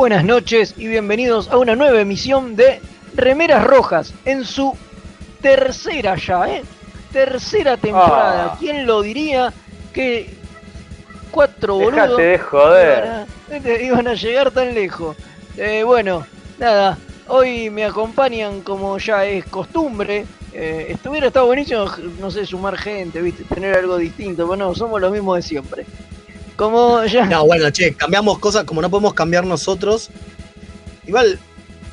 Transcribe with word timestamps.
Buenas 0.00 0.24
noches 0.24 0.76
y 0.78 0.86
bienvenidos 0.86 1.50
a 1.50 1.58
una 1.58 1.76
nueva 1.76 2.00
emisión 2.00 2.56
de 2.56 2.80
Remeras 3.14 3.62
Rojas 3.62 4.14
en 4.24 4.46
su 4.46 4.74
tercera 5.42 6.16
ya, 6.16 6.48
¿eh? 6.48 6.62
Tercera 7.12 7.76
temporada. 7.76 8.52
Ah. 8.54 8.56
¿Quién 8.58 8.86
lo 8.86 9.02
diría 9.02 9.52
que 9.92 10.30
cuatro 11.30 11.76
Dejate 11.76 11.98
boludos 12.00 12.16
de 12.16 12.38
joder. 12.38 13.26
Iban 13.50 13.66
a, 13.66 13.78
iban 13.82 14.08
a 14.08 14.14
llegar 14.14 14.50
tan 14.52 14.74
lejos? 14.74 15.18
Eh, 15.58 15.82
bueno, 15.84 16.26
nada, 16.58 16.96
hoy 17.28 17.68
me 17.68 17.84
acompañan 17.84 18.62
como 18.62 18.96
ya 18.96 19.26
es 19.26 19.44
costumbre. 19.44 20.24
Eh, 20.54 20.86
estuviera 20.88 21.26
estado 21.26 21.44
buenísimo, 21.44 21.84
no 22.18 22.30
sé, 22.30 22.46
sumar 22.46 22.78
gente, 22.78 23.20
¿viste? 23.20 23.44
tener 23.44 23.76
algo 23.76 23.98
distinto, 23.98 24.48
pero 24.48 24.56
no, 24.56 24.74
somos 24.74 24.98
los 24.98 25.12
mismos 25.12 25.36
de 25.36 25.42
siempre. 25.42 25.84
Como 26.60 27.02
ya... 27.04 27.24
No, 27.24 27.46
bueno, 27.46 27.70
che, 27.70 27.94
cambiamos 27.94 28.38
cosas, 28.38 28.64
como 28.64 28.82
no 28.82 28.90
podemos 28.90 29.14
cambiar 29.14 29.46
nosotros. 29.46 30.10
Igual, 31.06 31.38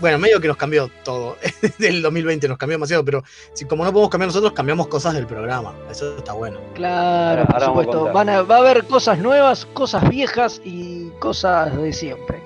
bueno, 0.01 0.17
medio 0.17 0.41
que 0.41 0.49
nos 0.49 0.57
cambió 0.57 0.91
todo. 1.05 1.37
Del 1.79 2.01
2020 2.01 2.49
nos 2.49 2.57
cambió 2.57 2.73
demasiado, 2.75 3.05
pero 3.05 3.23
si 3.53 3.63
como 3.63 3.85
no 3.85 3.93
podemos 3.93 4.09
cambiar 4.09 4.27
nosotros, 4.27 4.51
cambiamos 4.51 4.87
cosas 4.87 5.13
del 5.13 5.25
programa. 5.25 5.73
Eso 5.89 6.17
está 6.17 6.33
bueno. 6.33 6.59
Claro, 6.75 7.43
Ahora- 7.43 7.45
por 7.45 7.55
ahora 7.55 7.67
vamos 7.67 7.79
a 7.79 7.83
supuesto. 7.85 7.97
contar. 8.03 8.13
Van 8.13 8.29
a, 8.29 8.41
va 8.41 8.55
a 8.55 8.59
haber 8.59 8.83
cosas 8.87 9.19
nuevas, 9.19 9.65
cosas 9.67 10.09
viejas 10.09 10.59
y 10.65 11.11
cosas 11.19 11.73
de 11.77 11.93
siempre. 11.93 12.37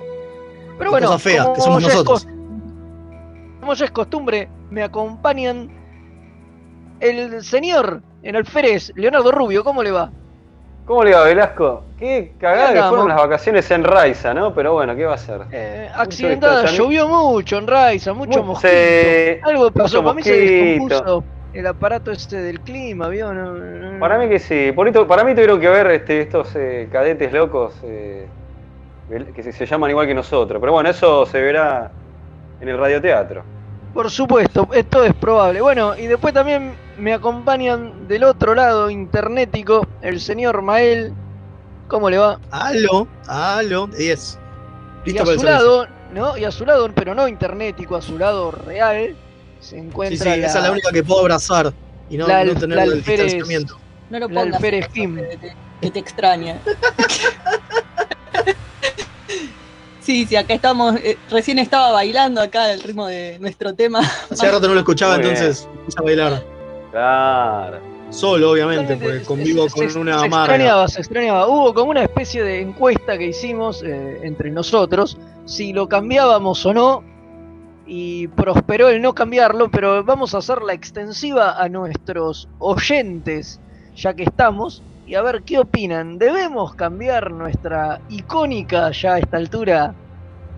Pero 0.78 0.90
Y 0.90 0.92
bueno, 0.92 1.08
cosas 1.08 1.22
feas, 1.22 1.44
como 1.44 1.54
que 1.56 1.60
somos 1.60 1.82
nosotros. 1.82 2.26
como 3.58 3.74
ya 3.74 3.84
es 3.84 3.90
costumbre, 3.90 4.48
me 4.70 4.84
acompañan 4.84 5.70
el 7.00 7.42
señor 7.44 8.00
en 8.22 8.36
alférez, 8.36 8.92
Leonardo 8.94 9.32
Rubio. 9.32 9.64
¿Cómo 9.64 9.82
le 9.82 9.90
va? 9.90 10.12
¿Cómo 10.92 11.04
le 11.04 11.14
va, 11.14 11.24
Velasco? 11.24 11.84
Qué 11.96 12.34
cagada 12.38 12.74
que 12.74 12.82
fueron 12.82 13.08
las 13.08 13.16
vacaciones 13.16 13.70
en 13.70 13.82
Raiza, 13.82 14.34
¿no? 14.34 14.54
Pero 14.54 14.74
bueno, 14.74 14.94
¿qué 14.94 15.06
va 15.06 15.14
a 15.14 15.16
ser? 15.16 15.40
Eh, 15.50 15.88
accidentada, 15.94 16.66
llovió 16.66 17.08
mucho 17.08 17.56
en 17.56 17.66
Raiza, 17.66 18.12
mucho 18.12 18.40
Mu- 18.40 18.48
mosquito. 18.52 18.76
Algo 19.44 19.70
pasó, 19.70 20.02
para 20.02 20.14
mí 20.14 20.22
se 20.22 20.36
descompuso 20.36 21.24
el 21.54 21.66
aparato 21.66 22.10
este 22.12 22.36
del 22.42 22.60
clima, 22.60 23.08
¿vio? 23.08 23.32
No, 23.32 23.52
no, 23.52 23.92
no. 23.92 24.00
Para 24.00 24.18
mí 24.18 24.28
que 24.28 24.38
sí. 24.38 24.70
Por 24.72 25.06
para 25.06 25.24
mí 25.24 25.32
tuvieron 25.32 25.58
que 25.58 25.68
ver 25.70 25.86
este, 25.92 26.20
estos 26.20 26.54
eh, 26.56 26.90
cadetes 26.92 27.32
locos 27.32 27.74
eh, 27.84 28.28
que 29.34 29.42
se, 29.42 29.52
se 29.52 29.64
llaman 29.64 29.92
igual 29.92 30.06
que 30.06 30.14
nosotros. 30.14 30.60
Pero 30.60 30.72
bueno, 30.72 30.90
eso 30.90 31.24
se 31.24 31.40
verá 31.40 31.90
en 32.60 32.68
el 32.68 32.76
radioteatro. 32.76 33.46
Por 33.92 34.10
supuesto, 34.10 34.68
esto 34.72 35.04
es 35.04 35.14
probable. 35.14 35.60
Bueno, 35.60 35.96
y 35.96 36.06
después 36.06 36.32
también 36.32 36.74
me 36.98 37.12
acompañan 37.12 38.08
del 38.08 38.24
otro 38.24 38.54
lado 38.54 38.88
internetico 38.90 39.86
el 40.00 40.20
señor 40.20 40.62
Mael. 40.62 41.12
¿Cómo 41.88 42.08
le 42.08 42.18
va? 42.18 42.40
Aló, 42.50 43.06
aló, 43.26 43.86
10. 43.86 44.38
Y 45.04 45.18
a 45.18 45.26
su 45.26 45.42
lado, 45.42 45.86
¿no? 46.12 46.36
Y 46.38 46.44
a 46.44 46.50
su 46.50 46.64
lado, 46.64 46.90
pero 46.94 47.14
no 47.14 47.28
internetico, 47.28 47.96
a 47.96 48.02
su 48.02 48.18
lado 48.18 48.50
real, 48.50 49.14
se 49.60 49.76
Sí, 49.76 49.76
encuentra 49.76 50.34
sí, 50.34 50.40
la, 50.40 50.46
esa 50.46 50.58
es 50.58 50.64
la 50.64 50.72
única 50.72 50.90
que 50.90 51.02
puedo 51.02 51.20
abrazar 51.20 51.72
y 52.08 52.16
no, 52.16 52.26
la 52.26 52.44
no 52.44 52.56
tener 52.56 52.78
la 52.78 52.84
el 52.84 52.92
alférez. 52.92 53.34
distanciamiento. 53.34 53.78
No 54.10 54.18
lo 54.20 54.28
La 54.28 54.42
pongas. 54.42 54.62
eso, 54.62 54.88
Kim. 54.92 55.16
Que 55.16 55.36
te, 55.36 55.56
que 55.80 55.90
te 55.90 55.98
extraña. 55.98 56.60
sí, 60.02 60.26
sí, 60.26 60.36
acá 60.36 60.54
estamos. 60.54 60.96
eh, 60.96 61.16
recién 61.30 61.58
estaba 61.58 61.92
bailando 61.92 62.40
acá 62.40 62.72
el 62.72 62.80
ritmo 62.82 63.06
de 63.06 63.38
nuestro 63.40 63.74
tema. 63.74 64.00
Hace 64.30 64.50
rato 64.50 64.68
no 64.68 64.74
lo 64.74 64.80
escuchaba, 64.80 65.16
Muy 65.16 65.22
entonces 65.26 65.68
puse 65.84 65.98
a 65.98 66.02
bailar. 66.02 66.44
Claro. 66.90 67.78
Solo, 68.10 68.50
obviamente, 68.50 68.96
porque 68.96 69.22
convivo 69.22 69.68
se- 69.70 69.78
con 69.80 69.90
se- 69.90 69.98
una 69.98 70.18
se 70.20 70.26
amarga. 70.26 70.54
extrañaba, 70.54 70.88
se 70.88 71.00
extrañaba. 71.00 71.46
Hubo 71.48 71.72
como 71.72 71.90
una 71.92 72.02
especie 72.02 72.42
de 72.44 72.60
encuesta 72.60 73.16
que 73.16 73.28
hicimos 73.28 73.82
eh, 73.82 74.20
entre 74.22 74.50
nosotros, 74.50 75.16
si 75.46 75.72
lo 75.72 75.88
cambiábamos 75.88 76.64
o 76.66 76.74
no, 76.74 77.04
y 77.86 78.28
prosperó 78.28 78.90
el 78.90 79.00
no 79.00 79.14
cambiarlo, 79.14 79.70
pero 79.70 80.04
vamos 80.04 80.34
a 80.34 80.38
hacerla 80.38 80.74
extensiva 80.74 81.60
a 81.62 81.68
nuestros 81.70 82.48
oyentes, 82.58 83.60
ya 83.96 84.12
que 84.14 84.24
estamos, 84.24 84.82
y 85.12 85.14
a 85.14 85.20
ver 85.20 85.42
qué 85.42 85.58
opinan. 85.58 86.16
¿Debemos 86.16 86.74
cambiar 86.74 87.32
nuestra 87.32 88.00
icónica, 88.08 88.90
ya 88.92 89.14
a 89.14 89.18
esta 89.18 89.36
altura, 89.36 89.94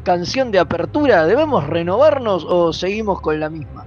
canción 0.04 0.52
de 0.52 0.60
apertura? 0.60 1.26
¿Debemos 1.26 1.66
renovarnos 1.66 2.46
o 2.48 2.72
seguimos 2.72 3.20
con 3.20 3.40
la 3.40 3.50
misma? 3.50 3.84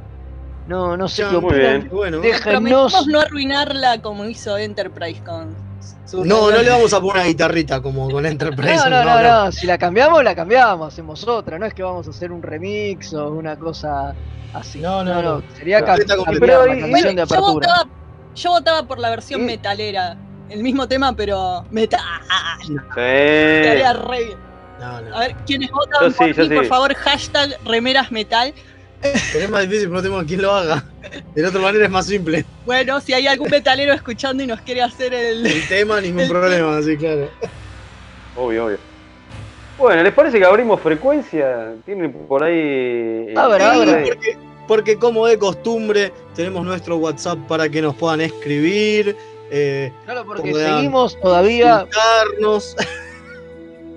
No, 0.68 0.98
no 0.98 1.08
sé 1.08 1.22
Ya, 1.22 1.30
qué 1.30 1.36
opinan. 1.38 1.90
Bueno, 1.90 2.20
Déjenos. 2.20 3.08
No 3.08 3.22
arruinarla 3.22 4.02
como 4.02 4.26
hizo 4.26 4.58
Enterprise 4.58 5.24
con 5.24 5.56
su. 6.04 6.26
no, 6.26 6.52
no 6.52 6.62
le 6.62 6.70
vamos 6.70 6.94
a 6.94 7.00
poner 7.00 7.16
una 7.16 7.26
guitarrita 7.28 7.82
como 7.82 8.10
con 8.12 8.26
Enterprise. 8.26 8.76
No, 8.76 8.90
no, 8.90 9.06
no, 9.06 9.22
no, 9.46 9.52
si 9.54 9.68
la 9.68 9.78
cambiamos, 9.78 10.22
la 10.22 10.36
cambiamos, 10.36 10.92
hacemos 10.92 11.26
otra, 11.26 11.58
no 11.58 11.66
es 11.66 11.74
que 11.74 11.84
vamos 11.84 12.08
a 12.08 12.10
hacer 12.10 12.30
un 12.34 12.44
remix 12.44 13.14
o 13.14 13.30
una 13.30 13.56
cosa 13.56 14.14
así. 14.52 14.80
No, 14.80 15.02
no, 15.02 15.22
no. 15.22 15.42
sería 15.58 15.80
Completa, 15.80 16.18
completa. 16.18 16.58
cambiar 16.58 16.68
la 16.68 16.82
canción 16.82 17.16
de 17.16 17.16
yo 17.16 17.24
apertura. 17.24 17.54
votaba, 17.54 17.90
yo 18.36 18.50
votaba 18.50 18.84
por 18.86 19.00
la 19.00 19.10
versión 19.12 19.46
metalera. 19.46 20.18
El 20.50 20.64
mismo 20.64 20.88
tema, 20.88 21.14
pero 21.16 21.66
metal. 21.72 22.00
Sí. 22.66 22.74
Estaría 22.74 23.94
re 23.94 24.24
bien. 24.26 24.38
No, 24.80 25.02
no. 25.02 25.16
A 25.16 25.20
ver, 25.22 25.36
quienes 25.46 25.72
votan 25.72 26.02
Yo 26.04 26.12
sí, 26.12 26.18
por 26.18 26.32
yo 26.34 26.44
mí, 26.50 26.56
por 26.56 26.64
sí. 26.64 26.70
favor, 26.70 26.94
hashtag 26.96 27.50
remeras 27.66 28.12
metal. 28.12 28.54
Pero 29.02 29.46
es 29.46 29.50
más 29.50 29.62
difícil, 29.64 29.90
pero 29.90 29.96
no 29.98 30.02
tengo 30.04 30.24
quien 30.26 30.42
lo 30.42 30.52
haga. 30.54 30.84
De 31.36 31.42
la 31.42 31.50
otra 31.50 31.62
manera 31.62 31.86
es 31.86 31.92
más 31.92 32.06
simple. 32.06 32.46
Bueno, 32.66 33.00
si 33.02 33.14
hay 33.14 33.28
algún 33.28 33.50
metalero 33.50 33.94
escuchando 33.94 34.44
y 34.44 34.48
nos 34.48 34.62
quiere 34.62 34.82
hacer 34.82 35.14
el. 35.14 35.46
El 35.46 35.68
tema, 35.68 36.00
ningún 36.02 36.22
El- 36.22 36.30
problema, 36.30 36.78
así 36.78 36.96
claro. 36.98 37.30
Obvio, 38.36 38.66
obvio. 38.66 38.78
Bueno, 39.78 40.02
¿les 40.04 40.14
parece 40.14 40.40
que 40.40 40.46
abrimos 40.46 40.82
frecuencia? 40.82 41.74
¿Tienen 41.86 42.12
por 42.12 42.44
ahí. 42.44 43.34
Abra, 43.36 43.74
Sí, 43.74 43.80
abra. 43.82 44.04
Porque, 44.08 44.38
porque 44.68 44.98
como 44.98 45.28
de 45.28 45.38
costumbre, 45.38 46.12
tenemos 46.36 46.66
nuestro 46.66 46.98
WhatsApp 46.98 47.38
para 47.48 47.70
que 47.70 47.82
nos 47.82 47.96
puedan 47.96 48.22
escribir, 48.22 49.16
eh, 49.52 49.92
Claro, 50.06 50.24
porque 50.26 50.54
seguimos 50.54 51.20
todavía, 51.20 51.86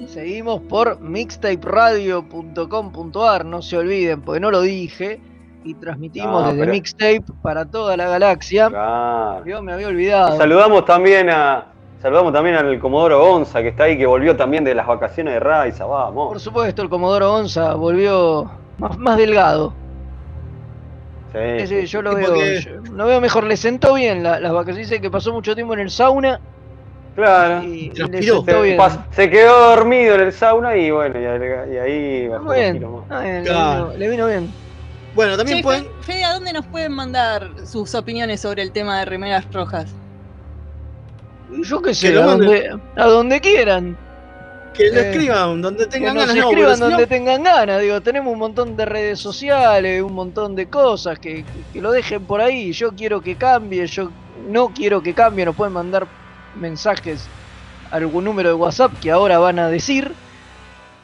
seguimos 0.09 0.61
por 0.63 0.99
mixtaperadio.com.ar, 1.01 3.45
no 3.45 3.63
se 3.63 3.77
olviden, 3.77 4.23
porque 4.23 4.41
no 4.41 4.51
lo 4.51 4.63
dije. 4.63 5.21
y 5.63 5.75
transmitimos 5.75 6.41
No, 6.43 6.49
desde 6.49 6.61
pero- 6.61 6.73
Mixtape 6.73 7.25
para 7.43 7.67
toda 7.67 7.95
la 7.97 8.09
galaxia. 8.09 8.69
Claro. 8.69 9.45
Yo 9.45 9.63
me 9.63 9.73
había 9.75 9.89
olvidado. 9.89 10.37
Saludamos 10.39 10.85
también 10.87 11.29
a. 11.31 11.67
Saludamos 12.01 12.33
también 12.33 12.57
al 12.57 12.79
Comodoro 12.81 13.21
Gonza, 13.21 13.61
que 13.61 13.69
está 13.69 13.85
ahí, 13.85 13.99
que 13.99 14.07
volvió 14.07 14.35
también 14.35 14.65
de 14.65 14.75
las 14.75 14.87
vacaciones 14.87 15.35
de 15.35 15.41
Raiza, 15.41 15.85
Por 15.85 15.93
vamos. 16.15 16.43
supuesto, 16.43 16.81
el 16.81 16.89
Comodoro 16.89 17.35
Onza 17.35 17.75
volvió 17.75 18.51
más, 18.79 18.97
más 18.97 19.19
delgado. 19.19 19.75
Sí, 21.33 21.67
Sí, 21.67 21.87
yo 21.87 22.03
lo 22.03 22.15
veo, 22.15 22.35
yo 22.61 22.71
lo 22.93 23.07
veo 23.07 23.21
mejor. 23.21 23.45
Le 23.45 23.57
sentó 23.57 23.95
bien 23.95 24.23
la- 24.23 24.41
las 24.41 24.53
vacaciones. 24.53 24.89
Dice 24.89 25.01
que 25.01 25.11
pasó 25.11 25.33
mucho 25.33 25.55
tiempo 25.55 25.75
en 25.75 25.81
el 25.81 25.91
sauna 25.91 26.41
Claro. 27.15 27.63
y, 27.65 27.67
y 27.67 27.91
le 27.91 28.23
sentó 28.23 28.45
Se, 28.45 28.63
bien. 28.63 28.79
se 29.11 29.31
quedó 29.31 29.77
dormido 29.77 30.15
en 30.17 30.21
el 30.23 30.33
sauna 30.33 30.77
y 30.77 30.91
bueno, 30.91 31.21
y, 31.21 31.25
ahí- 31.25 31.75
y 31.75 31.77
ahí 31.77 32.29
bajó 32.29 32.45
Muy 32.45 32.57
bien. 32.57 32.85
Ah, 33.11 33.21
bien, 33.21 33.45
le, 33.45 33.51
vino, 33.51 33.93
le 33.97 34.09
vino 34.11 34.27
bien. 34.27 34.51
Bueno, 35.15 35.37
también 35.37 35.59
Che, 35.59 35.63
pueden. 35.65 35.85
Fe- 35.85 35.91
Fede, 36.13 36.25
¿a 36.25 36.33
dónde 36.35 36.53
nos 36.53 36.67
pueden 36.67 36.93
mandar 36.93 37.49
sus 37.65 37.95
opiniones 37.95 38.41
sobre 38.41 38.63
el 38.63 38.73
tema 38.73 38.99
de 39.01 39.05
remeras 39.05 39.45
rojas? 39.53 39.93
Yo 41.65 41.83
qué 41.83 41.91
Que 41.91 41.95
sé, 41.95 42.17
a 42.17 42.23
donde, 42.27 42.71
a 42.97 43.05
donde 43.07 43.41
quieran. 43.41 43.97
Que 44.75 44.91
lo 44.91 45.01
Eh, 45.01 45.11
escriban 45.11 45.61
donde 45.63 45.85
Que 45.85 45.91
tengan 45.91 46.15
nos 46.15 46.27
ganas, 46.27 46.45
escriban 46.45 46.79
no- 46.79 46.89
donde 46.91 47.07
tengan 47.07 47.43
ganas. 47.43 47.81
Digo, 47.83 48.01
tenemos 48.03 48.33
un 48.33 48.39
montón 48.39 48.77
de 48.77 48.85
redes 48.85 49.19
sociales, 49.19 50.03
un 50.03 50.15
montón 50.15 50.55
de 50.55 50.69
cosas. 50.69 51.19
Que, 51.19 51.45
que- 51.45 51.65
que 51.73 51.81
lo 51.81 51.91
dejen 51.93 52.27
por 52.27 52.41
ahí. 52.41 52.73
Yo 52.73 52.95
quiero 52.95 53.21
que 53.21 53.37
cambie, 53.37 53.87
yo 53.87 54.13
no 54.49 54.73
quiero 54.73 55.03
que 55.03 55.15
cambie. 55.15 55.45
Nos 55.45 55.57
pueden 55.57 55.73
mandar 55.73 56.09
mensajes 56.55 57.31
a 57.91 57.97
algún 57.97 58.25
número 58.25 58.49
de 58.51 58.55
WhatsApp 58.55 58.93
que 59.01 59.11
ahora 59.11 59.39
van 59.39 59.59
a 59.59 59.69
decir. 59.69 60.15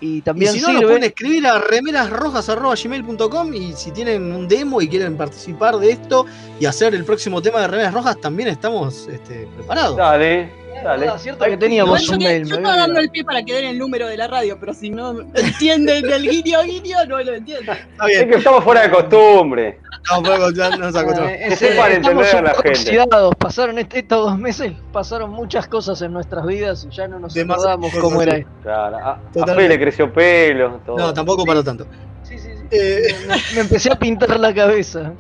Y 0.01 0.19
Y 0.19 0.21
también 0.21 0.53
si 0.53 0.61
no, 0.61 0.73
nos 0.73 0.83
pueden 0.85 1.05
escribir 1.05 1.47
a 1.47 1.59
remerasrojas.gmail.com 1.59 3.55
y 3.55 3.73
si 3.73 3.91
tienen 3.93 4.31
un 4.33 4.47
demo 4.49 4.81
y 4.81 4.89
quieren 4.89 5.17
participar 5.17 5.77
de 5.79 5.91
esto 5.93 6.27
y 6.61 6.67
hacer 6.67 6.95
el 6.95 7.05
próximo 7.05 7.41
tema 7.43 7.61
de 7.61 7.69
remeras 7.69 7.95
rojas, 7.95 8.21
también 8.21 8.49
estamos 8.49 9.09
este, 9.09 9.49
preparados. 9.57 9.97
Dale, 9.97 10.51
dale. 10.85 11.09
Ah, 11.09 11.19
cierto 11.19 11.45
Ay, 11.45 11.53
que 11.53 11.57
teníamos 11.57 12.01
un 12.09 12.15
yo, 12.15 12.19
que- 12.19 12.25
mail. 12.25 12.45
yo 12.47 12.57
estaba 12.57 12.77
dando 12.77 13.01
el 13.01 13.11
pie 13.11 13.25
para 13.25 13.43
que 13.43 13.55
den 13.55 13.65
el 13.67 13.79
número 13.79 14.07
de 14.09 14.17
la 14.17 14.27
radio, 14.29 14.59
pero 14.61 14.75
si 14.75 14.91
no 14.91 15.19
entienden 15.35 16.03
del 16.03 16.23
guiño 16.29 16.63
guiño, 16.63 17.05
no 17.09 17.23
lo 17.23 17.35
entienden. 17.35 17.77
Es 18.09 18.25
que 18.27 18.35
estamos 18.37 18.63
fuera 18.65 18.83
de 18.83 18.91
costumbre. 18.91 19.81
No, 20.11 20.51
ya 20.51 20.67
acostumbramos. 20.67 21.31
Eh, 21.33 21.57
sepan 21.57 21.93
estamos 21.93 22.35
a 22.35 22.43
la 22.43 22.55
gente. 22.55 22.71
oxidados. 22.71 23.35
Pasaron 23.37 23.79
este- 23.79 23.99
estos 24.01 24.19
dos 24.31 24.39
meses, 24.39 24.73
pasaron 24.93 25.31
muchas 25.31 25.67
cosas 25.69 26.01
en 26.03 26.13
nuestras 26.13 26.47
vidas 26.47 26.87
y 26.91 26.95
ya 26.95 27.09
no 27.09 27.19
nos 27.19 27.37
acordamos 27.37 27.91
cosas, 27.91 28.03
cómo 28.05 28.23
era. 28.23 28.45
Claro, 28.63 28.97
a, 28.99 29.21
a 29.53 29.55
le 29.55 29.81
creció 29.81 30.13
pelo. 30.13 30.81
Todo. 30.87 30.97
No, 30.99 31.15
tampoco 31.15 31.45
para 31.45 31.63
tanto. 31.63 31.87
Sí, 32.23 32.39
sí, 32.39 32.49
sí. 32.57 32.65
Eh, 32.71 33.15
Me, 33.29 33.35
me 33.55 33.61
empecé 33.63 33.93
a 33.93 33.97
pintar 33.99 34.39
la 34.39 34.53
cabeza. 34.55 35.13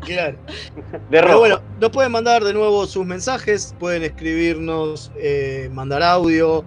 claro. 0.00 0.36
de 0.92 1.00
Pero 1.10 1.38
bueno, 1.38 1.60
nos 1.80 1.90
pueden 1.90 2.12
mandar 2.12 2.42
de 2.44 2.52
nuevo 2.52 2.86
sus 2.86 3.04
mensajes, 3.04 3.74
pueden 3.78 4.02
escribirnos, 4.02 5.10
eh, 5.16 5.68
mandar 5.72 6.02
audio 6.02 6.64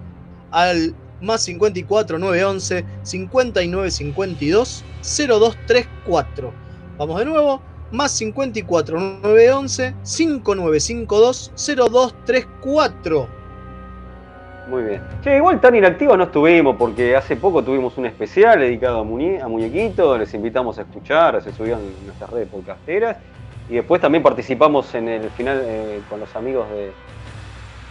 al 0.52 0.94
más 1.22 1.42
54 1.44 2.18
911 2.20 2.84
59 3.04 3.92
52 3.92 4.84
0234. 5.04 6.61
Vamos 7.02 7.18
de 7.18 7.26
nuevo, 7.26 7.60
más 7.92 8.12
54 8.12 9.00
911 9.24 9.96
5952 10.04 11.52
0234. 11.56 13.28
Muy 14.70 14.84
bien. 14.84 15.02
Che, 15.24 15.36
igual 15.36 15.60
tan 15.60 15.74
inactivos 15.74 16.16
no 16.16 16.26
estuvimos 16.26 16.76
porque 16.76 17.16
hace 17.16 17.38
poco 17.38 17.64
tuvimos 17.64 17.98
un 17.98 18.06
especial 18.06 18.60
dedicado 18.60 19.00
a, 19.00 19.04
muñe 19.04 19.42
a 19.42 19.48
muñequitos, 19.48 20.20
les 20.20 20.32
invitamos 20.36 20.78
a 20.78 20.84
escuchar, 20.84 21.42
se 21.42 21.52
subió 21.52 21.80
en 21.80 22.06
nuestras 22.06 22.30
redes 22.30 22.48
podcasteras 22.50 23.18
y 23.68 23.74
después 23.74 24.00
también 24.00 24.22
participamos 24.22 24.94
en 24.94 25.08
el 25.08 25.32
final 25.32 25.60
eh, 25.66 26.02
con 26.08 26.20
los 26.20 26.36
amigos 26.36 26.70
de 26.70 26.92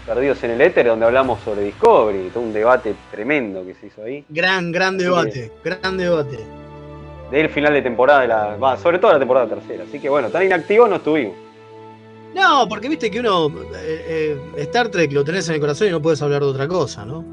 Perdidos 0.07 0.41
en 0.45 0.53
el 0.53 0.61
Éter 0.61 0.87
donde 0.87 1.07
hablamos 1.07 1.41
sobre 1.41 1.63
Discovery, 1.63 2.31
todo 2.33 2.45
un 2.45 2.53
debate 2.53 2.95
tremendo 3.11 3.67
que 3.67 3.75
se 3.75 3.89
hizo 3.89 4.05
ahí. 4.05 4.25
Gran, 4.29 4.71
gran 4.71 4.97
debate, 4.97 5.51
gran 5.65 5.97
debate. 5.97 6.60
Del 7.31 7.49
final 7.49 7.73
de 7.73 7.83
temporada, 7.83 8.21
de 8.23 8.29
la, 8.29 8.57
va, 8.57 8.77
sobre 8.77 8.99
todo 8.99 9.13
la 9.13 9.19
temporada 9.19 9.47
tercera. 9.47 9.85
Así 9.85 10.01
que 10.01 10.09
bueno, 10.09 10.29
tan 10.31 10.45
inactivos 10.45 10.89
no 10.89 10.97
estuvimos. 10.97 11.35
No, 12.35 12.67
porque 12.69 12.89
viste 12.89 13.11
que 13.11 13.21
uno, 13.21 13.49
eh, 13.77 14.37
eh, 14.57 14.63
Star 14.63 14.89
Trek 14.89 15.13
lo 15.13 15.25
tenés 15.25 15.49
en 15.49 15.57
el 15.57 15.61
corazón 15.61 15.89
y 15.89 15.91
no 15.91 16.01
puedes 16.01 16.21
hablar 16.23 16.43
de 16.43 16.49
otra 16.49 16.69
cosa, 16.69 17.05
¿no? 17.05 17.25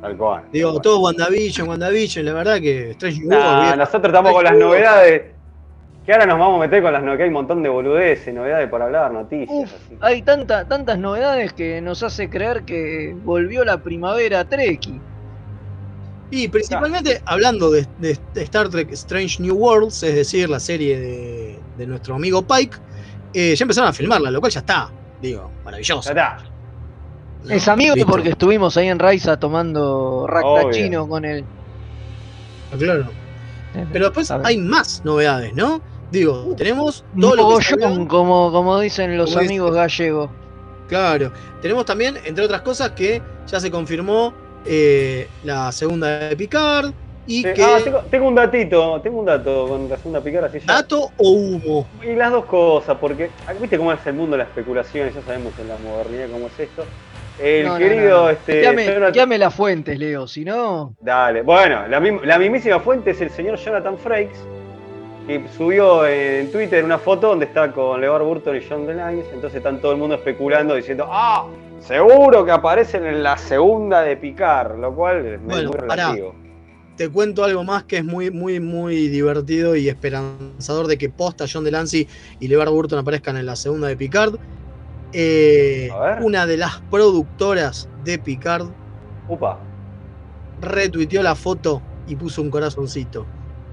Tal 0.00 0.16
cual. 0.16 0.42
Digo, 0.52 0.68
tal 0.68 0.74
cual. 0.74 0.82
todo 0.82 1.00
WandaVision, 1.00 1.68
WandaVision, 1.68 2.24
la 2.24 2.32
verdad 2.32 2.60
que 2.60 2.90
Strange 2.90 3.20
Nah, 3.24 3.76
nosotros 3.76 4.06
estamos 4.06 4.32
con 4.32 4.44
las 4.44 4.56
novedades. 4.56 5.22
Que 6.04 6.12
ahora 6.12 6.26
nos 6.26 6.40
vamos 6.40 6.56
a 6.56 6.66
meter 6.66 6.82
con 6.82 6.92
las 6.92 7.00
novedades, 7.02 7.18
que 7.18 7.22
hay 7.22 7.28
un 7.28 7.34
montón 7.34 7.62
de 7.62 7.68
boludeces, 7.68 8.34
novedades 8.34 8.68
para 8.68 8.86
hablar, 8.86 9.12
noticias. 9.12 9.48
Uf, 9.52 9.72
así 9.72 9.94
que- 9.94 9.98
hay 10.00 10.22
tanta, 10.22 10.66
tantas 10.66 10.98
novedades 10.98 11.52
que 11.52 11.80
nos 11.80 12.02
hace 12.02 12.28
creer 12.28 12.64
que 12.64 13.14
volvió 13.24 13.64
la 13.64 13.78
primavera 13.78 14.44
Treki. 14.44 15.00
Y 16.32 16.48
principalmente 16.48 17.22
hablando 17.26 17.70
de, 17.70 17.86
de- 18.00 18.18
de 18.34 18.42
Star 18.42 18.68
Trek 18.68 18.90
Strange 18.92 19.40
New 19.40 19.54
Worlds, 19.54 20.02
es 20.02 20.14
decir, 20.14 20.48
la 20.48 20.58
serie 20.58 20.98
de, 20.98 21.58
de 21.78 21.86
nuestro 21.86 22.14
amigo 22.16 22.42
Pike, 22.42 22.76
eh, 23.34 23.54
ya 23.54 23.62
empezaron 23.64 23.90
a 23.90 23.92
filmarla, 23.92 24.30
lo 24.30 24.40
cual 24.40 24.50
ya 24.50 24.60
está, 24.60 24.90
digo, 25.20 25.50
maravilloso. 25.64 26.12
Ya 26.14 26.20
está. 26.38 26.44
¿no? 27.44 27.50
Es 27.50 27.68
amigo 27.68 27.94
Listo. 27.94 28.10
porque 28.10 28.30
estuvimos 28.30 28.76
ahí 28.76 28.88
en 28.88 28.98
Raiza 28.98 29.38
tomando 29.38 30.26
racta 30.26 30.70
chino 30.70 31.06
con 31.08 31.24
él. 31.24 31.44
Claro. 32.78 33.06
Pero 33.92 34.06
después 34.06 34.30
hay 34.30 34.56
más 34.58 35.02
novedades, 35.04 35.54
¿no? 35.54 35.80
Digo, 36.10 36.54
tenemos 36.56 37.04
todo 37.18 37.36
lo 37.36 37.58
que 37.58 38.06
como, 38.06 38.52
como 38.52 38.78
dicen 38.80 39.16
los 39.16 39.30
Como 39.30 39.44
amigos 39.44 39.74
gallegos. 39.74 40.30
Claro. 40.88 41.32
Tenemos 41.62 41.84
también, 41.86 42.18
entre 42.24 42.44
otras 42.44 42.60
cosas, 42.62 42.90
que 42.90 43.22
ya 43.46 43.60
se 43.60 43.70
confirmó 43.70 44.32
eh, 44.66 45.28
la 45.44 45.72
segunda 45.72 46.28
de 46.28 46.36
Picard 46.36 46.92
y 47.26 47.46
Eh, 47.46 47.52
que. 47.54 47.62
Ah, 47.62 47.78
tengo, 47.82 47.98
tengo 48.10 48.28
un 48.28 48.34
datito, 48.34 49.00
tengo 49.00 49.20
un 49.20 49.26
dato 49.26 49.66
con 49.68 49.88
la 49.88 49.96
segunda 49.96 50.20
picada 50.20 50.46
así 50.48 50.58
ya. 50.60 50.66
¿Dato 50.74 51.10
o 51.16 51.30
humo? 51.30 51.86
Y 52.02 52.14
las 52.14 52.30
dos 52.32 52.44
cosas, 52.46 52.96
porque 53.00 53.30
ah, 53.46 53.52
viste 53.60 53.78
cómo 53.78 53.92
es 53.92 54.04
el 54.06 54.14
mundo 54.14 54.32
de 54.36 54.38
las 54.42 54.48
especulaciones, 54.48 55.14
ya 55.14 55.22
sabemos 55.22 55.52
en 55.60 55.68
la 55.68 55.76
modernidad 55.78 56.26
cómo 56.32 56.46
es 56.48 56.58
esto. 56.60 56.84
El 57.40 57.66
No, 57.66 57.78
querido, 57.78 58.10
no, 58.18 58.22
no. 58.24 58.30
este. 58.30 58.60
Llame, 58.62 58.84
Jonathan- 58.86 59.12
llame 59.14 59.38
las 59.38 59.54
fuentes, 59.54 59.98
Leo, 59.98 60.26
si 60.26 60.44
no. 60.44 60.94
Dale, 61.00 61.42
bueno, 61.42 61.86
la, 61.88 61.98
mim- 62.00 62.20
la 62.24 62.38
mismísima 62.38 62.78
fuente 62.80 63.12
es 63.12 63.20
el 63.20 63.30
señor 63.30 63.56
Jonathan 63.56 63.96
Frakes, 63.98 64.38
que 65.26 65.42
subió 65.56 66.06
en 66.06 66.50
Twitter 66.52 66.84
una 66.84 66.98
foto 66.98 67.28
donde 67.28 67.46
está 67.46 67.72
con 67.72 68.00
LeVar 68.00 68.22
Burton 68.22 68.56
y 68.56 68.60
John 68.68 68.86
DeLance, 68.86 69.30
entonces 69.32 69.58
están 69.58 69.80
todo 69.80 69.92
el 69.92 69.98
mundo 69.98 70.16
especulando 70.16 70.74
diciendo, 70.74 71.06
ah, 71.08 71.46
seguro 71.86 72.44
que 72.44 72.50
aparecen 72.50 73.06
en 73.06 73.22
la 73.22 73.36
segunda 73.36 74.02
de 74.02 74.16
Picar, 74.16 74.76
lo 74.78 74.94
cual 74.94 75.26
es 75.26 75.42
Bueno, 75.44 75.70
muy 75.70 75.78
pará. 75.80 76.06
relativo. 76.06 76.34
Te 76.96 77.08
cuento 77.08 77.42
algo 77.42 77.64
más 77.64 77.84
que 77.84 77.98
es 77.98 78.04
muy, 78.04 78.30
muy, 78.30 78.60
muy 78.60 79.08
divertido 79.08 79.74
y 79.76 79.88
esperanzador 79.88 80.86
de 80.86 80.98
que 80.98 81.08
posta 81.08 81.46
John 81.50 81.64
Delancey 81.64 82.06
y 82.38 82.48
LeVar 82.48 82.68
Burton 82.70 82.98
aparezcan 82.98 83.36
en 83.38 83.46
la 83.46 83.56
segunda 83.56 83.88
de 83.88 83.96
Picard. 83.96 84.34
Eh, 85.14 85.90
una 86.20 86.46
de 86.46 86.56
las 86.56 86.80
productoras 86.90 87.88
de 88.04 88.18
Picard 88.18 88.66
retuiteó 90.60 91.22
la 91.22 91.34
foto 91.34 91.82
y 92.06 92.16
puso 92.16 92.42
un 92.42 92.50
corazoncito. 92.50 93.26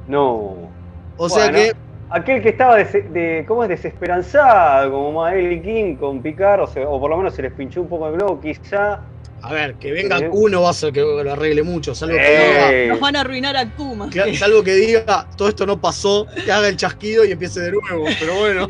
no. 0.08 0.78
O 1.22 1.28
sea 1.28 1.52
que, 1.52 1.74
Aquel 2.12 2.42
que 2.42 2.50
estaba 2.50 2.76
de, 2.78 3.46
¿cómo 3.48 3.64
es? 3.64 3.70
desesperanzado, 3.70 4.92
como 4.92 5.22
Mael 5.22 5.62
King 5.62 5.96
con 5.96 6.22
Picard, 6.22 6.62
o, 6.62 6.68
se- 6.68 6.84
o 6.86 7.00
por 7.00 7.10
lo 7.10 7.18
menos 7.18 7.36
se 7.36 7.42
les 7.44 7.52
pinchó 7.54 7.82
un 7.82 7.90
poco 7.90 8.08
el 8.08 8.14
globo, 8.14 8.42
quizá. 8.42 9.00
a 9.42 9.54
ver, 9.54 9.76
que 9.76 9.92
venga 9.94 10.18
Sí. 10.18 10.26
Q 10.26 10.50
no 10.50 10.64
va 10.64 10.72
a 10.72 10.74
ser 10.74 10.92
que 10.92 11.00
lo 11.02 11.32
arregle 11.32 11.64
mucho, 11.64 11.94
salvo 11.96 12.16
que 12.18 12.22
diga, 12.30 12.72
Eh, 12.74 12.88
Nos 12.90 13.00
van 13.00 13.16
a 13.16 13.22
arruinar 13.22 13.56
a 13.56 13.70
Kuma. 13.74 14.10
Cla- 14.10 14.34
Salvo 14.36 14.64
que 14.64 14.74
diga, 14.74 15.28
todo 15.38 15.48
esto 15.48 15.66
no 15.66 15.80
pasó, 15.80 16.26
que 16.44 16.52
haga 16.52 16.68
el 16.68 16.76
chasquido 16.76 17.24
y 17.24 17.32
empiece 17.32 17.62
de 17.62 17.72
nuevo. 17.72 18.06
Pero 18.20 18.36
bueno, 18.40 18.68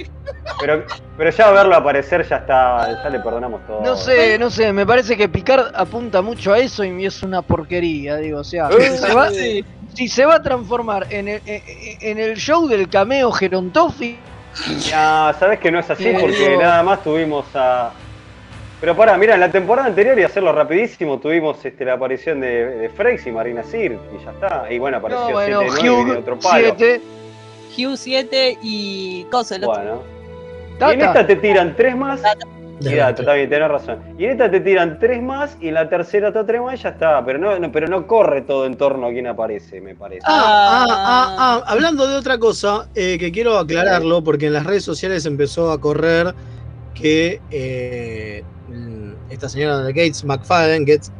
pero, 0.59 0.83
pero 1.17 1.29
ya 1.31 1.49
verlo 1.51 1.75
aparecer 1.75 2.27
ya 2.27 2.35
está, 2.37 3.03
ya 3.03 3.09
le 3.09 3.19
perdonamos 3.19 3.65
todo. 3.65 3.81
No 3.81 3.95
sé, 3.95 4.37
no 4.37 4.49
sé, 4.51 4.71
me 4.73 4.85
parece 4.85 5.17
que 5.17 5.27
Picard 5.29 5.71
apunta 5.73 6.21
mucho 6.21 6.53
a 6.53 6.59
eso 6.59 6.83
y 6.83 7.03
es 7.05 7.23
una 7.23 7.41
porquería, 7.41 8.17
digo, 8.17 8.41
o 8.41 8.43
sea, 8.43 8.69
Eh, 8.69 8.91
se 8.91 9.13
va- 9.13 9.31
Sí. 9.31 9.63
Si 9.93 10.07
se 10.07 10.25
va 10.25 10.35
a 10.35 10.41
transformar 10.43 11.07
en 11.09 11.27
el, 11.27 11.41
en- 11.45 11.57
el 12.19 12.35
show 12.37 12.67
del 12.67 12.89
cameo 12.89 13.31
Gerontofi, 13.31 14.17
Ya, 14.89 15.35
sabes 15.39 15.59
que 15.59 15.71
no 15.71 15.79
es 15.79 15.89
así 15.89 16.11
porque 16.19 16.49
digo- 16.49 16.61
nada 16.61 16.81
más 16.83 17.03
tuvimos 17.03 17.45
a. 17.55 17.91
Pero 18.81 18.95
pará, 18.95 19.17
mira, 19.17 19.33
en 19.35 19.41
la 19.41 19.51
temporada 19.51 19.87
anterior, 19.89 20.17
y 20.17 20.23
hacerlo 20.23 20.53
rapidísimo, 20.53 21.19
tuvimos 21.19 21.63
este, 21.65 21.83
la 21.83 21.93
aparición 21.93 22.39
de, 22.39 22.65
de 22.89 23.19
y 23.25 23.31
Marina 23.31 23.61
Sir, 23.63 23.97
y 24.17 24.23
ya 24.23 24.31
está. 24.31 24.71
Y 24.71 24.79
bueno, 24.79 24.97
apareció 24.97 25.25
no, 25.27 25.31
bueno, 25.33 25.61
7 25.69 25.85
y 25.85 25.89
Hugh 25.89 26.17
otro 26.17 26.39
palo. 26.39 26.75
7, 26.77 27.01
Hugh 27.77 27.97
7 27.97 28.57
y 28.63 29.23
cosa 29.25 29.57
el 29.57 29.65
otro. 29.65 29.81
Bueno. 29.81 30.03
Y 30.79 30.93
en 30.93 31.01
esta 31.01 31.27
te 31.27 31.35
tiran 31.35 31.75
tres 31.75 31.95
más. 31.95 32.21
Mirá, 32.81 33.07
repente. 33.07 33.21
está 33.21 33.33
bien, 33.33 33.49
tenés 33.49 33.67
razón. 33.69 33.99
Y 34.17 34.25
en 34.25 34.31
esta 34.31 34.49
te 34.51 34.59
tiran 34.61 34.97
tres 34.99 35.21
más 35.21 35.57
y 35.59 35.67
en 35.69 35.73
la 35.73 35.89
tercera 35.89 36.29
otras 36.29 36.45
tres 36.45 36.61
más 36.61 36.79
y 36.79 36.83
ya 36.83 36.89
está. 36.89 37.23
Pero 37.25 37.39
no, 37.39 37.59
no- 37.59 37.71
pero 37.71 37.87
no 37.87 38.05
corre 38.07 38.41
todo 38.43 38.65
en 38.65 38.75
torno 38.75 39.07
a 39.07 39.11
quien 39.11 39.27
aparece, 39.27 39.81
me 39.81 39.95
parece. 39.95 40.21
Ah, 40.27 40.85
ah, 40.87 40.87
ah, 40.89 41.35
ah, 41.37 41.63
hablando 41.67 42.07
de 42.07 42.15
otra 42.15 42.37
cosa, 42.37 42.87
eh, 42.95 43.17
que 43.19 43.31
quiero 43.31 43.57
aclararlo, 43.57 44.23
porque 44.23 44.47
en 44.47 44.53
las 44.53 44.65
redes 44.65 44.83
sociales 44.83 45.25
empezó 45.25 45.71
a 45.71 45.79
correr 45.79 46.33
que 46.93 47.41
eh, 47.51 48.43
mm, 48.67 49.11
esta 49.29 49.49
señora 49.49 49.79
de 49.79 49.93
Gates 49.93 50.23
McFadden, 50.23 50.85
Gates, 50.85 51.11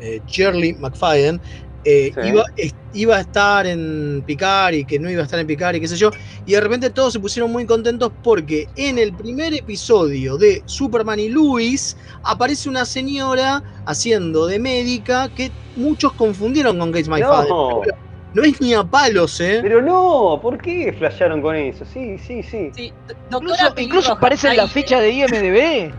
eh, 0.00 0.20
Shirley 0.26 0.74
McFadden, 0.74 1.40
eh, 1.84 2.12
Sí. 2.14 2.20
iba, 2.28 2.42
iba 2.92 3.16
a 3.16 3.20
estar 3.20 3.66
en 3.66 4.22
Picar 4.26 4.74
y 4.74 4.84
que 4.84 4.98
no 4.98 5.10
iba 5.10 5.22
a 5.22 5.24
estar 5.24 5.40
en 5.40 5.46
Picar 5.46 5.74
y 5.76 5.80
qué 5.80 5.88
sé 5.88 5.96
yo, 5.96 6.10
y 6.44 6.52
de 6.52 6.60
repente 6.60 6.90
todos 6.90 7.12
se 7.12 7.20
pusieron 7.20 7.50
muy 7.50 7.66
contentos 7.66 8.12
porque 8.22 8.66
en 8.74 8.98
el 8.98 9.14
primer 9.14 9.54
episodio 9.54 10.36
de 10.36 10.62
Superman 10.66 11.18
y 11.20 11.28
Luis 11.28 11.96
aparece 12.22 12.68
una 12.68 12.84
señora 12.84 13.62
haciendo 13.86 14.46
de 14.46 14.58
médica 14.58 15.28
que 15.34 15.50
muchos 15.74 16.12
confundieron 16.14 16.78
con 16.78 16.90
Gates. 16.92 17.08
No. 17.08 17.80
Pero 17.82 17.96
No 18.34 18.42
es 18.44 18.60
ni 18.60 18.72
a 18.74 18.82
palos, 18.84 19.40
¿eh? 19.40 19.58
Pero 19.62 19.82
no, 19.82 20.38
¿por 20.40 20.58
qué 20.58 20.92
flashearon 20.92 21.42
con 21.42 21.54
eso? 21.54 21.84
Sí, 21.84 22.18
sí, 22.18 22.42
sí. 22.42 22.70
Sí, 22.74 22.92
Incluso, 23.30 23.74
incluso 23.76 24.12
aparece 24.12 24.48
en 24.48 24.56
la 24.56 24.62
ahí, 24.62 24.68
ficha 24.68 25.00
de 25.00 25.10
IMDB. 25.12 25.94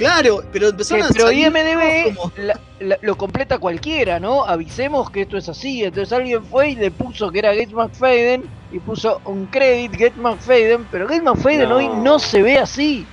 Claro, 0.00 0.42
pero 0.52 0.66
que- 0.66 0.70
empezaron 0.72 1.04
a 1.04 1.08
pero 1.12 1.30
IMDB 1.32 2.14
como- 2.16 2.32
la- 2.36 2.60
la- 2.80 2.98
lo 3.02 3.16
completa 3.16 3.58
cualquiera, 3.58 4.18
¿no? 4.18 4.44
Avisemos 4.44 5.10
que 5.10 5.22
esto 5.22 5.36
es 5.36 5.48
así. 5.48 5.84
Entonces 5.84 6.12
alguien 6.12 6.44
fue 6.44 6.70
y 6.70 6.76
le 6.76 6.90
puso 6.90 7.30
que 7.30 7.38
era 7.40 7.54
Gates 7.54 7.72
McFadden 7.72 8.44
y 8.72 8.78
puso 8.78 9.20
un 9.24 9.46
credit 9.46 9.92
Gates 9.92 10.16
McFadden, 10.16 10.86
pero 10.90 11.06
Gates 11.06 11.22
McFadden 11.22 11.68
No. 11.68 11.76
hoy 11.76 11.88
no 11.88 12.18
se 12.18 12.42
ve 12.42 12.58
así. 12.58 13.06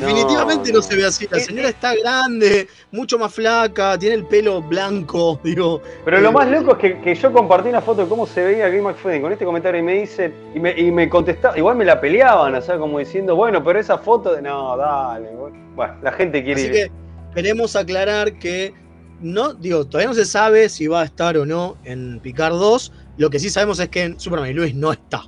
Definitivamente 0.00 0.70
no, 0.72 0.78
No, 0.78 0.78
no. 0.78 0.82
se 0.82 0.96
ve 0.96 1.04
así. 1.04 1.26
La 1.30 1.38
Eh, 1.38 1.40
señora 1.40 1.68
eh. 1.68 1.70
está 1.70 1.94
grande, 1.94 2.68
mucho 2.92 3.18
más 3.18 3.32
flaca, 3.34 3.98
tiene 3.98 4.16
el 4.16 4.26
pelo 4.26 4.62
blanco, 4.62 5.40
digo. 5.42 5.80
Pero 6.04 6.18
Eh, 6.18 6.20
lo 6.20 6.32
más 6.32 6.48
loco 6.48 6.72
es 6.72 6.78
que, 6.78 7.00
que 7.00 7.14
yo 7.14 7.32
compartí 7.32 7.68
una 7.68 7.80
foto 7.80 8.02
de 8.02 8.08
cómo 8.08 8.26
se 8.26 8.44
veía 8.44 8.68
Game 8.68 8.82
McFadden 8.82 9.22
con 9.22 9.32
este 9.32 9.44
comentario 9.44 9.80
y 9.80 9.84
me 9.84 9.94
dicen, 9.94 10.34
y 10.54 10.60
me, 10.60 10.78
y 10.78 10.90
me 10.90 11.08
contestaban, 11.08 11.58
igual 11.58 11.76
me 11.76 11.84
la 11.84 12.00
peleaban, 12.00 12.54
o 12.54 12.62
sea, 12.62 12.78
como 12.78 12.98
diciendo, 12.98 13.36
bueno, 13.36 13.62
pero 13.64 13.78
esa 13.78 13.98
foto 13.98 14.34
de. 14.34 14.42
No, 14.42 14.76
dale. 14.76 15.30
Bueno, 15.74 15.94
la 16.02 16.12
gente 16.12 16.44
quiere 16.44 16.60
Así 16.60 16.66
ir. 16.68 16.72
que 16.72 16.90
queremos 17.34 17.76
aclarar 17.76 18.34
que 18.38 18.74
no, 19.20 19.54
digo, 19.54 19.84
todavía 19.86 20.08
no 20.08 20.14
se 20.14 20.24
sabe 20.24 20.68
si 20.68 20.86
va 20.86 21.02
a 21.02 21.04
estar 21.04 21.36
o 21.36 21.46
no 21.46 21.76
en 21.84 22.20
Picard 22.20 22.54
2. 22.54 22.92
Lo 23.16 23.30
que 23.30 23.38
sí 23.38 23.48
sabemos 23.50 23.78
es 23.80 23.88
que 23.88 24.02
en 24.02 24.20
Superman 24.20 24.50
y 24.50 24.52
Luis 24.54 24.74
no 24.74 24.92
está. 24.92 25.22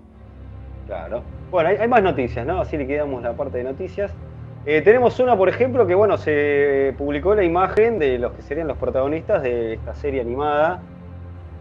Claro. 0.87 1.23
Bueno, 1.50 1.68
hay, 1.70 1.76
hay 1.76 1.88
más 1.88 2.02
noticias, 2.02 2.46
¿no? 2.46 2.61
Así 2.61 2.76
le 2.76 2.87
quedamos 2.87 3.23
la 3.23 3.37
parte 3.37 3.58
de 3.58 3.64
noticias. 3.64 4.12
Eh, 4.66 4.82
tenemos 4.82 5.18
una, 5.20 5.37
por 5.37 5.49
ejemplo, 5.49 5.87
que 5.87 5.94
bueno, 5.94 6.18
se 6.18 6.92
publicó 6.99 7.35
la 7.37 7.44
imagen 7.44 7.99
de 8.00 8.18
los 8.18 8.32
que 8.32 8.42
serían 8.42 8.66
los 8.66 8.76
protagonistas 8.76 9.42
de 9.42 9.75
esta 9.75 9.94
serie 9.94 10.20
animada 10.20 10.80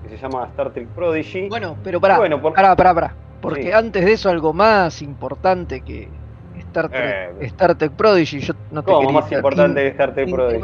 que 0.04 0.10
se 0.10 0.18
llama 0.18 0.46
Star 0.52 0.72
Trek 0.72 0.88
Prodigy. 0.90 1.48
Bueno, 1.50 1.78
pero 1.84 2.02
pará, 2.02 2.18
Bueno, 2.18 2.42
por- 2.42 2.54
pará, 2.54 2.76
pará, 2.76 2.94
pará. 2.96 3.16
Porque 3.42 3.64
Sí. 3.64 3.72
antes 3.72 4.04
de 4.06 4.14
eso 4.14 4.30
algo 4.30 4.54
más 4.54 5.02
importante 5.04 5.82
que 5.82 6.10
Star 6.58 6.90
Trek, 6.90 7.04
Eh, 7.40 7.46
Star 7.46 7.76
Trek 7.76 7.92
Prodigy, 7.92 8.40
yo 8.40 8.54
no 8.72 8.82
te 8.82 8.92
¿Cómo 8.92 9.12
más 9.12 9.32
importante 9.32 9.82
que 9.82 9.88
Star 9.90 10.14
Trek 10.16 10.32
Prodigy? 10.32 10.64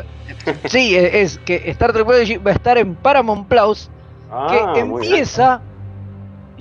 Sí, 0.65 0.95
es, 0.95 1.13
es 1.13 1.37
que 1.39 1.61
Star 1.69 1.93
Trek 1.93 2.05
Prodigy 2.05 2.37
va 2.37 2.51
a 2.51 2.53
estar 2.55 2.77
en 2.79 2.95
Paramount 2.95 3.47
Plus, 3.47 3.89
Ah, 4.31 4.71
que 4.73 4.79
empieza, 4.79 5.61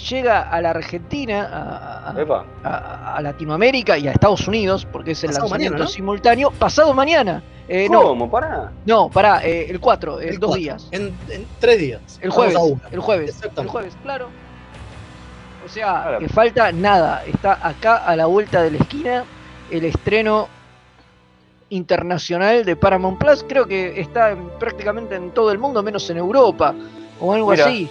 llega 0.08 0.42
a 0.42 0.60
la 0.60 0.70
Argentina, 0.70 2.12
a, 2.64 3.20
Latinoamérica 3.22 3.98
y 3.98 4.08
a 4.08 4.12
Estados 4.12 4.46
Unidos, 4.48 4.86
porque 4.90 5.12
es 5.12 5.22
el 5.24 5.28
Pasado 5.28 5.44
lanzamiento 5.44 5.72
mañana, 5.74 5.84
¿no? 5.84 5.90
simultáneo, 5.90 6.50
pasado 6.52 6.94
mañana. 6.94 7.42
Eh, 7.68 7.88
no, 7.88 8.02
¿Cómo? 8.02 8.30
Pará. 8.30 8.72
no, 8.84 9.08
pará, 9.10 9.44
eh, 9.44 9.66
el 9.70 9.78
4, 9.78 10.20
en 10.20 10.28
El 10.30 10.38
dos 10.40 10.48
cuatro. 10.48 10.60
días. 10.60 10.88
En, 10.90 11.14
en 11.28 11.46
tres 11.60 11.78
días. 11.78 12.18
El 12.20 12.30
jueves, 12.30 12.54
el 12.90 13.00
jueves, 13.00 13.40
el 13.56 13.68
jueves, 13.68 13.96
claro. 14.02 14.28
O 15.64 15.68
sea, 15.68 16.02
Claro. 16.02 16.18
que 16.18 16.28
falta 16.28 16.72
nada, 16.72 17.22
está 17.26 17.58
acá 17.66 17.98
a 17.98 18.16
la 18.16 18.26
vuelta 18.26 18.62
de 18.62 18.72
la 18.72 18.78
esquina 18.78 19.24
el 19.70 19.84
estreno 19.84 20.48
internacional 21.68 22.64
de 22.64 22.74
Paramount 22.74 23.18
Plus, 23.18 23.44
creo 23.48 23.66
que 23.66 24.00
está 24.00 24.30
en- 24.32 24.48
prácticamente 24.58 25.14
en 25.14 25.30
todo 25.30 25.52
el 25.52 25.58
mundo, 25.58 25.82
menos 25.82 26.08
en 26.10 26.16
Europa, 26.16 26.74
o 27.20 27.32
algo 27.32 27.50
Mira. 27.52 27.66
así. 27.66 27.88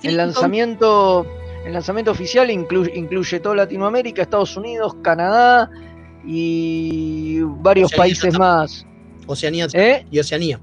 Sí, 0.00 0.08
el 0.08 0.16
lanzamiento, 0.16 1.26
el 1.64 1.72
lanzamiento 1.72 2.10
oficial 2.10 2.50
incluye, 2.50 2.92
incluye 2.96 3.40
toda 3.40 3.56
Latinoamérica, 3.56 4.22
Estados 4.22 4.56
Unidos, 4.56 4.94
Canadá 5.02 5.70
y 6.24 7.40
varios 7.40 7.92
Oceanía 7.92 8.02
países 8.02 8.38
más. 8.38 8.86
Oceanía 9.26 9.66
¿Eh? 9.72 10.06
y 10.10 10.18
Oceanía. 10.18 10.60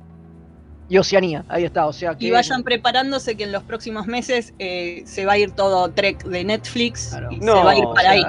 Y 0.87 0.97
Oceanía, 0.99 1.43
ahí 1.49 1.63
está, 1.63 1.87
o 1.87 1.93
sea 1.93 2.15
que 2.15 2.25
Y 2.27 2.31
vayan 2.31 2.63
preparándose 2.63 3.35
que 3.35 3.43
en 3.43 3.51
los 3.51 3.63
próximos 3.63 4.05
meses 4.05 4.53
eh, 4.59 5.01
se 5.05 5.25
va 5.25 5.33
a 5.33 5.37
ir 5.37 5.51
todo 5.51 5.89
Trek 5.89 6.23
de 6.25 6.43
Netflix 6.43 7.07
Claro. 7.09 7.29
y 7.31 7.39
No, 7.39 7.57
se 7.57 7.63
va 7.63 7.71
a 7.71 7.77
ir 7.77 7.85
para 7.95 8.09
O 8.09 8.11
ahí. 8.11 8.23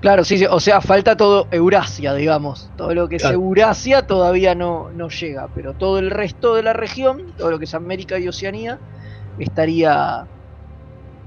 Claro, 0.00 0.24
sí, 0.24 0.38
sí, 0.38 0.46
o 0.48 0.60
sea, 0.60 0.80
falta 0.80 1.14
todo 1.16 1.46
Eurasia, 1.50 2.14
digamos. 2.14 2.70
Todo 2.76 2.94
lo 2.94 3.08
que 3.08 3.16
es. 3.16 3.24
Eurasia 3.24 4.06
todavía 4.06 4.54
no, 4.54 4.90
no 4.92 5.08
llega, 5.10 5.48
pero 5.54 5.74
todo 5.74 5.98
el 5.98 6.10
resto 6.10 6.54
de 6.54 6.62
la 6.62 6.72
región, 6.72 7.32
todo 7.36 7.50
lo 7.50 7.58
que 7.58 7.66
es 7.66 7.74
América 7.74 8.18
y 8.18 8.26
Oceanía, 8.26 8.78
estaría 9.40 10.26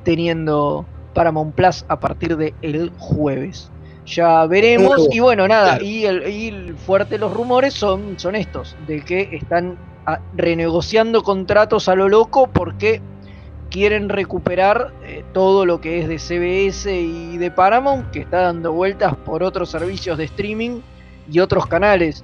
teniendo 0.04 0.86
Paramount 1.14 1.56
Plus 1.56 1.86
a 1.88 2.00
partir 2.00 2.38
de 2.38 2.54
el 2.62 2.92
jueves. 2.98 3.70
Ya 4.06 4.46
veremos, 4.46 5.08
y 5.12 5.20
bueno, 5.20 5.48
nada, 5.48 5.78
claro. 5.78 5.86
y, 5.86 6.06
el, 6.06 6.28
y 6.28 6.48
el 6.50 6.76
fuerte 6.76 7.18
los 7.18 7.34
rumores 7.34 7.74
son, 7.74 8.20
son 8.20 8.36
estos, 8.36 8.76
de 8.86 9.02
que 9.02 9.30
están 9.32 9.78
ah, 10.06 10.20
renegociando 10.36 11.24
contratos 11.24 11.88
a 11.88 11.96
lo 11.96 12.10
loco 12.10 12.48
porque 12.48 13.02
quieren 13.74 14.10
recuperar 14.10 14.94
eh, 15.04 15.24
todo 15.34 15.66
lo 15.66 15.82
que 15.82 16.00
es 16.00 16.08
de 16.08 16.20
CBS 16.20 16.94
y 16.94 17.38
de 17.38 17.50
Paramount, 17.50 18.12
que 18.12 18.20
está 18.20 18.42
dando 18.42 18.74
vueltas 18.74 19.16
por 19.16 19.42
otros 19.42 19.72
servicios 19.72 20.18
de 20.18 20.26
streaming 20.26 20.82
y 21.32 21.40
otros 21.40 21.66
canales. 21.66 22.24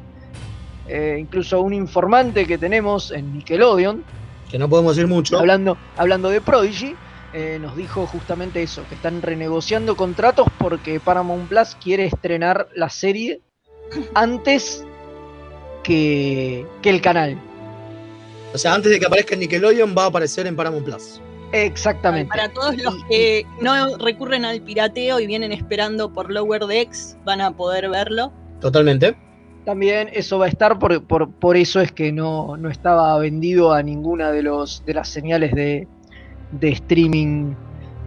Eh, 0.87 1.17
incluso 1.19 1.61
un 1.61 1.73
informante 1.73 2.45
que 2.45 2.57
tenemos 2.57 3.11
en 3.11 3.33
Nickelodeon, 3.33 4.03
Que 4.49 4.57
no 4.57 4.67
podemos 4.67 4.95
decir 4.95 5.07
mucho. 5.07 5.37
hablando, 5.37 5.77
hablando 5.95 6.29
de 6.29 6.41
Prodigy, 6.41 6.95
eh, 7.33 7.59
nos 7.61 7.75
dijo 7.75 8.07
justamente 8.07 8.63
eso, 8.63 8.83
que 8.89 8.95
están 8.95 9.21
renegociando 9.21 9.95
contratos 9.95 10.47
porque 10.57 10.99
Paramount 10.99 11.47
Plus 11.47 11.77
quiere 11.81 12.05
estrenar 12.05 12.67
la 12.75 12.89
serie 12.89 13.41
antes 14.15 14.83
que, 15.83 16.65
que 16.81 16.89
el 16.89 17.01
canal. 17.01 17.39
O 18.53 18.57
sea, 18.57 18.73
antes 18.73 18.91
de 18.91 18.99
que 18.99 19.05
aparezca 19.05 19.35
en 19.35 19.41
Nickelodeon, 19.41 19.95
va 19.95 20.05
a 20.05 20.07
aparecer 20.07 20.47
en 20.47 20.55
Paramount 20.55 20.85
Plus. 20.85 21.21
Exactamente. 21.51 22.29
Para 22.29 22.49
todos 22.49 22.77
los 22.77 22.95
que 23.05 23.45
no 23.61 23.97
recurren 23.97 24.45
al 24.45 24.61
pirateo 24.61 25.19
y 25.19 25.27
vienen 25.27 25.51
esperando 25.51 26.11
por 26.11 26.31
Lower 26.31 26.65
Decks, 26.65 27.17
van 27.25 27.41
a 27.41 27.55
poder 27.55 27.89
verlo. 27.89 28.31
Totalmente. 28.59 29.15
También 29.69 30.09
eso 30.13 30.39
va 30.39 30.45
a 30.45 30.49
estar, 30.49 30.79
por, 30.79 31.05
por, 31.05 31.31
por 31.35 31.55
eso 31.55 31.79
es 31.79 31.91
que 31.91 32.11
no, 32.11 32.57
no 32.57 32.69
estaba 32.69 33.17
vendido 33.19 33.71
a 33.71 33.83
ninguna 33.83 34.31
de, 34.31 34.41
los, 34.41 34.83
de 34.83 34.93
las 34.95 35.09
señales 35.09 35.51
de, 35.53 35.89
de 36.51 36.69
streaming. 36.69 37.55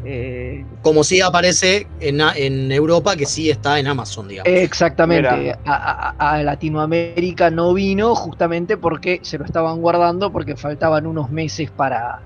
eh, 0.05 0.67
Como 0.81 1.05
si 1.05 1.21
aparece 1.21 1.87
en, 2.01 2.21
en 2.21 2.73
Europa, 2.73 3.17
que 3.17 3.27
sí 3.27 3.49
está 3.51 3.79
en 3.79 3.87
Amazon, 3.87 4.29
digamos. 4.29 4.53
exactamente. 4.55 5.53
A, 5.65 6.15
a- 6.19 6.35
a 6.37 6.43
Latinoamérica 6.43 7.51
no 7.51 7.75
vino 7.75 8.15
justamente 8.15 8.77
porque 8.77 9.21
se 9.23 9.39
lo 9.39 9.45
estaban 9.45 9.81
guardando 9.81 10.33
porque 10.33 10.57
faltaban 10.57 11.07
unos 11.07 11.31
meses 11.31 11.71
para 11.73 12.23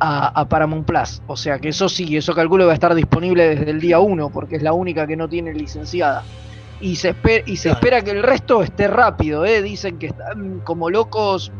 a, 0.00 0.40
a 0.40 0.48
Paramount 0.48 0.86
Plus. 0.86 1.22
O 1.26 1.36
sea 1.36 1.58
que 1.58 1.68
eso 1.70 1.88
sí, 1.88 2.16
eso 2.16 2.34
calculo 2.34 2.64
que 2.64 2.66
va 2.68 2.72
a 2.72 2.74
estar 2.74 2.94
disponible 2.94 3.48
desde 3.56 3.70
el 3.70 3.80
día 3.80 3.98
1 4.00 4.30
porque 4.30 4.56
es 4.56 4.62
la 4.62 4.72
única 4.72 5.06
que 5.06 5.16
no 5.16 5.28
tiene 5.28 5.52
licenciada. 5.54 6.28
Y 6.80 6.96
se, 6.96 7.14
espe- 7.14 7.42
y 7.46 7.56
se 7.56 7.70
Claro. 7.70 7.76
espera 7.78 8.02
que 8.02 8.10
el 8.12 8.22
resto 8.22 8.62
esté 8.62 8.86
rápido, 8.88 9.44
¿eh? 9.44 9.62
Dicen 9.62 9.98
que 9.98 10.06
están 10.08 10.60
como 10.60 10.90
locos 10.90 11.50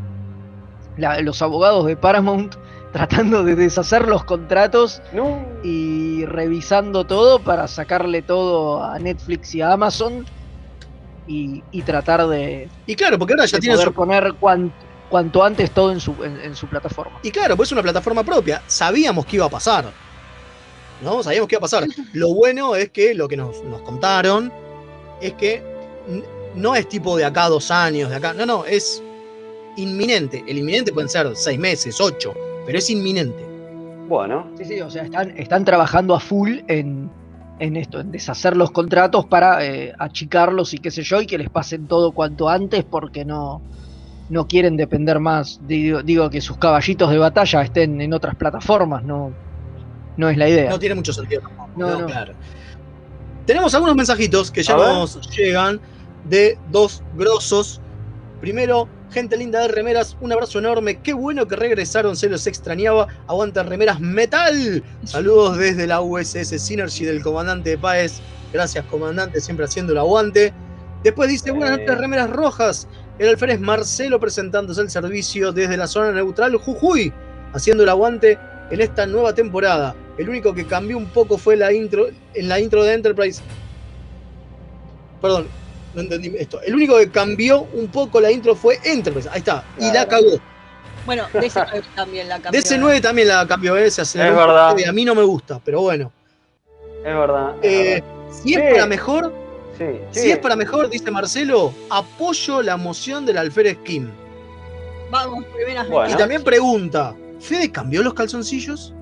la- 0.96 1.20
los 1.20 1.42
abogados 1.42 1.86
de 1.86 1.96
Paramount 1.96 2.54
tratando 2.92 3.42
de 3.44 3.54
deshacer 3.56 4.06
los 4.08 4.24
contratos 4.24 5.02
No. 5.12 5.44
y 5.62 6.24
revisando 6.24 7.04
todo 7.04 7.40
para 7.40 7.66
sacarle 7.68 8.22
todo 8.22 8.82
a 8.82 8.98
Netflix 8.98 9.54
y 9.54 9.60
a 9.60 9.72
Amazon 9.72 10.24
y, 11.26 11.62
y 11.72 11.82
tratar 11.82 12.26
de, 12.28 12.68
Y 12.86 12.94
claro, 12.94 13.18
porque 13.18 13.34
ahora 13.34 13.44
ya 13.46 13.58
tiene 13.58 13.76
su. 13.76 13.92
poner 13.92 14.32
cuan- 14.40 14.72
cuanto 15.10 15.44
antes 15.44 15.70
todo 15.72 15.90
en 15.92 16.00
su, 16.00 16.12
en, 16.24 16.40
en 16.40 16.54
su 16.54 16.66
plataforma. 16.68 17.18
Y 17.22 17.30
claro, 17.30 17.56
pues 17.56 17.68
es 17.68 17.72
una 17.72 17.82
plataforma 17.82 18.22
propia. 18.24 18.62
Sabíamos 18.66 19.26
que 19.26 19.36
iba 19.36 19.46
a 19.46 19.50
pasar. 19.50 19.86
¿No? 21.02 21.22
Sabíamos 21.22 21.48
que 21.48 21.54
iba 21.56 21.58
a 21.58 21.62
pasar. 21.62 21.84
Lo 22.12 22.32
bueno 22.34 22.74
es 22.76 22.90
que 22.90 23.14
lo 23.14 23.28
que 23.28 23.36
nos, 23.36 23.62
nos 23.64 23.82
contaron 23.82 24.50
es 25.20 25.32
que 25.34 25.62
no 26.54 26.74
es 26.74 26.88
tipo 26.88 27.16
de 27.16 27.24
acá 27.24 27.48
dos 27.48 27.70
años, 27.70 28.10
de 28.10 28.16
acá. 28.16 28.34
No, 28.34 28.46
no, 28.46 28.64
es 28.64 29.02
inminente. 29.76 30.44
El 30.46 30.58
inminente 30.58 30.92
pueden 30.92 31.08
ser 31.08 31.30
seis 31.34 31.58
meses, 31.58 32.00
ocho, 32.00 32.34
pero 32.66 32.78
es 32.78 32.90
inminente. 32.90 33.44
Bueno, 34.08 34.46
Sí, 34.56 34.64
sí, 34.64 34.80
o 34.80 34.90
sea, 34.90 35.04
están, 35.04 35.36
están 35.36 35.64
trabajando 35.64 36.14
a 36.14 36.20
full 36.20 36.60
en, 36.66 37.10
en 37.58 37.76
esto, 37.76 38.00
en 38.00 38.10
deshacer 38.10 38.56
los 38.56 38.70
contratos 38.70 39.26
para 39.26 39.64
eh, 39.64 39.92
achicarlos 39.98 40.72
y 40.72 40.78
qué 40.78 40.90
sé 40.90 41.02
yo, 41.02 41.20
y 41.20 41.26
que 41.26 41.36
les 41.36 41.50
pasen 41.50 41.86
todo 41.86 42.12
cuanto 42.12 42.48
antes 42.48 42.84
porque 42.84 43.26
no, 43.26 43.60
no 44.30 44.46
quieren 44.48 44.78
depender 44.78 45.20
más. 45.20 45.60
Digo, 45.66 46.02
digo 46.02 46.30
que 46.30 46.40
sus 46.40 46.56
caballitos 46.56 47.10
de 47.10 47.18
batalla 47.18 47.62
estén 47.62 48.00
en 48.00 48.14
otras 48.14 48.34
plataformas, 48.34 49.04
no, 49.04 49.30
no 50.16 50.28
es 50.30 50.38
la 50.38 50.48
idea. 50.48 50.70
No 50.70 50.78
tiene 50.78 50.94
mucho 50.94 51.12
sentido 51.12 51.42
No, 51.76 52.00
no. 52.00 52.06
claro. 52.06 52.32
Tenemos 53.48 53.74
algunos 53.74 53.96
mensajitos 53.96 54.50
que 54.50 54.62
ya 54.62 54.76
nos 54.76 55.26
llegan 55.34 55.80
de 56.28 56.58
dos 56.70 57.02
grosos. 57.16 57.80
Primero, 58.42 58.86
gente 59.10 59.38
linda 59.38 59.60
de 59.62 59.68
remeras, 59.68 60.18
un 60.20 60.30
abrazo 60.30 60.58
enorme. 60.58 61.00
Qué 61.00 61.14
bueno 61.14 61.48
que 61.48 61.56
regresaron, 61.56 62.14
se 62.14 62.28
los 62.28 62.46
extrañaba. 62.46 63.06
Aguanta 63.26 63.62
remeras 63.62 64.00
metal. 64.00 64.84
Saludos 65.04 65.56
desde 65.56 65.86
la 65.86 66.02
USS 66.02 66.60
Synergy 66.60 67.06
del 67.06 67.22
comandante 67.22 67.70
de 67.70 67.78
Páez. 67.78 68.20
Gracias, 68.52 68.84
comandante, 68.84 69.40
siempre 69.40 69.64
haciendo 69.64 69.94
el 69.94 69.98
aguante. 70.00 70.52
Después 71.02 71.30
dice, 71.30 71.50
buenas 71.50 71.78
Eh. 71.78 71.80
noches, 71.86 71.98
remeras 71.98 72.28
rojas. 72.28 72.86
El 73.18 73.30
alférez 73.30 73.60
Marcelo 73.60 74.20
presentándose 74.20 74.82
el 74.82 74.90
servicio 74.90 75.52
desde 75.52 75.78
la 75.78 75.86
zona 75.86 76.12
neutral 76.12 76.54
Jujuy, 76.54 77.14
haciendo 77.54 77.82
el 77.84 77.88
aguante 77.88 78.38
en 78.70 78.82
esta 78.82 79.06
nueva 79.06 79.32
temporada. 79.32 79.94
El 80.18 80.28
único 80.28 80.52
que 80.52 80.66
cambió 80.66 80.98
un 80.98 81.06
poco 81.06 81.38
fue 81.38 81.56
la 81.56 81.72
intro, 81.72 82.08
en 82.34 82.48
la 82.48 82.58
intro 82.60 82.82
de 82.84 82.94
Enterprise. 82.94 83.40
Perdón, 85.22 85.46
no 85.94 86.00
entendí 86.02 86.32
esto. 86.38 86.60
El 86.62 86.74
único 86.74 86.98
que 86.98 87.10
cambió 87.10 87.62
un 87.72 87.88
poco 87.88 88.20
la 88.20 88.30
intro 88.30 88.54
fue 88.54 88.78
Enterprise. 88.84 89.28
Ahí 89.30 89.38
está. 89.38 89.64
Y 89.78 89.92
la 89.92 90.06
cagó. 90.06 90.38
Bueno, 91.06 91.24
DC9 91.32 91.82
también 91.94 92.28
la 92.28 92.38
cambió. 92.40 92.60
DC9 92.60 93.00
también 93.00 93.28
la 93.28 93.46
cambió 93.46 93.76
ese. 93.76 94.02
Es 94.02 94.14
verdad. 94.14 94.76
A 94.86 94.92
mí 94.92 95.04
no 95.04 95.14
me 95.14 95.22
gusta, 95.22 95.60
pero 95.64 95.80
bueno. 95.82 96.12
Es 96.98 97.04
verdad. 97.04 97.54
es 97.62 97.70
Eh, 97.72 98.02
verdad. 98.02 98.32
si 98.42 98.54
es 98.54 98.60
Sí. 98.60 98.66
para 98.74 98.86
mejor, 98.86 99.32
Sí, 99.78 99.84
si 100.10 100.30
es 100.32 100.38
para 100.38 100.56
mejor, 100.56 100.90
dice 100.90 101.08
Marcelo, 101.12 101.72
apoyo 101.88 102.62
la 102.62 102.76
moción 102.76 103.24
del 103.24 103.38
alférez 103.38 103.78
Kim. 103.84 104.08
Vamos, 105.08 105.44
primeras 105.54 105.88
Bueno. 105.88 106.12
Y 106.12 106.16
también 106.16 106.42
pregunta, 106.42 107.14
¿Fede 107.40 107.70
cambió 107.70 108.02
los 108.02 108.12
calzoncillos? 108.14 108.92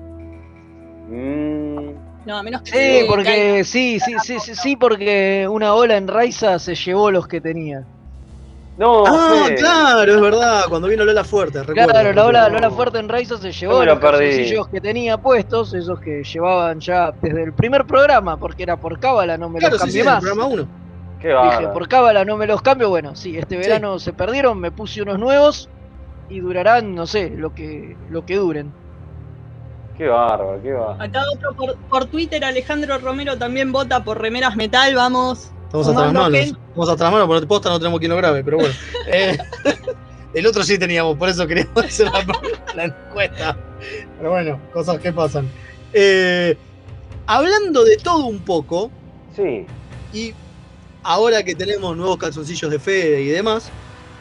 Mm, 1.07 1.91
No, 2.25 2.37
a 2.37 2.43
menos 2.43 2.61
que 2.61 2.71
Sí, 2.71 2.99
se 3.01 3.05
porque 3.07 3.23
caiga. 3.23 3.63
sí, 3.63 3.99
sí, 3.99 4.15
sí, 4.23 4.39
sí, 4.39 4.55
sí, 4.55 4.75
porque 4.75 5.47
una 5.49 5.73
ola 5.73 5.95
en 5.97 6.07
Raiza 6.07 6.59
se 6.59 6.75
llevó 6.75 7.11
los 7.11 7.27
que 7.27 7.39
tenía. 7.41 7.85
No, 8.77 9.03
ah, 9.07 9.47
claro, 9.57 10.13
es 10.13 10.21
verdad, 10.21 10.65
cuando 10.69 10.87
vino 10.87 11.03
Lola 11.03 11.23
Fuerte, 11.23 11.63
recuerdo. 11.63 11.89
Claro, 11.93 12.13
la 12.13 12.25
ola, 12.25 12.41
no. 12.43 12.49
la 12.49 12.57
ola 12.57 12.69
fuerte 12.69 12.99
en 12.99 13.09
Raiza 13.09 13.37
se 13.37 13.51
llevó 13.51 13.83
los 13.83 13.97
perdí. 13.97 14.25
calzoncillos 14.25 14.67
que 14.67 14.81
tenía 14.81 15.17
puestos, 15.17 15.73
esos 15.73 15.99
que 15.99 16.23
llevaban 16.23 16.79
ya 16.79 17.11
desde 17.19 17.41
el 17.43 17.53
primer 17.53 17.85
programa, 17.85 18.37
porque 18.37 18.61
era 18.63 18.77
por 18.77 18.99
cábala, 18.99 19.35
no 19.37 19.49
me 19.49 19.57
Claro, 19.59 19.77
los 19.77 19.81
sí, 19.83 19.91
sí, 19.91 19.99
cambié 19.99 20.01
en 20.03 20.07
el 20.07 20.13
más. 20.13 20.23
programa 20.23 20.53
1. 20.53 20.67
Qué 21.19 21.27
Dije, 21.29 21.67
por 21.73 21.87
cábala 21.87 22.23
no 22.23 22.37
me 22.37 22.45
los 22.45 22.61
cambio, 22.61 22.89
bueno, 22.89 23.15
sí, 23.15 23.35
este 23.35 23.57
verano 23.57 23.97
se 23.97 24.13
perdieron, 24.13 24.59
me 24.59 24.69
puse 24.69 25.01
unos 25.01 25.17
nuevos 25.17 25.67
y 26.29 26.41
durarán, 26.41 26.93
no 26.93 27.07
sé, 27.07 27.31
lo 27.31 27.55
que, 27.55 27.95
lo 28.11 28.25
que 28.25 28.35
duren. 28.35 28.71
Qué 29.97 30.07
bárbaro, 30.07 30.61
qué 30.61 30.71
bárbaro. 30.73 31.03
Acá 31.03 31.23
otro 31.33 31.53
por, 31.55 31.75
por 31.89 32.05
Twitter, 32.05 32.43
Alejandro 32.45 32.97
Romero 32.99 33.37
también 33.37 33.71
vota 33.71 34.03
por 34.03 34.21
remeras 34.21 34.55
metal, 34.55 34.93
vamos. 34.95 35.51
Estamos 35.65 35.87
atrás 35.87 36.13
manos. 36.13 36.33
Estamos 36.37 36.89
atrás 36.89 37.11
manos, 37.11 37.27
porque 37.27 37.47
posta 37.47 37.69
no 37.69 37.79
tenemos 37.79 37.99
quien 37.99 38.11
lo 38.11 38.17
grabe, 38.17 38.43
pero 38.43 38.57
bueno. 38.57 38.73
Eh, 39.11 39.37
el 40.33 40.45
otro 40.45 40.63
sí 40.63 40.77
teníamos, 40.77 41.17
por 41.17 41.29
eso 41.29 41.47
queríamos 41.47 41.83
hacer 41.83 42.11
la, 42.11 42.25
la 42.75 42.83
encuesta. 42.85 43.57
Pero 44.17 44.29
bueno, 44.31 44.59
cosas 44.71 44.99
que 44.99 45.11
pasan. 45.11 45.49
Eh, 45.93 46.55
hablando 47.25 47.83
de 47.83 47.97
todo 47.97 48.25
un 48.25 48.39
poco, 48.39 48.91
Sí. 49.35 49.65
y 50.13 50.33
ahora 51.03 51.43
que 51.43 51.55
tenemos 51.55 51.95
nuevos 51.97 52.17
calzoncillos 52.17 52.69
de 52.69 52.79
Fede 52.79 53.21
y 53.21 53.27
demás, 53.27 53.69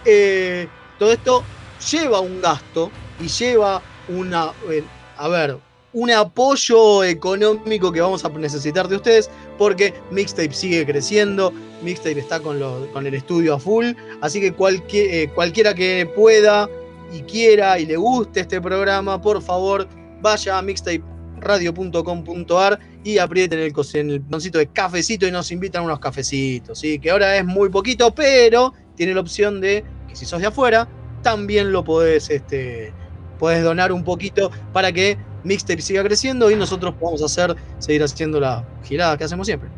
eh, 0.05 0.69
todo 0.99 1.13
esto 1.13 1.43
lleva 1.91 2.21
un 2.21 2.41
gasto 2.41 2.91
y 3.21 3.29
lleva 3.29 3.83
una, 4.09 4.53
eh, 4.71 4.85
a 5.19 5.29
ver, 5.29 5.59
un 5.97 6.11
apoyo 6.11 7.03
económico 7.05 7.91
que 7.91 8.03
vamos 8.03 8.23
a 8.23 8.29
necesitar 8.29 8.87
de 8.87 8.97
ustedes 8.97 9.31
porque 9.57 9.95
Mixtape 10.11 10.53
sigue 10.53 10.85
creciendo, 10.85 11.55
Mixtape 11.83 12.19
está 12.21 12.39
con, 12.41 12.59
lo- 12.61 12.87
con 12.93 13.07
el 13.07 13.15
estudio 13.15 13.55
a 13.55 13.59
full, 13.59 13.93
así 14.21 14.39
que 14.41 14.55
eh, 14.93 15.31
cualquiera 15.35 15.73
que 15.75 16.07
pueda 16.15 16.69
y 17.11 17.23
quiera 17.23 17.79
y 17.79 17.87
le 17.87 17.97
guste 17.97 18.41
este 18.41 18.61
programa, 18.61 19.23
por 19.23 19.41
favor, 19.41 19.89
vaya 20.21 20.59
a 20.59 20.63
mixtaperadio.com.ar 20.63 22.79
y 23.03 23.17
aprieten 23.19 23.61
el, 23.61 23.73
en 23.95 24.11
el 24.11 24.21
botoncito 24.21 24.59
de 24.59 24.67
cafecito 24.67 25.27
y 25.27 25.31
nos 25.31 25.51
invitan 25.51 25.83
unos 25.85 25.99
cafecitos, 26.01 26.79
¿sí? 26.79 26.99
que 26.99 27.11
ahora 27.11 27.39
es 27.39 27.45
muy 27.47 27.71
poquito, 27.71 28.15
pero 28.15 28.75
tiene 28.97 29.15
la 29.15 29.21
opción 29.21 29.61
de 29.63 29.83
que 30.09 30.17
si 30.17 30.27
sos 30.27 30.41
de 30.41 30.49
afuera, 30.49 30.87
también 31.23 31.73
lo 31.73 31.83
podés, 31.85 32.29
este, 32.31 32.93
podés 33.39 33.63
donar 33.63 33.93
un 33.93 34.05
poquito 34.05 34.51
para 34.73 34.93
que 34.93 35.17
Mixtape 35.45 35.81
siga 35.81 36.03
creciendo 36.03 36.51
y 36.51 36.57
nosotros 36.57 36.95
podamos 36.95 37.23
hacer, 37.23 37.55
seguir 37.79 38.03
haciendo 38.03 38.41
la 38.41 38.65
girada 38.83 39.17
que 39.17 39.25
hacemos 39.25 39.47
siempre. 39.47 39.69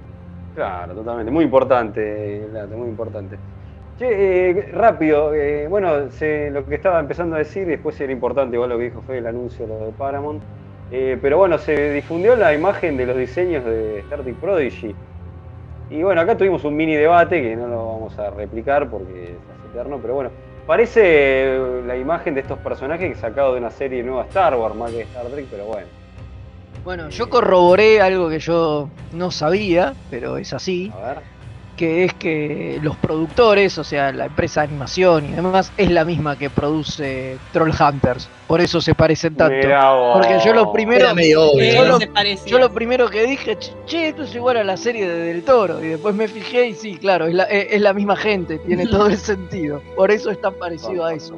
Claro, 0.54 0.94
totalmente. 0.94 1.30
Muy 1.30 1.44
importante, 1.44 2.48
muy 2.74 2.88
importante. 2.88 3.38
Che, 3.98 4.50
eh, 4.50 4.70
rápido, 4.72 5.34
eh, 5.34 5.66
bueno, 5.68 5.92
lo 5.98 6.66
que 6.66 6.74
estaba 6.74 7.00
empezando 7.00 7.36
a 7.36 7.38
decir, 7.40 7.66
después 7.66 8.00
era 8.00 8.12
importante, 8.12 8.56
igual 8.56 8.70
lo 8.70 8.78
que 8.78 8.84
dijo 8.84 9.02
fue 9.02 9.18
el 9.18 9.26
anuncio 9.26 9.66
lo 9.66 9.86
de 9.86 9.92
Paramount. 9.92 10.42
Eh, 10.90 11.18
pero 11.20 11.36
bueno, 11.36 11.58
se 11.58 11.92
difundió 11.92 12.34
la 12.34 12.54
imagen 12.54 12.96
de 12.96 13.06
los 13.06 13.16
diseños 13.16 13.64
de 13.64 13.98
Star 14.00 14.22
Trek 14.22 14.36
Prodigy. 14.36 14.94
Y 15.90 16.02
bueno, 16.02 16.20
acá 16.20 16.36
tuvimos 16.36 16.64
un 16.64 16.76
mini 16.76 16.94
debate 16.94 17.42
que 17.42 17.56
no 17.56 17.66
lo 17.66 17.86
vamos 17.86 18.18
a 18.18 18.30
replicar 18.30 18.88
porque 18.88 19.24
es 19.24 19.70
eterno, 19.70 19.98
pero 20.00 20.14
bueno, 20.14 20.30
parece 20.68 21.00
eh, 21.02 21.82
la 21.86 21.96
imagen 21.96 22.34
de 22.34 22.42
estos 22.42 22.58
personajes 22.58 23.16
sacado 23.18 23.54
de 23.54 23.60
una 23.60 23.70
serie 23.70 24.02
nueva 24.02 24.24
Star 24.24 24.54
Wars, 24.54 24.74
más 24.74 24.90
que 24.90 25.00
Star 25.00 25.24
Trek, 25.28 25.46
pero 25.50 25.64
bueno. 25.64 25.86
Bueno, 26.84 27.08
yo 27.08 27.30
corroboré 27.30 28.02
algo 28.02 28.28
que 28.28 28.38
yo 28.38 28.90
no 29.14 29.30
sabía, 29.30 29.94
pero 30.10 30.36
es 30.36 30.52
así, 30.52 30.92
A 30.94 31.14
ver. 31.14 31.18
Que 31.78 32.04
es 32.04 32.12
que 32.12 32.78
los 32.82 32.96
productores, 32.96 33.78
o 33.78 33.84
sea, 33.84 34.12
la 34.12 34.26
empresa 34.26 34.60
de 34.60 34.66
animación 34.68 35.24
y 35.26 35.32
demás, 35.32 35.72
es 35.78 35.90
la 35.90 36.04
misma 36.04 36.36
que 36.36 36.50
produce 36.50 37.38
Troll 37.52 37.70
Hunters. 37.70 38.28
Por 38.46 38.60
eso 38.60 38.80
se 38.82 38.94
parecen 38.94 39.34
tanto. 39.36 39.54
Vos. 39.94 40.18
Porque 40.18 40.38
yo 40.44 40.52
lo 40.52 40.72
primero- 40.72 41.04
Era 41.06 41.14
medio 41.14 41.52
obvio, 41.52 41.62
Eh, 41.64 41.74
yo 41.74 41.84
¿no? 41.86 41.98
lo-. 41.98 42.46
Yo 42.46 42.58
primero 42.74 43.08
que 43.08 43.24
dije, 43.26 43.56
"Che, 43.58 43.72
che, 43.86 44.08
esto 44.08 44.24
es 44.24 44.34
igual 44.34 44.56
a 44.58 44.64
la 44.64 44.76
serie 44.76 45.08
de 45.08 45.18
Del 45.32 45.42
Toro. 45.44 45.82
Y 45.82 45.88
después 45.88 46.14
me 46.14 46.28
fijé 46.28 46.66
y 46.68 46.74
sí, 46.74 46.96
claro, 46.98 47.26
es 47.26 47.34
la, 47.34 47.44
es- 47.44 47.68
es 47.74 47.80
la 47.80 47.92
misma 47.94 48.16
gente, 48.16 48.58
tiene 48.58 48.84
todo 48.86 49.06
el 49.06 49.16
sentido. 49.16 49.80
Por 49.96 50.10
eso 50.10 50.30
es 50.30 50.40
tan 50.40 50.54
parecido 50.54 51.04
a 51.06 51.14
eso. 51.14 51.34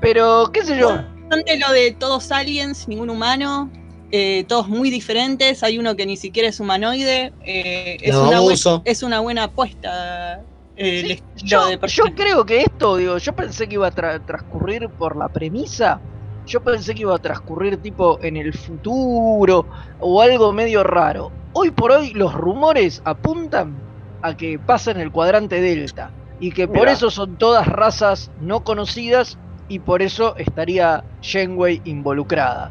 Pero, 0.00 0.50
qué 0.52 0.62
sé 0.64 0.76
yo, 0.78 0.90
lo 1.30 1.72
de 1.72 1.92
todos 1.98 2.30
aliens, 2.30 2.86
ningún 2.88 3.10
humano, 3.10 3.70
eh, 4.16 4.44
todos 4.48 4.68
muy 4.68 4.90
diferentes. 4.90 5.62
Hay 5.62 5.78
uno 5.78 5.96
que 5.96 6.06
ni 6.06 6.16
siquiera 6.16 6.48
es 6.48 6.60
humanoide. 6.60 7.32
eh, 7.44 7.98
es, 8.00 8.14
No, 8.14 8.28
una 8.28 8.40
es 8.84 9.02
buena 9.22 9.44
apuesta. 9.44 10.40
eh, 10.76 11.00
el 11.00 11.06
Sí, 11.06 11.12
estilo 11.12 11.68
yo, 11.68 11.78
de 11.78 11.88
yo 11.88 12.04
creo 12.14 12.44
que 12.46 12.60
esto, 12.62 12.96
digo, 12.96 13.18
yo 13.18 13.32
pensé 13.32 13.68
que 13.68 13.74
iba 13.74 13.88
a 13.88 13.92
tra- 13.92 14.24
transcurrir 14.24 14.88
por 14.96 15.16
la 15.16 15.28
premisa. 15.28 16.00
Yo 16.46 16.62
pensé 16.62 16.94
que 16.94 17.02
iba 17.02 17.14
a 17.14 17.18
transcurrir 17.18 17.80
tipo 17.80 18.18
en 18.22 18.36
el 18.36 18.52
futuro 18.52 19.68
o 19.98 20.20
algo 20.20 20.52
medio 20.52 20.82
raro. 20.84 21.32
Hoy 21.52 21.70
por 21.70 21.90
hoy 21.92 22.12
los 22.14 22.34
rumores 22.34 23.00
apuntan 23.04 23.82
a 24.22 24.36
que 24.36 24.58
pasa 24.58 24.90
en 24.90 25.00
el 25.00 25.10
cuadrante 25.10 25.60
Delta 25.60 26.12
y 26.38 26.52
que 26.52 26.66
por 26.68 26.78
Mira. 26.80 26.92
eso 26.92 27.10
son 27.10 27.36
todas 27.36 27.66
razas 27.66 28.30
no 28.36 28.62
conocidas 28.62 29.38
y 29.68 29.78
por 29.80 30.02
eso 30.02 30.36
estaría 30.36 31.04
Janeway 31.22 31.80
involucrada. 31.84 32.70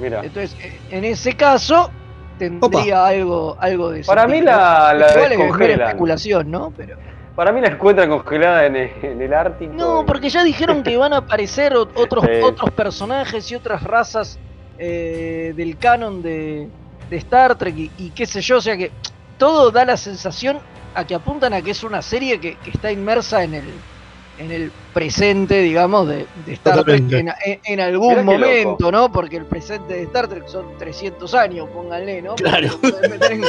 Mira. 0.00 0.20
Entonces, 0.24 0.56
eh, 0.62 0.78
en 0.90 1.04
ese 1.04 1.34
caso 1.34 1.90
tendría 2.38 3.06
algo 3.06 3.56
algo 3.60 3.90
de 3.90 4.02
Para 4.04 4.26
mí 4.26 4.36
sentido. 4.38 4.56
la, 4.56 4.94
la 4.94 5.10
Igual 5.12 5.32
es 5.32 5.38
descongelan. 5.38 5.88
especulación, 5.88 6.50
¿no? 6.50 6.72
Pero 6.76 6.96
Para 7.36 7.52
mí 7.52 7.60
la 7.60 7.68
encuentran 7.68 8.08
congelada 8.08 8.66
en 8.66 8.76
el, 8.76 8.90
en 9.02 9.22
el 9.22 9.32
Ártico. 9.34 9.72
No, 9.74 10.04
porque 10.06 10.28
ya 10.30 10.42
dijeron 10.44 10.82
que 10.82 10.96
van 10.96 11.12
a 11.12 11.18
aparecer 11.18 11.74
ot- 11.74 11.90
otros, 11.94 12.24
Sí. 12.24 12.40
otros 12.42 12.70
personajes 12.70 13.50
y 13.50 13.54
otras 13.54 13.82
razas 13.82 14.38
eh, 14.78 15.52
del 15.56 15.76
canon 15.76 16.22
de, 16.22 16.68
de 17.10 17.16
Star 17.18 17.56
Trek 17.56 17.76
y, 17.76 17.90
y 17.98 18.10
qué 18.10 18.24
sé 18.26 18.40
yo, 18.40 18.56
o 18.58 18.60
sea 18.62 18.76
que 18.76 18.90
todo 19.36 19.70
da 19.70 19.84
la 19.84 19.96
sensación 19.98 20.58
a 20.94 21.06
que 21.06 21.14
apuntan 21.14 21.52
a 21.52 21.60
que 21.62 21.70
es 21.72 21.84
una 21.84 22.00
serie 22.02 22.40
que, 22.40 22.56
que 22.56 22.70
está 22.70 22.90
inmersa 22.90 23.42
en 23.44 23.54
el 23.54 23.64
en 24.40 24.50
el 24.50 24.72
presente, 24.94 25.60
digamos, 25.60 26.08
de, 26.08 26.26
de 26.46 26.52
Star 26.54 26.82
Trek 26.84 27.12
en, 27.12 27.28
en- 27.28 27.60
en 27.64 27.80
algún 27.80 28.24
momento, 28.24 28.90
¿no? 28.90 29.12
Porque 29.12 29.36
el 29.36 29.44
presente 29.44 29.94
de 29.94 30.02
Star 30.04 30.28
Trek 30.28 30.46
son 30.48 30.64
300 30.78 31.34
años, 31.34 31.68
pónganle, 31.74 32.22
¿no? 32.22 32.34
Claro. 32.36 32.70
Meter 32.82 33.32
en, 33.32 33.44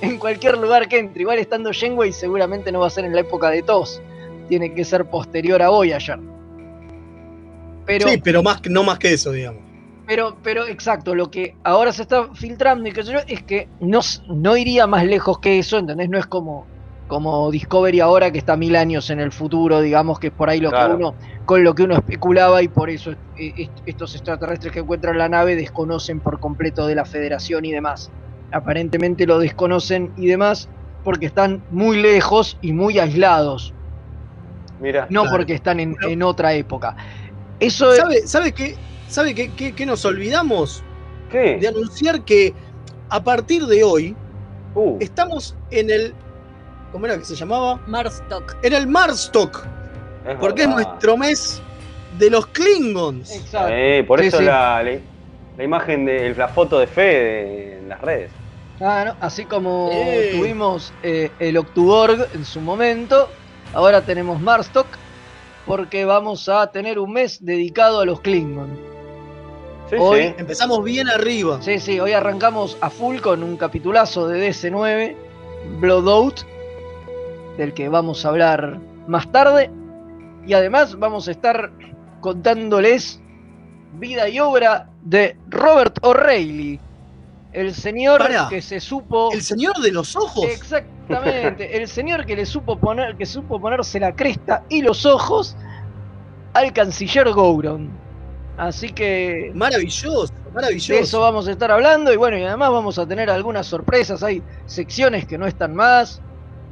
en 0.00 0.18
cualquier 0.18 0.56
lugar 0.58 0.88
que 0.88 0.98
entre. 0.98 1.22
Igual 1.22 1.38
estando 1.38 1.70
Janeway 1.72 2.12
seguramente 2.12 2.72
no 2.72 2.80
va 2.80 2.86
a 2.86 2.90
ser 2.90 3.04
en 3.04 3.14
la 3.14 3.20
época 3.20 3.50
de 3.50 3.62
TOS. 3.62 4.00
Tiene 4.48 4.74
que 4.74 4.84
ser 4.84 5.04
posterior 5.04 5.60
a 5.62 5.68
Voyager. 5.68 6.18
Pero, 7.86 8.08
sí, 8.08 8.18
pero 8.22 8.42
más, 8.42 8.60
que- 8.60 8.70
no 8.70 8.82
más 8.82 8.98
que 8.98 9.12
eso, 9.12 9.32
digamos. 9.32 9.60
Pero, 10.06 10.36
pero 10.42 10.66
exacto, 10.66 11.14
lo 11.14 11.30
que 11.30 11.54
ahora 11.62 11.92
se 11.92 12.02
está 12.02 12.28
filtrando 12.34 12.88
y 12.88 12.92
que 12.92 13.02
yo 13.02 13.18
es 13.26 13.42
que 13.44 13.68
no, 13.80 14.00
no 14.28 14.56
iría 14.56 14.86
más 14.86 15.04
lejos 15.04 15.38
que 15.38 15.58
eso, 15.58 15.78
¿entendés? 15.78 16.08
No 16.10 16.18
es 16.18 16.26
como, 16.26 16.66
como 17.12 17.50
Discovery 17.50 18.00
ahora 18.00 18.30
que 18.32 18.38
está 18.38 18.56
mil 18.56 18.74
años 18.74 19.10
en 19.10 19.20
el 19.20 19.32
futuro, 19.32 19.82
digamos 19.82 20.18
que 20.18 20.28
es 20.28 20.32
por 20.32 20.48
ahí 20.48 20.60
lo 20.60 20.70
Claro. 20.70 20.96
que 20.96 20.96
uno, 21.04 21.14
con 21.44 21.62
lo 21.62 21.74
que 21.74 21.82
uno 21.82 21.94
especulaba 21.94 22.62
y 22.62 22.68
por 22.68 22.88
eso 22.88 23.10
eh, 23.10 23.52
est- 23.58 23.82
estos 23.84 24.14
extraterrestres 24.14 24.72
que 24.72 24.78
encuentran 24.78 25.18
la 25.18 25.28
nave 25.28 25.54
desconocen 25.54 26.20
por 26.20 26.40
completo 26.40 26.86
de 26.86 26.94
la 26.94 27.04
Federación 27.04 27.66
y 27.66 27.70
demás. 27.72 28.10
Aparentemente 28.50 29.26
lo 29.26 29.38
desconocen 29.38 30.10
y 30.16 30.26
demás 30.26 30.70
porque 31.04 31.26
están 31.26 31.62
muy 31.68 32.00
lejos 32.00 32.56
y 32.62 32.72
muy 32.72 32.98
aislados, 32.98 33.74
Mira. 34.80 35.06
no 35.10 35.22
Claro. 35.24 35.36
porque 35.36 35.52
están 35.54 35.80
en, 35.80 35.94
en 36.08 36.22
otra 36.22 36.54
época. 36.54 36.96
Eso 37.60 37.92
es, 37.92 37.98
¿Sabe, 37.98 38.26
sabe 38.26 38.52
qué, 38.52 38.74
sabe 39.06 39.34
qué, 39.34 39.50
qué- 39.50 39.72
qué 39.74 39.84
nos 39.84 40.02
olvidamos? 40.06 40.82
De 41.30 41.58
¿Qué? 41.60 41.68
anunciar 41.68 42.24
que 42.24 42.54
a 43.10 43.22
partir 43.22 43.66
de 43.66 43.84
hoy 43.84 44.16
Uh, 44.74 44.96
estamos 45.00 45.54
en 45.70 45.90
el. 45.90 46.14
¿Cómo 46.92 47.06
era 47.06 47.18
que 47.18 47.24
se 47.24 47.34
llamaba? 47.34 47.80
Marstock. 47.86 48.56
En 48.62 48.72
el 48.74 48.86
Marstock, 48.86 49.64
es 50.28 50.36
porque 50.38 50.62
es 50.62 50.68
nuestro 50.68 51.16
mes 51.16 51.60
de 52.18 52.30
los 52.30 52.46
Klingons. 52.48 53.30
Exacto. 53.34 53.68
Eh, 53.72 54.04
por 54.06 54.20
Sí, 54.20 54.26
eso 54.26 54.38
sí. 54.38 54.44
La, 54.44 54.82
la, 54.82 54.98
la 55.56 55.64
imagen 55.64 56.04
de 56.04 56.34
la 56.34 56.48
foto 56.48 56.78
de 56.78 56.86
Fede 56.86 57.78
en 57.78 57.88
las 57.88 58.00
redes. 58.00 58.30
Ah, 58.80 59.04
¿no? 59.06 59.16
Así 59.20 59.44
como 59.46 59.90
Eh. 59.92 60.34
tuvimos 60.36 60.92
eh, 61.02 61.30
el 61.38 61.56
Octuborg 61.56 62.26
en 62.34 62.44
su 62.44 62.60
momento, 62.60 63.28
ahora 63.74 64.02
tenemos 64.02 64.40
Marstock, 64.40 64.86
porque 65.66 66.04
vamos 66.04 66.48
a 66.48 66.70
tener 66.72 66.98
un 66.98 67.12
mes 67.12 67.44
dedicado 67.44 68.00
a 68.00 68.04
los 68.04 68.20
Klingon. 68.20 68.76
Sí, 69.88 69.96
Hoy- 69.98 70.22
sí. 70.28 70.34
Empezamos 70.38 70.82
bien 70.84 71.08
arriba. 71.08 71.60
Sí, 71.62 71.78
sí, 71.78 72.00
hoy 72.00 72.12
arrancamos 72.12 72.76
a 72.80 72.90
full 72.90 73.18
con 73.20 73.42
un 73.42 73.56
capitulazo 73.56 74.26
de 74.26 74.48
DC9, 74.50 75.14
Blood 75.80 76.08
Out, 76.08 76.40
del 77.62 77.74
que 77.74 77.88
vamos 77.88 78.24
a 78.24 78.28
hablar 78.28 78.78
más 79.06 79.30
tarde. 79.30 79.70
Y 80.46 80.52
además 80.54 80.98
vamos 80.98 81.28
a 81.28 81.30
estar 81.30 81.70
contándoles 82.20 83.20
vida 83.94 84.28
y 84.28 84.40
obra 84.40 84.88
de 85.02 85.36
Robert 85.48 85.98
O'Reilly, 86.02 86.80
el 87.52 87.72
señor 87.74 88.18
Pará, 88.18 88.48
que 88.48 88.60
se 88.60 88.80
supo... 88.80 89.30
El 89.32 89.42
señor 89.42 89.78
de 89.78 89.92
los 89.92 90.16
ojos. 90.16 90.44
Exactamente, 90.46 91.76
el 91.76 91.86
señor 91.86 92.26
que 92.26 92.34
le 92.34 92.46
supo 92.46 92.78
poner, 92.78 93.16
que 93.16 93.26
supo 93.26 93.60
ponerse 93.60 94.00
la 94.00 94.14
cresta 94.14 94.64
y 94.68 94.82
los 94.82 95.06
ojos 95.06 95.56
al 96.54 96.72
canciller 96.72 97.30
Gouron. 97.30 97.90
Así 98.56 98.90
que 98.90 99.52
Maravilloso, 99.54 100.26
de 100.26 100.50
maravilloso. 100.52 100.94
eso 100.94 101.20
vamos 101.20 101.46
a 101.48 101.52
estar 101.52 101.70
hablando 101.70 102.12
y 102.12 102.16
bueno, 102.16 102.38
y 102.38 102.42
además 102.42 102.70
vamos 102.70 102.98
a 102.98 103.06
tener 103.06 103.30
algunas 103.30 103.66
sorpresas, 103.66 104.22
hay 104.22 104.42
secciones 104.66 105.26
que 105.26 105.38
no 105.38 105.46
están 105.46 105.74
más, 105.74 106.20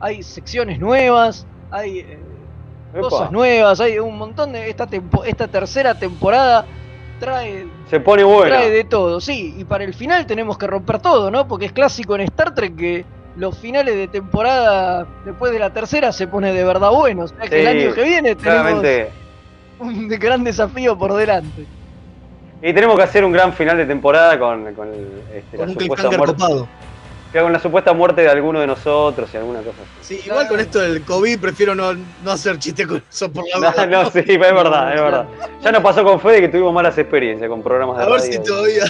hay 0.00 0.22
secciones 0.22 0.78
nuevas, 0.80 1.46
hay 1.70 2.00
eh, 2.00 2.18
cosas 3.00 3.30
nuevas, 3.30 3.80
hay 3.80 3.98
un 3.98 4.16
montón 4.16 4.52
de 4.52 4.68
esta 4.70 4.86
tempo- 4.86 5.24
esta 5.24 5.46
tercera 5.46 5.94
temporada 5.94 6.64
trae 7.20 7.66
Se 7.90 8.00
pone 8.00 8.24
bueno. 8.24 8.48
trae 8.48 8.70
de 8.70 8.84
todo, 8.84 9.20
sí, 9.20 9.54
y 9.58 9.64
para 9.64 9.84
el 9.84 9.92
final 9.94 10.24
tenemos 10.26 10.56
que 10.56 10.66
romper 10.66 11.00
todo, 11.00 11.30
¿no? 11.30 11.46
Porque 11.46 11.66
es 11.66 11.72
clásico 11.72 12.14
en 12.14 12.22
Star 12.22 12.54
Trek 12.54 12.74
que 12.76 13.04
los 13.36 13.56
finales 13.58 13.94
de 13.94 14.08
temporada 14.08 15.06
después 15.24 15.52
de 15.52 15.58
la 15.58 15.70
tercera 15.72 16.12
se 16.12 16.26
pone 16.26 16.52
de 16.52 16.64
verdad 16.64 16.90
bueno. 16.90 17.24
O 17.24 17.28
sea 17.28 17.38
que 17.40 17.60
el 17.60 17.66
año 17.68 17.94
que 17.94 18.02
viene 18.02 18.34
tenemos 18.34 18.42
Claramente. 18.62 19.10
un 19.78 20.08
gran 20.08 20.42
desafío 20.44 20.96
por 20.98 21.12
delante. 21.14 21.64
Y 22.62 22.72
tenemos 22.74 22.96
que 22.96 23.02
hacer 23.04 23.24
un 23.24 23.32
gran 23.32 23.52
final 23.52 23.76
de 23.76 23.86
temporada 23.86 24.38
con, 24.38 24.74
con 24.74 24.88
el- 24.88 25.22
este, 25.34 25.56
Con 25.56 25.66
la 25.68 25.72
un 25.74 25.80
supuesta 25.80 26.10
muerte. 26.10 26.34
copado. 26.34 26.68
Con 27.32 27.52
la 27.52 27.60
supuesta 27.60 27.92
muerte 27.92 28.22
de 28.22 28.28
alguno 28.28 28.58
de 28.60 28.66
nosotros 28.66 29.30
y 29.32 29.36
alguna 29.36 29.60
cosa 29.60 29.76
así. 30.00 30.16
Sí, 30.16 30.22
igual 30.26 30.48
con 30.48 30.58
esto 30.58 30.80
del 30.80 31.02
COVID 31.04 31.38
prefiero 31.38 31.74
no, 31.76 31.92
no 31.94 32.30
hacer 32.32 32.58
chiste 32.58 32.86
con 32.86 33.02
eso 33.08 33.30
por 33.30 33.44
la 33.48 33.54
No, 33.60 33.60
verdad. 33.60 33.88
no, 33.88 34.10
sí, 34.10 34.18
es 34.26 34.38
verdad, 34.38 34.94
es 34.94 35.00
verdad. 35.00 35.26
Ya 35.62 35.70
nos 35.72 35.82
pasó 35.82 36.02
con 36.02 36.20
Fede 36.20 36.40
que 36.40 36.48
tuvimos 36.48 36.72
malas 36.74 36.98
experiencias 36.98 37.48
con 37.48 37.62
programas 37.62 37.98
de 37.98 38.02
A 38.02 38.06
ver 38.08 38.18
radio. 38.20 38.32
si 38.32 38.42
todavía. 38.42 38.84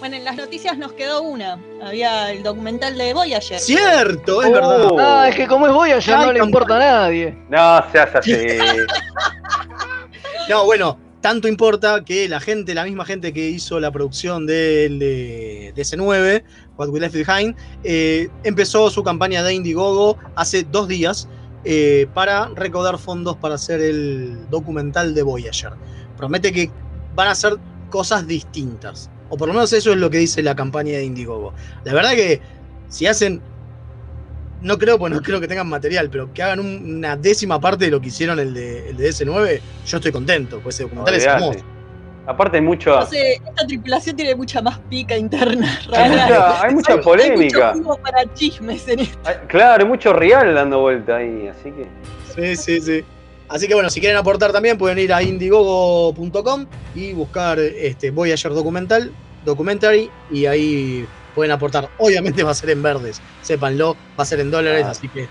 Bueno, 0.00 0.16
en 0.16 0.24
las 0.24 0.34
noticias 0.34 0.76
nos 0.78 0.92
quedó 0.94 1.20
una. 1.22 1.58
Había 1.84 2.32
el 2.32 2.42
documental 2.42 2.96
de 2.98 3.12
Voyager. 3.14 3.60
Cierto, 3.60 4.42
es 4.42 4.48
Oh. 4.48 4.52
verdad. 4.52 4.88
Ah, 4.98 5.28
es 5.28 5.36
que 5.36 5.46
como 5.46 5.66
es 5.68 5.72
Voyager 5.72 6.16
no 6.18 6.32
le 6.32 6.38
importa 6.40 6.76
a 6.76 6.78
nadie. 6.78 7.36
No 7.48 7.84
seas 7.92 8.12
así. 8.14 8.34
No, 10.48 10.64
bueno, 10.64 10.98
tanto 11.20 11.48
importa 11.48 12.04
que 12.04 12.28
la 12.28 12.40
gente, 12.40 12.74
la 12.74 12.84
misma 12.84 13.04
gente 13.04 13.32
que 13.32 13.48
hizo 13.48 13.78
la 13.78 13.90
producción 13.90 14.46
de, 14.46 15.72
DC9, 15.76 16.42
What 16.76 16.88
We 16.88 17.00
Left 17.00 17.14
Behind, 17.14 17.54
eh, 17.84 18.28
empezó 18.44 18.90
su 18.90 19.02
campaña 19.02 19.42
de 19.42 19.54
Indiegogo 19.54 20.16
hace 20.34 20.64
dos 20.64 20.88
días 20.88 21.28
eh, 21.64 22.06
para 22.14 22.48
recaudar 22.48 22.98
fondos 22.98 23.36
para 23.36 23.56
hacer 23.56 23.80
el 23.80 24.48
documental 24.48 25.14
de 25.14 25.22
Voyager. 25.22 25.72
Promete 26.16 26.52
que 26.52 26.70
van 27.14 27.28
a 27.28 27.32
hacer 27.32 27.58
cosas 27.90 28.26
distintas. 28.26 29.10
O 29.28 29.36
por 29.36 29.48
lo 29.48 29.54
menos 29.54 29.72
eso 29.72 29.92
es 29.92 29.98
lo 29.98 30.10
que 30.10 30.18
dice 30.18 30.42
la 30.42 30.56
campaña 30.56 30.92
de 30.92 31.04
Indiegogo. 31.04 31.52
La 31.84 31.92
verdad 31.92 32.12
que 32.12 32.40
si 32.88 33.06
hacen 33.06 33.42
no 34.62 34.78
creo, 34.78 34.98
pues 34.98 35.12
no 35.12 35.20
creo 35.22 35.40
que 35.40 35.48
tengan 35.48 35.68
material, 35.68 36.08
pero 36.10 36.32
que 36.32 36.42
hagan 36.42 36.60
un- 36.60 36.96
una 36.96 37.16
décima 37.16 37.60
parte 37.60 37.86
de 37.86 37.90
lo 37.90 38.00
que 38.00 38.08
hicieron 38.08 38.38
el 38.38 38.52
de, 38.54 38.90
el 38.90 38.96
de 38.96 39.08
DS9, 39.10 39.60
yo 39.86 39.96
estoy 39.96 40.12
contento, 40.12 40.60
pues 40.60 40.76
ese 40.76 40.84
documental 40.84 41.14
es 41.14 41.24
hermoso. 41.24 41.60
Aparte 42.26 42.58
hay 42.58 42.62
mucho, 42.62 42.94
No 43.00 43.06
sé, 43.06 43.32
esta 43.34 43.66
tripulación 43.66 44.14
tiene 44.14 44.34
mucha 44.34 44.60
más 44.62 44.78
pica 44.90 45.16
interna. 45.16 45.78
hay 45.92 46.10
mucha, 46.10 46.62
hay 46.62 46.74
mucha 46.74 46.92
Hay- 46.92 47.00
polémica. 47.00 47.72
Hay 47.72 47.80
mucho 47.80 48.00
para 48.02 48.34
chismes 48.34 48.86
en 48.88 49.00
esto. 49.00 49.18
Hay- 49.24 49.36
claro, 49.48 49.82
hay 49.82 49.88
mucho 49.88 50.12
real 50.12 50.54
dando 50.54 50.80
vuelta 50.80 51.16
ahí, 51.16 51.48
así 51.48 51.70
que. 51.72 51.86
Sí, 52.34 52.56
sí, 52.56 52.80
sí. 52.80 53.04
Así 53.48 53.66
que 53.66 53.74
bueno, 53.74 53.90
si 53.90 53.98
quieren 53.98 54.16
aportar 54.16 54.52
también 54.52 54.78
pueden 54.78 54.98
ir 54.98 55.12
a 55.12 55.22
indiegogo.com 55.22 56.66
y 56.94 57.12
buscar 57.14 57.58
este 57.58 58.10
Voyager 58.12 58.52
documental, 58.52 59.10
documentary, 59.44 60.08
y 60.30 60.46
ahí 60.46 61.06
pueden 61.30 61.52
aportar. 61.52 61.88
Obviamente 61.98 62.42
va 62.42 62.50
a 62.50 62.54
ser 62.54 62.70
en 62.70 62.82
verdes, 62.82 63.20
sépanlo, 63.42 63.94
va 64.18 64.22
a 64.22 64.26
ser 64.26 64.40
en 64.40 64.50
dólares, 64.50 64.84
Ah. 64.86 64.90
así 64.90 65.08
que 65.08 65.26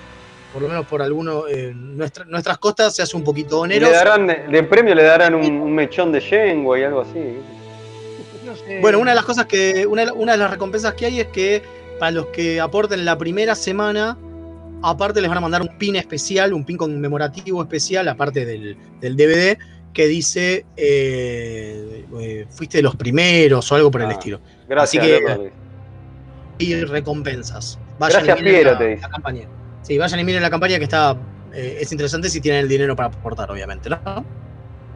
por 0.53 0.61
lo 0.63 0.67
menos 0.67 0.85
por 0.87 1.01
alguno, 1.01 1.47
eh, 1.47 1.71
nuestra- 1.75 2.25
nuestras 2.25 2.57
costas 2.57 2.95
se 2.95 3.03
hace 3.03 3.15
un 3.15 3.23
poquito 3.23 3.65
Y 3.65 3.69
le 3.69 3.75
oneroso. 3.77 3.93
darán, 3.93 4.25
de, 4.27 4.47
de 4.47 4.63
premio 4.63 4.95
le 4.95 5.03
darán 5.03 5.35
un, 5.35 5.45
un 5.45 5.73
mechón 5.75 6.11
de 6.11 6.19
Yengo 6.21 6.75
y 6.75 6.83
algo 6.83 7.01
así. 7.01 7.19
No 8.45 8.55
sé. 8.55 8.79
Bueno, 8.81 8.97
una 8.99 9.11
de 9.11 9.15
las 9.15 9.25
cosas 9.25 9.45
que. 9.45 9.85
Una, 9.85 10.11
una 10.13 10.31
de 10.31 10.37
las 10.39 10.49
recompensas 10.49 10.93
que 10.95 11.05
hay 11.05 11.19
es 11.19 11.27
que 11.27 11.61
para 11.99 12.11
los 12.11 12.27
que 12.27 12.59
aporten 12.59 13.05
la 13.05 13.15
primera 13.17 13.53
semana, 13.53 14.17
aparte 14.81 15.21
les 15.21 15.29
van 15.29 15.37
a 15.37 15.41
mandar 15.41 15.61
un 15.61 15.77
pin 15.77 15.97
especial, 15.97 16.53
un 16.53 16.65
pin 16.65 16.77
conmemorativo 16.77 17.61
especial, 17.61 18.07
aparte 18.07 18.45
del, 18.45 18.75
del 19.01 19.15
DVD, 19.17 19.57
que 19.93 20.07
dice 20.07 20.65
eh, 20.77 22.05
eh, 22.19 22.45
fuiste 22.49 22.77
de 22.77 22.83
los 22.83 22.95
primeros 22.95 23.71
o 23.71 23.75
algo 23.75 23.91
por 23.91 24.01
el 24.01 24.07
Ah, 24.07 24.13
estilo. 24.13 24.39
Gracias, 24.67 25.03
Así 25.03 25.11
que-. 25.11 25.51
Y 26.59 26.75
recompensas. 26.83 27.79
Gracias, 27.99 28.23
y 28.23 28.43
miren 28.43 28.43
Piero, 28.43 28.71
la, 28.73 28.77
te 28.77 28.87
dice. 28.89 29.01
la 29.01 29.09
campaña. 29.09 29.47
Sí, 29.81 29.97
vayan 29.97 30.19
y 30.19 30.23
miren 30.23 30.41
la 30.43 30.49
campaña 30.49 30.77
que 30.77 30.83
está. 30.83 31.15
eh, 31.53 31.77
es 31.81 31.91
interesante 31.91 32.29
si 32.29 32.39
tienen 32.41 32.61
el 32.61 32.67
dinero 32.69 32.95
para 32.95 33.07
aportar, 33.09 33.49
obviamente, 33.49 33.89
¿no? 33.89 33.99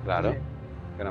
Claro. 0.04 0.36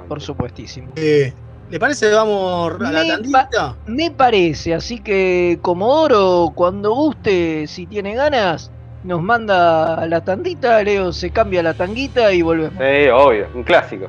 Por 0.09 0.21
supuestísimo. 0.21 0.93
Eh, 0.97 1.33
¿Le 1.71 1.79
parece? 1.81 2.11
Vamos 2.12 2.75
a 2.81 2.91
la 2.93 3.03
Me 3.03 3.09
tandita. 3.09 3.77
Me 3.87 4.11
parece, 4.11 4.75
así 4.75 4.99
que 4.99 5.59
Comodoro, 5.62 6.53
cuando 6.55 6.93
guste, 6.95 7.67
si 7.67 7.87
tiene 7.87 8.15
ganas, 8.15 8.71
nos 9.05 9.23
manda 9.23 10.07
la 10.07 10.23
tandita, 10.23 10.83
Leo 10.83 11.12
se 11.12 11.31
cambia 11.31 11.62
la 11.62 11.75
tanguita 11.75 12.33
y 12.33 12.43
volvemos. 12.43 12.75
Sí, 12.79 13.09
obvio, 13.09 13.49
un 13.55 13.62
clásico. 13.65 14.09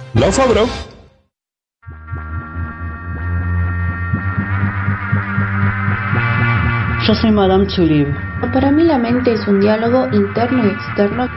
Laufa, 0.13 0.45
bro. 0.45 0.67
Yo 7.07 7.15
soy 7.15 7.31
Madame 7.31 7.65
Tulib. 7.67 8.07
Para 8.53 8.71
mí 8.71 8.83
la 8.83 8.97
mente 8.97 9.31
es 9.31 9.47
un 9.47 9.61
diálogo 9.61 10.07
interno 10.11 10.65
y 10.65 10.67
externo. 10.67 11.29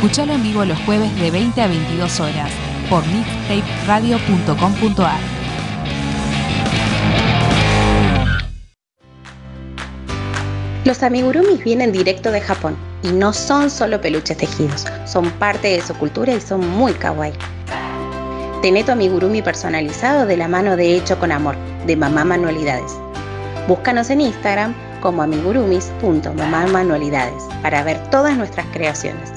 Escuchalo 0.01 0.33
en 0.33 0.43
vivo 0.43 0.65
los 0.65 0.79
jueves 0.87 1.15
de 1.21 1.31
20 1.31 1.61
a 1.61 1.67
22 1.67 2.21
horas 2.21 2.51
por 2.89 3.05
mixtaperadio.com.ar. 3.07 5.21
Los 10.87 11.03
amigurumis 11.03 11.63
vienen 11.63 11.93
directo 11.93 12.31
de 12.31 12.41
Japón 12.41 12.79
y 13.03 13.09
no 13.09 13.35
son 13.35 13.69
solo 13.69 14.01
peluches 14.01 14.39
tejidos, 14.39 14.87
son 15.05 15.31
parte 15.33 15.69
de 15.69 15.83
su 15.83 15.93
cultura 15.93 16.33
y 16.33 16.41
son 16.41 16.67
muy 16.67 16.95
kawaii. 16.95 17.35
Tené 18.63 18.83
tu 18.85 18.93
amigurumi 18.93 19.43
personalizado 19.43 20.25
de 20.25 20.39
la 20.39 20.49
mano 20.49 20.79
de 20.79 20.97
Hecho 20.97 21.19
con 21.19 21.31
Amor, 21.31 21.57
de 21.85 21.95
Mamá 21.95 22.25
Manualidades. 22.25 22.97
Búscanos 23.69 24.09
en 24.09 24.23
Instagram 24.23 24.75
como 25.03 25.23
amigurumis.mamamanualidades 25.23 27.43
para 27.61 27.85
ver 27.85 27.99
todas 28.09 28.35
nuestras 28.39 28.65
creaciones. 28.73 29.31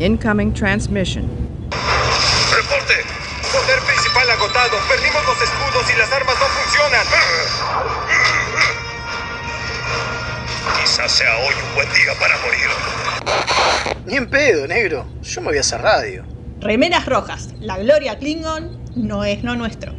Incoming 0.00 0.52
transmission. 0.52 1.24
Reporte. 1.70 2.94
Poder 3.52 3.80
principal 3.80 4.30
agotado. 4.30 4.76
Perdimos 4.88 5.24
los 5.26 5.40
escudos 5.40 5.90
y 5.94 5.98
las 5.98 6.12
armas 6.12 6.34
no 6.40 6.46
funcionan. 6.46 7.06
Quizás 10.80 11.12
sea 11.12 11.36
hoy 11.38 11.54
un 11.68 11.74
buen 11.74 11.88
día 11.92 12.12
para 12.18 12.36
morir. 12.38 12.68
Ni 14.06 14.16
en 14.16 14.28
pedo, 14.28 14.66
negro. 14.66 15.06
Yo 15.22 15.40
me 15.40 15.48
voy 15.48 15.58
a 15.58 15.60
hacer 15.60 15.80
radio. 15.80 16.24
Remeras 16.60 17.06
rojas. 17.06 17.54
La 17.60 17.78
gloria 17.78 18.18
Klingon 18.18 18.84
no 18.96 19.24
es 19.24 19.44
no 19.44 19.54
nuestro. 19.56 19.92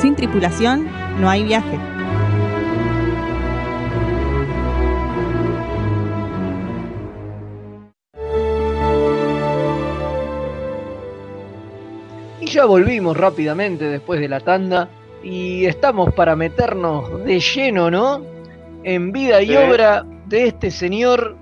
Sin 0.00 0.14
tripulación 0.16 0.88
no 1.20 1.28
hay 1.28 1.44
viaje. 1.44 1.78
Y 12.40 12.46
ya 12.46 12.64
volvimos 12.64 13.16
rápidamente 13.16 13.84
después 13.84 14.20
de 14.20 14.28
la 14.28 14.40
tanda 14.40 14.88
y 15.22 15.66
estamos 15.66 16.12
para 16.14 16.34
meternos 16.36 17.22
de 17.24 17.38
lleno, 17.40 17.90
¿no? 17.90 18.22
En 18.82 19.12
vida 19.12 19.42
y 19.42 19.48
Sí. 19.48 19.56
obra 19.56 20.06
de 20.26 20.46
este 20.46 20.70
señor 20.70 21.36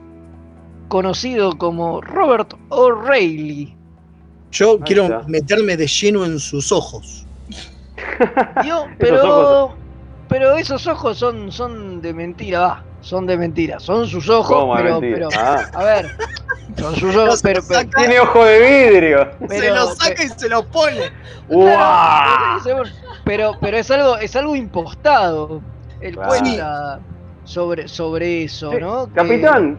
conocido 0.89 1.57
como 1.57 2.01
Robert 2.01 2.55
O'Reilly. 2.71 3.75
Yo 4.51 4.73
Ahí 4.73 4.79
quiero 4.87 5.05
está. 5.05 5.23
meterme 5.29 5.77
de 5.77 5.87
lleno 5.87 6.25
en 6.25 6.41
sus 6.41 6.73
ojos. 6.73 7.27
Pero, 8.99 9.75
pero 10.29 10.57
esos 10.57 10.87
ojos 10.87 11.19
son, 11.19 11.51
son 11.53 12.01
de 12.03 12.13
mentira, 12.13 12.61
va. 12.61 12.85
Son 13.01 13.27
de 13.27 13.37
mentira. 13.39 13.79
Son 13.79 14.07
sus 14.07 14.29
ojos, 14.29 14.57
¿Cómo 14.57 14.77
de 14.77 14.83
pero, 14.83 15.01
pero, 15.01 15.29
Ah. 15.39 15.63
a 15.73 15.85
ver, 15.85 16.07
son 16.77 16.97
sus 16.97 17.15
ojos, 17.15 17.41
pero, 17.43 17.63
pero, 17.69 17.89
Tiene 17.97 18.19
ojo 18.21 18.45
de 18.45 18.61
vidrio. 18.91 19.31
se 19.41 19.47
Pero- 19.47 19.75
lo 19.77 19.87
saca 19.95 20.23
y 20.25 20.29
se 20.29 20.49
lo 20.49 20.65
pone. 20.67 21.11
Claro, 21.49 22.83
pero, 23.25 23.53
pero 23.61 23.77
es 23.77 23.91
algo, 23.91 24.17
es 24.19 24.35
algo 24.37 24.57
impostado. 24.57 25.61
Él 26.01 26.15
Claro. 26.15 26.29
cuenta 26.29 26.99
sobre, 27.45 27.89
sobre 27.89 28.45
eso, 28.45 28.73
¿no? 28.79 29.09
Capitán, 29.15 29.79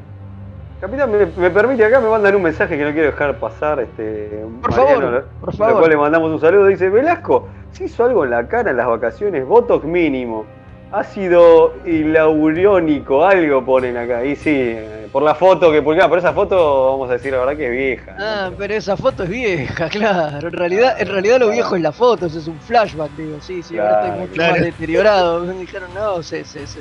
capitán, 0.79 1.11
me, 1.11 1.25
me 1.25 1.49
permite 1.51 1.85
acá, 1.85 1.99
me 1.99 2.09
mandan 2.09 2.35
un 2.35 2.41
mensaje 2.43 2.77
que 2.77 2.83
no 2.83 2.91
quiero 2.91 3.07
dejar 3.11 3.37
pasar. 3.39 3.79
Este, 3.79 4.43
Por 4.61 4.71
Mariano, 4.71 5.01
favor, 5.01 5.13
lo- 5.13 5.25
por 5.41 5.55
favor. 5.55 5.77
cual 5.79 5.89
le 5.89 5.97
mandamos 5.97 6.31
un 6.31 6.39
saludo. 6.39 6.65
Dice: 6.67 6.89
Velasco, 6.89 7.47
se 7.71 7.85
hizo 7.85 8.03
algo 8.05 8.23
en 8.25 8.31
la 8.31 8.47
cara 8.47 8.71
en 8.71 8.77
las 8.77 8.87
vacaciones, 8.87 9.45
Botox 9.45 9.85
mínimo. 9.85 10.45
Ácido 10.91 11.75
hialurónico, 11.85 13.23
algo 13.23 13.63
ponen 13.63 13.95
acá. 13.95 14.25
Y 14.25 14.35
sí, 14.35 14.49
eh, 14.55 15.07
por 15.11 15.21
la 15.21 15.35
foto 15.35 15.71
que 15.71 15.83
publicaba, 15.83 16.09
por 16.09 16.17
esa 16.17 16.33
foto 16.33 16.91
vamos 16.91 17.09
a 17.11 17.13
decir 17.13 17.31
la 17.31 17.39
verdad 17.39 17.55
que 17.55 17.65
es 17.65 17.71
vieja. 17.71 18.15
Ah, 18.19 18.49
pero 18.57 18.73
esa 18.73 18.97
foto 18.97 19.23
es 19.23 19.29
vieja, 19.29 19.87
claro. 19.91 20.47
En 20.47 20.53
realidad, 20.53 20.95
en 20.99 21.07
realidad 21.07 21.39
lo 21.39 21.49
viejo 21.49 21.75
es 21.75 21.81
la 21.83 21.91
foto, 21.91 22.25
ese 22.25 22.39
es 22.39 22.47
un 22.47 22.59
flashback, 22.59 23.11
digo, 23.11 23.39
sí, 23.39 23.61
sí, 23.61 23.77
ahora 23.77 23.99
Claro, 23.99 24.05
estoy 24.07 24.19
mucho 24.21 24.33
claro. 24.33 24.51
más 24.53 24.61
deteriorado. 24.63 25.39
Me 25.45 25.53
dijeron, 25.53 25.93
no, 25.93 26.23
se, 26.23 26.43
se, 26.43 26.65
se, 26.65 26.79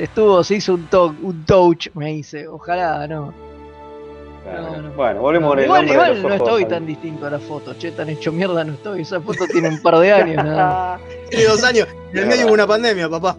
se 0.00 0.04
estuvo, 0.04 0.42
se 0.42 0.54
hizo 0.54 0.72
un, 0.72 0.86
to 0.86 1.14
un 1.22 1.44
touch, 1.44 1.88
me 1.92 2.06
dice, 2.06 2.48
ojalá, 2.48 3.06
no. 3.06 3.34
Claro. 4.42 4.76
no, 4.76 4.82
no. 4.82 4.92
Bueno, 4.92 5.20
volvemos 5.20 5.56
No, 5.56 5.62
igual 5.62 5.88
igual 5.90 6.22
no 6.22 6.28
ojos 6.28 6.36
estoy 6.36 6.64
tan 6.64 6.86
distinto 6.86 7.26
a 7.26 7.30
la 7.30 7.38
foto, 7.38 7.76
che, 7.76 7.90
tan 7.90 8.08
hecho 8.08 8.32
mierda 8.32 8.64
no 8.64 8.72
estoy. 8.72 9.02
Esa 9.02 9.20
foto 9.20 9.44
tiene 9.52 9.68
un 9.68 9.82
par 9.82 9.98
de 9.98 10.10
años, 10.14 10.42
nada. 10.42 10.98
Tiene 11.28 11.44
dos 11.44 11.62
años. 11.64 11.86
En 12.12 12.18
el 12.18 12.26
medio 12.28 12.46
hubo 12.46 12.54
una 12.54 12.66
pandemia, 12.66 13.10
papá. 13.10 13.36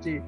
Sí. 0.00 0.18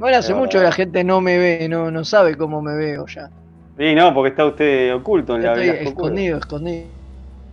Bueno, 0.00 0.16
hace 0.16 0.34
mucho 0.34 0.58
que 0.58 0.64
la 0.64 0.72
gente 0.72 1.04
no 1.04 1.20
me 1.20 1.38
ve, 1.38 1.68
no, 1.68 1.92
no 1.92 2.04
sabe 2.04 2.36
cómo 2.36 2.60
me 2.60 2.74
veo 2.74 3.06
ya. 3.06 3.30
Sí, 3.78 3.94
no, 3.94 4.12
porque 4.12 4.30
está 4.30 4.46
usted 4.46 4.92
oculto 4.96 5.36
en 5.36 5.44
la 5.44 5.52
Estoy 5.52 5.86
escondido, 5.86 6.38
escondido. 6.38 6.86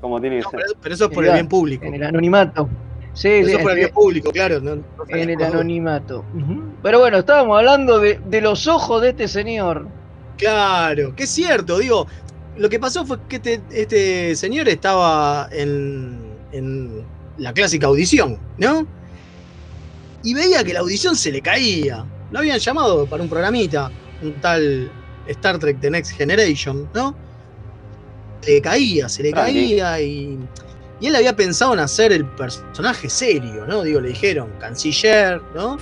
Como 0.01 0.19
tiene 0.19 0.37
que 0.37 0.49
ser. 0.49 0.61
Pero 0.81 0.95
eso 0.95 1.05
es 1.05 1.11
por 1.11 1.23
el 1.23 1.33
bien 1.33 1.47
público. 1.47 1.85
En 1.85 1.93
el 1.93 2.03
anonimato. 2.03 2.67
Sí, 3.17 3.29
Eso 3.29 3.49
sí, 3.49 3.55
es 3.55 3.61
por 3.63 3.71
el 3.71 3.77
bien 3.77 3.89
público, 3.91 4.31
claro. 4.31 4.59
no- 4.61 4.75
no 4.75 4.83
en 5.09 5.29
el 5.31 5.43
anonimato. 5.43 6.23
Pero 6.83 6.99
bueno, 6.99 7.17
estábamos 7.17 7.57
hablando 7.57 7.99
de, 7.99 8.19
de 8.23 8.41
los 8.41 8.67
ojos 8.67 9.01
de 9.01 9.09
este 9.09 9.27
señor. 9.27 9.87
Claro, 10.37 11.15
que 11.15 11.23
es 11.23 11.29
cierto, 11.31 11.79
digo, 11.79 12.05
lo 12.57 12.69
que 12.69 12.79
pasó 12.79 13.05
fue 13.07 13.17
que 13.27 13.37
este, 13.37 13.59
este 13.71 14.35
señor 14.35 14.69
estaba 14.69 15.49
en, 15.51 16.19
en 16.51 17.03
la 17.39 17.53
clásica 17.53 17.87
audición, 17.87 18.37
¿no? 18.59 18.85
Y 20.23 20.35
veía 20.35 20.63
que 20.63 20.73
la 20.73 20.81
audición 20.81 21.15
se 21.15 21.31
le 21.31 21.41
caía. 21.41 22.05
Lo 22.29 22.37
habían 22.39 22.59
llamado 22.59 23.07
para 23.07 23.23
un 23.23 23.29
programita, 23.29 23.89
un 24.21 24.33
tal 24.33 24.91
Star 25.27 25.57
Trek 25.57 25.79
The 25.79 25.89
Next 25.89 26.11
Generation, 26.15 26.87
¿no? 26.93 27.15
Se 28.41 28.51
le 28.51 28.61
caía, 28.61 29.09
se 29.09 29.23
le 29.23 29.31
caía 29.31 29.99
y, 30.01 30.37
y 30.99 31.07
él 31.07 31.15
había 31.15 31.35
pensado 31.35 31.73
en 31.73 31.79
hacer 31.79 32.11
el 32.11 32.25
personaje 32.25 33.09
serio, 33.09 33.65
¿no? 33.67 33.83
Digo, 33.83 33.99
le 34.01 34.09
dijeron, 34.09 34.51
canciller, 34.59 35.41
¿no? 35.53 35.77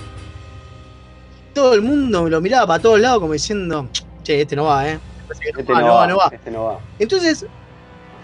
Todo 1.54 1.74
el 1.74 1.82
mundo 1.82 2.28
lo 2.28 2.40
miraba 2.40 2.66
para 2.66 2.82
todos 2.82 3.00
lados 3.00 3.20
como 3.20 3.32
diciendo, 3.32 3.88
che, 4.22 4.42
este 4.42 4.56
no 4.56 4.64
va, 4.64 4.88
¿eh? 4.88 4.98
Este 5.30 5.72
Ah, 5.72 5.80
no, 5.80 5.86
no 5.86 5.86
va, 5.86 5.94
va, 6.00 6.06
no 6.06 6.16
va. 6.18 6.28
Este 6.32 6.50
no 6.50 6.64
va. 6.64 6.80
Entonces, 6.98 7.44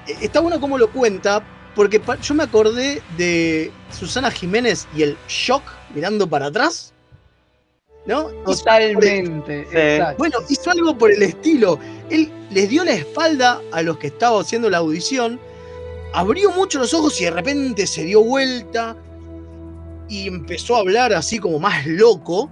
eh, 0.06 0.16
está 0.20 0.40
bueno 0.40 0.60
cómo 0.60 0.76
lo 0.76 0.90
cuenta, 0.90 1.42
porque 1.74 2.00
yo 2.22 2.34
me 2.34 2.42
acordé 2.42 3.02
de 3.16 3.72
Susana 3.90 4.30
Jiménez 4.30 4.86
y 4.94 5.02
el 5.02 5.16
shock 5.28 5.62
mirando 5.94 6.26
para 6.26 6.46
atrás. 6.46 6.92
¿No? 8.04 8.30
El- 8.30 8.44
Totalmente. 8.44 9.66
Bueno, 10.18 10.38
hizo 10.48 10.70
algo 10.72 10.98
por 10.98 11.12
el 11.12 11.22
estilo. 11.22 11.78
Él 12.10 12.30
les 12.50 12.68
dio 12.68 12.84
la 12.84 12.92
espalda 12.94 13.60
a 13.70 13.80
los 13.82 13.96
que 13.98 14.08
estaban 14.08 14.40
haciendo 14.40 14.68
la 14.68 14.78
audición, 14.78 15.38
abrió 16.14 16.50
mucho 16.52 16.78
los 16.78 16.92
ojos 16.94 17.20
y 17.20 17.24
de 17.24 17.30
repente 17.30 17.86
se 17.86 18.04
dio 18.04 18.22
vuelta 18.22 18.96
y 20.08 20.28
empezó 20.28 20.76
a 20.76 20.80
hablar 20.80 21.12
así 21.12 21.38
como 21.38 21.58
más 21.58 21.86
loco. 21.86 22.50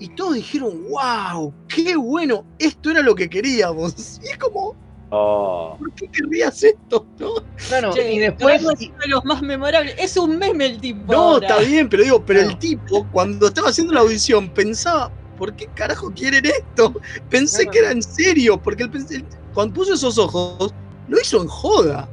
Y 0.00 0.08
todos 0.10 0.34
dijeron, 0.34 0.84
wow, 0.90 1.52
qué 1.66 1.96
bueno, 1.96 2.44
esto 2.58 2.90
era 2.90 3.00
lo 3.02 3.14
que 3.14 3.28
queríamos. 3.28 4.20
Y 4.24 4.28
es 4.28 4.38
como, 4.38 4.76
Oh. 5.10 5.74
¿por 5.78 5.90
qué 5.94 6.06
querrías 6.08 6.62
esto? 6.62 7.06
No, 7.18 7.30
Bueno, 7.70 7.94
Che, 7.94 8.12
y 8.12 8.18
después. 8.18 8.56
hablando 8.56 8.78
de 8.78 8.86
uno 8.88 8.98
de 8.98 9.08
los 9.08 9.24
más 9.24 9.40
memorables. 9.40 9.94
Es 9.98 10.18
un 10.18 10.36
meme 10.38 10.66
el 10.66 10.80
tipo. 10.82 11.10
No, 11.10 11.18
ahora. 11.30 11.48
está 11.48 11.60
bien, 11.62 11.88
pero 11.88 12.02
digo, 12.02 12.22
pero 12.26 12.40
el 12.42 12.58
tipo, 12.58 13.06
cuando 13.10 13.46
estaba 13.48 13.70
haciendo 13.70 13.94
la 13.94 14.00
audición, 14.00 14.50
pensaba, 14.50 15.10
¿por 15.38 15.54
qué 15.56 15.66
carajo 15.74 16.12
quieren 16.14 16.44
esto? 16.44 16.92
Pensé 17.30 17.66
que 17.68 17.78
era 17.78 17.90
en 17.90 18.02
serio, 18.02 18.60
porque 18.62 18.82
él, 18.82 18.90
pensé- 18.90 19.14
él- 19.16 19.24
cuando 19.54 19.72
puso 19.76 19.94
esos 19.94 20.18
ojos, 20.18 20.74
lo 21.08 21.18
hizo 21.18 21.40
en 21.40 21.48
joda. 21.48 22.06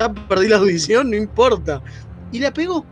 Ya 0.00 0.12
perdí 0.28 0.48
la 0.48 0.56
audición, 0.56 1.10
no 1.10 1.16
importa. 1.16 1.82
Y 2.30 2.38
la 2.38 2.50
pegó. 2.52 2.86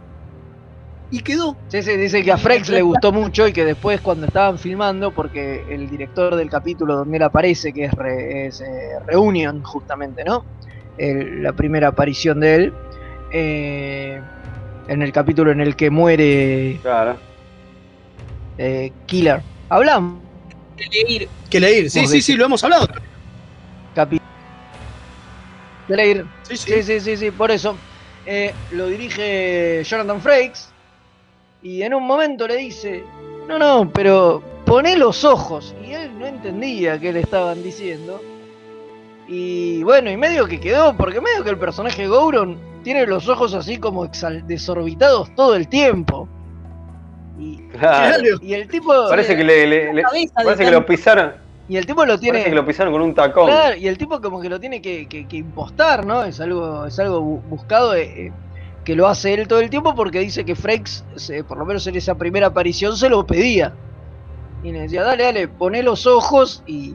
Y 1.11 1.21
quedó. 1.21 1.59
Sí, 1.69 1.83
sí, 1.83 1.97
dice 1.97 2.23
que 2.23 2.33
a 2.33 2.37
Frex 2.37 2.69
le 2.69 2.83
gustó 2.83 3.13
mucho 3.13 3.49
y 3.49 3.53
que 3.55 3.65
después 3.65 4.03
cuando 4.03 4.27
estaban 4.27 4.59
filmando, 4.59 5.11
porque 5.15 5.65
el 5.71 5.89
director 5.89 6.37
del 6.37 6.51
capítulo 6.51 6.97
donde 6.97 7.17
él 7.17 7.23
aparece, 7.23 7.73
que 7.73 7.87
es, 7.87 7.93
Re- 7.93 8.49
es, 8.49 8.61
eh, 8.61 8.67
Reunion 9.07 9.63
justamente, 9.63 10.23
¿no? 10.23 10.45
El- 10.99 11.43
la 11.43 11.55
primera 11.55 11.89
aparición 11.89 12.41
de 12.41 12.55
él, 12.57 12.75
eh, 13.33 14.21
en 14.87 15.01
el 15.03 15.11
capítulo 15.11 15.51
en 15.51 15.63
el 15.63 15.77
que 15.77 15.89
muere 15.89 16.79
Claro. 16.83 17.19
eh, 18.59 18.93
Killer. 19.07 19.43
Hablamos. 19.71 20.25
Que 21.49 21.59
leer, 21.61 21.91
sí, 21.91 22.07
sí, 22.07 22.21
sí, 22.21 22.37
lo 22.37 22.45
hemos 22.45 22.63
hablado. 22.63 22.87
Sí, 26.43 26.57
sí, 26.57 26.83
sí, 26.83 27.01
sí, 27.01 27.17
sí, 27.17 27.31
por 27.31 27.51
eso. 27.51 27.77
Eh, 28.27 28.53
lo 28.73 28.87
dirige 28.89 29.83
Jonathan 29.85 30.21
Frakes 30.21 30.69
y 31.63 31.83
en 31.83 31.95
un 31.95 32.07
momento 32.07 32.47
le 32.47 32.57
dice, 32.57 33.03
no, 33.49 33.59
no, 33.59 33.91
pero 33.93 34.43
poné 34.67 34.97
los 34.97 35.25
ojos. 35.25 35.75
Y 35.87 35.93
él 35.93 36.19
no 36.19 36.27
entendía 36.27 36.99
qué 37.01 37.13
le 37.13 37.21
estaban 37.21 37.63
diciendo. 37.63 38.21
Y 39.27 39.83
bueno, 39.83 40.11
y 40.11 40.17
medio 40.17 40.47
que 40.47 40.61
quedó, 40.61 40.97
porque 40.97 41.21
medio 41.21 41.43
que 41.45 41.51
el 41.51 41.59
personaje 41.59 42.07
Gouron 42.07 42.59
tiene 42.83 43.07
los 43.07 43.29
ojos 43.29 43.55
así 43.55 43.79
como 43.79 44.05
exal- 44.07 44.45
desorbitados 44.47 45.35
todo 45.35 45.55
el 45.55 45.69
tiempo. 45.69 46.29
Y, 47.39 47.57
Claro. 47.69 48.25
y 48.43 48.55
el 48.55 48.69
tipo... 48.69 48.93
Parece 49.09 49.37
que 49.37 49.45
le, 49.45 50.03
parece 50.35 50.65
que 50.65 50.71
lo 50.71 50.85
pisaron. 50.87 51.35
Y 51.69 51.77
el 51.77 51.85
tipo 51.85 52.05
lo 52.07 52.19
tiene... 52.19 52.39
Parece 52.39 52.51
que 52.51 52.57
lo 52.57 52.67
pisaron 52.67 52.93
con 52.93 53.03
un 53.03 53.15
tacón. 53.15 53.47
Claro, 53.47 53.77
y 53.77 53.87
el 53.89 53.99
tipo 53.99 54.21
como 54.23 54.41
que 54.41 54.49
lo 54.49 54.59
tiene 54.59 54.81
que, 54.81 55.07
que- 55.07 55.29
que 55.29 55.37
impostar, 55.37 56.07
¿no? 56.07 56.25
Es 56.25 56.41
algo, 56.41 56.87
es 56.87 56.99
algo 56.99 57.21
bu- 57.21 57.43
buscado 57.43 57.95
eh, 57.95 58.27
eh, 58.27 58.33
que 58.85 58.97
lo 58.97 59.07
hace 59.07 59.35
él 59.35 59.47
todo 59.47 59.61
el 59.61 59.69
tiempo 59.69 59.95
porque 59.95 60.21
dice 60.21 60.47
que 60.47 60.55
Frex, 60.57 61.05
se- 61.17 61.45
por 61.45 61.59
lo 61.59 61.67
menos 61.67 61.87
en 61.87 61.97
esa 61.97 62.15
primera 62.15 62.47
aparición, 62.47 62.97
se 62.97 63.11
lo 63.11 63.27
pedía. 63.27 63.75
Y 64.65 64.73
le 64.73 64.81
decía, 64.81 65.03
dale, 65.03 65.25
dale, 65.25 65.47
poné 65.47 65.83
los 65.83 66.07
ojos 66.07 66.63
y, 66.67 66.95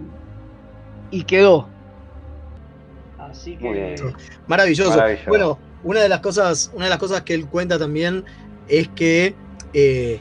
y 1.11 1.23
quedó. 1.23 1.69
Así 3.19 3.55
que... 3.55 3.63
Muy 3.65 3.73
bien. 3.75 3.95
Maravilloso. 4.47 4.89
Maravilloso. 4.89 5.29
Bueno, 5.29 5.59
una 5.83 5.99
de 6.01 6.09
las 6.09 6.19
cosas, 6.21 6.71
una 6.73 6.85
de 6.85 6.89
las 6.89 6.99
cosas 6.99 7.21
que 7.21 7.35
él 7.35 7.45
cuenta 7.47 7.77
también 7.77 8.25
es 8.67 8.87
que 8.89 9.35
eh, 9.73 10.19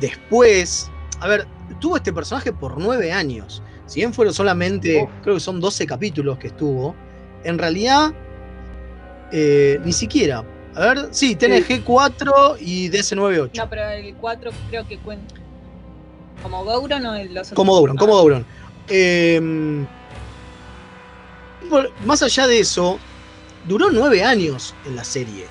después, 0.00 0.90
a 1.20 1.28
ver, 1.28 1.46
tuvo 1.80 1.96
este 1.96 2.12
personaje 2.12 2.52
por 2.52 2.78
nueve 2.78 3.12
años. 3.12 3.62
Si 3.86 4.00
bien 4.00 4.12
fueron 4.12 4.34
solamente, 4.34 5.08
creo 5.22 5.34
que 5.36 5.40
son 5.40 5.60
12 5.60 5.86
capítulos 5.86 6.38
que 6.38 6.48
estuvo, 6.48 6.94
en 7.44 7.58
realidad 7.58 8.12
eh, 9.32 9.78
ni 9.84 9.92
siquiera. 9.92 10.44
A 10.74 10.80
ver, 10.80 11.08
sí, 11.10 11.34
TNG 11.34 11.82
4 11.84 12.56
y 12.60 12.88
DC98. 12.90 13.50
No, 13.56 13.68
pero 13.70 13.88
el 13.90 14.14
4 14.16 14.50
creo 14.68 14.86
que 14.86 14.98
cuenta. 14.98 15.34
¿Como 16.42 16.64
Gouron 16.64 17.04
o 17.06 17.14
el- 17.16 17.34
los 17.34 17.50
Como 17.50 17.74
Douron, 17.74 17.96
como 17.96 18.16
Douron. 18.16 18.46
Eh, 18.88 19.84
por- 21.68 21.90
más 22.04 22.22
allá 22.22 22.46
de 22.46 22.60
eso, 22.60 22.98
duró 23.66 23.90
nueve 23.90 24.22
años 24.22 24.74
en 24.86 24.96
la 24.96 25.04
serie. 25.04 25.46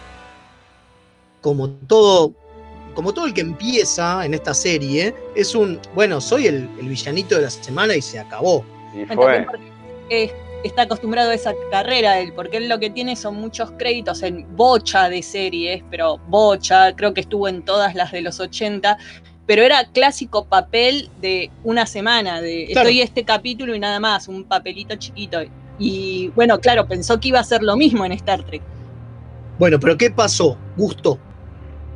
Como 1.42 1.70
todo, 1.70 2.34
como 2.98 3.14
todo 3.14 3.28
el 3.28 3.34
que 3.36 3.42
empieza 3.42 4.26
en 4.26 4.34
esta 4.34 4.56
serie, 4.56 5.14
es 5.36 5.54
un, 5.54 5.80
bueno, 5.94 6.20
soy 6.20 6.48
el, 6.48 6.68
el 6.80 6.90
villanito 6.90 7.36
de 7.36 7.44
la 7.44 7.50
semana 7.52 7.96
y 7.96 8.02
se 8.02 8.18
acabó. 8.18 8.66
Y 10.10 10.32
está 10.64 10.82
acostumbrado 10.82 11.30
a 11.30 11.36
esa 11.36 11.54
carrera 11.70 12.20
él, 12.20 12.34
porque 12.34 12.58
él 12.58 12.68
lo 12.68 12.80
que 12.80 12.90
tiene 12.90 13.16
son 13.16 13.36
muchos 13.36 13.70
créditos 13.78 14.24
en 14.24 14.48
bocha 14.58 15.10
de 15.10 15.22
series, 15.22 15.84
pero 15.92 16.18
bocha, 16.28 16.96
creo 16.96 17.14
que 17.14 17.22
estuvo 17.22 17.48
en 17.48 17.62
todas 17.62 17.94
las 17.94 18.12
de 18.12 18.22
los 18.22 18.40
80, 18.40 18.98
pero 19.46 19.62
era 19.62 19.86
clásico 19.94 20.46
papel 20.46 21.12
de 21.22 21.52
una 21.64 21.86
semana, 21.86 22.42
de 22.42 22.66
Claro. 22.72 22.90
estoy 22.90 23.02
este 23.02 23.24
capítulo 23.24 23.76
y 23.76 23.80
nada 23.80 24.00
más, 24.00 24.28
un 24.28 24.44
papelito 24.44 24.96
chiquito. 24.96 25.42
Y 25.78 26.30
bueno, 26.30 26.60
claro, 26.60 26.88
pensó 26.88 27.20
que 27.20 27.28
iba 27.28 27.42
a 27.42 27.44
ser 27.44 27.62
lo 27.62 27.78
mismo 27.78 28.04
en 28.06 28.14
Star 28.14 28.42
Trek. 28.42 28.64
Bueno, 29.60 29.80
pero 29.80 29.96
¿qué 29.96 30.10
pasó? 30.10 30.58
Gustó. 30.76 31.20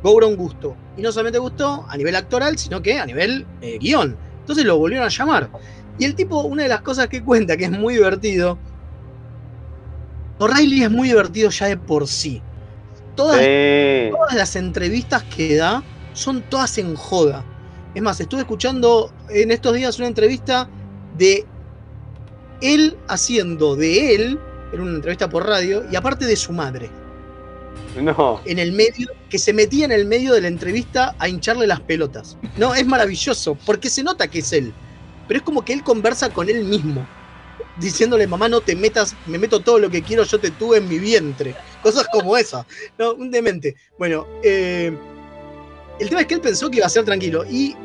Gouron 0.02 0.36
gustó. 0.36 0.76
Y 0.96 1.02
no 1.02 1.12
solamente 1.12 1.38
gustó 1.38 1.86
a 1.88 1.96
nivel 1.96 2.16
actoral, 2.16 2.58
sino 2.58 2.82
que 2.82 2.98
a 2.98 3.06
nivel 3.06 3.46
eh, 3.60 3.78
guion. 3.80 4.16
Entonces 4.40 4.64
lo 4.64 4.76
volvieron 4.78 5.06
a 5.06 5.10
llamar. 5.10 5.50
Y 5.98 6.04
el 6.04 6.14
tipo, 6.14 6.40
una 6.42 6.64
de 6.64 6.68
las 6.68 6.82
cosas 6.82 7.08
que 7.08 7.22
cuenta, 7.22 7.56
que 7.56 7.64
es 7.64 7.70
muy 7.70 7.94
divertido, 7.94 8.58
O'Reilly 10.38 10.82
es 10.82 10.90
muy 10.90 11.08
divertido 11.08 11.50
ya 11.50 11.66
de 11.66 11.76
por 11.76 12.08
sí. 12.08 12.42
Todas, 13.14 13.38
Sí. 13.38 14.10
todas 14.10 14.34
las 14.34 14.56
entrevistas 14.56 15.22
que 15.24 15.56
da 15.56 15.82
son 16.14 16.42
todas 16.42 16.78
en 16.78 16.94
joda. 16.96 17.44
Es 17.94 18.02
más, 18.02 18.18
estuve 18.20 18.40
escuchando 18.40 19.12
en 19.28 19.50
estos 19.50 19.74
días 19.74 19.98
una 19.98 20.08
entrevista 20.08 20.68
de 21.16 21.46
él 22.62 22.96
haciendo 23.08 23.76
de 23.76 24.14
él, 24.14 24.38
era 24.72 24.82
una 24.82 24.94
entrevista 24.94 25.28
por 25.28 25.46
radio, 25.46 25.84
y 25.90 25.96
aparte 25.96 26.24
de 26.24 26.36
su 26.36 26.52
madre 26.52 26.90
No. 28.00 28.40
en 28.44 28.58
el 28.58 28.72
medio, 28.72 29.08
que 29.28 29.38
se 29.38 29.52
metía 29.52 29.84
en 29.84 29.92
el 29.92 30.06
medio 30.06 30.34
de 30.34 30.40
la 30.40 30.48
entrevista 30.48 31.14
a 31.18 31.28
hincharle 31.28 31.66
las 31.66 31.80
pelotas. 31.80 32.36
No, 32.56 32.74
es 32.74 32.86
maravilloso, 32.86 33.56
porque 33.66 33.90
se 33.90 34.02
nota 34.02 34.28
que 34.28 34.40
es 34.40 34.52
él. 34.52 34.72
Pero 35.28 35.38
es 35.38 35.44
como 35.44 35.64
que 35.64 35.72
él 35.72 35.82
conversa 35.82 36.30
con 36.30 36.48
él 36.48 36.64
mismo, 36.64 37.06
diciéndole, 37.78 38.26
mamá, 38.26 38.48
no 38.48 38.60
te 38.60 38.74
metas, 38.74 39.14
me 39.26 39.38
meto 39.38 39.60
todo 39.60 39.78
lo 39.78 39.90
que 39.90 40.02
quiero, 40.02 40.24
yo 40.24 40.38
te 40.38 40.50
tuve 40.50 40.78
en 40.78 40.88
mi 40.88 40.98
vientre. 40.98 41.54
Cosas 41.82 42.06
como 42.12 42.36
esa. 42.36 42.66
No, 42.98 43.14
un 43.14 43.30
demente. 43.30 43.76
Bueno, 43.98 44.26
eh, 44.42 44.96
el 45.98 46.08
tema 46.08 46.22
es 46.22 46.26
que 46.26 46.34
él 46.34 46.40
pensó 46.40 46.70
que 46.70 46.78
iba 46.78 46.86
a 46.86 46.90
ser 46.90 47.04
tranquilo. 47.04 47.44
Y 47.48 47.76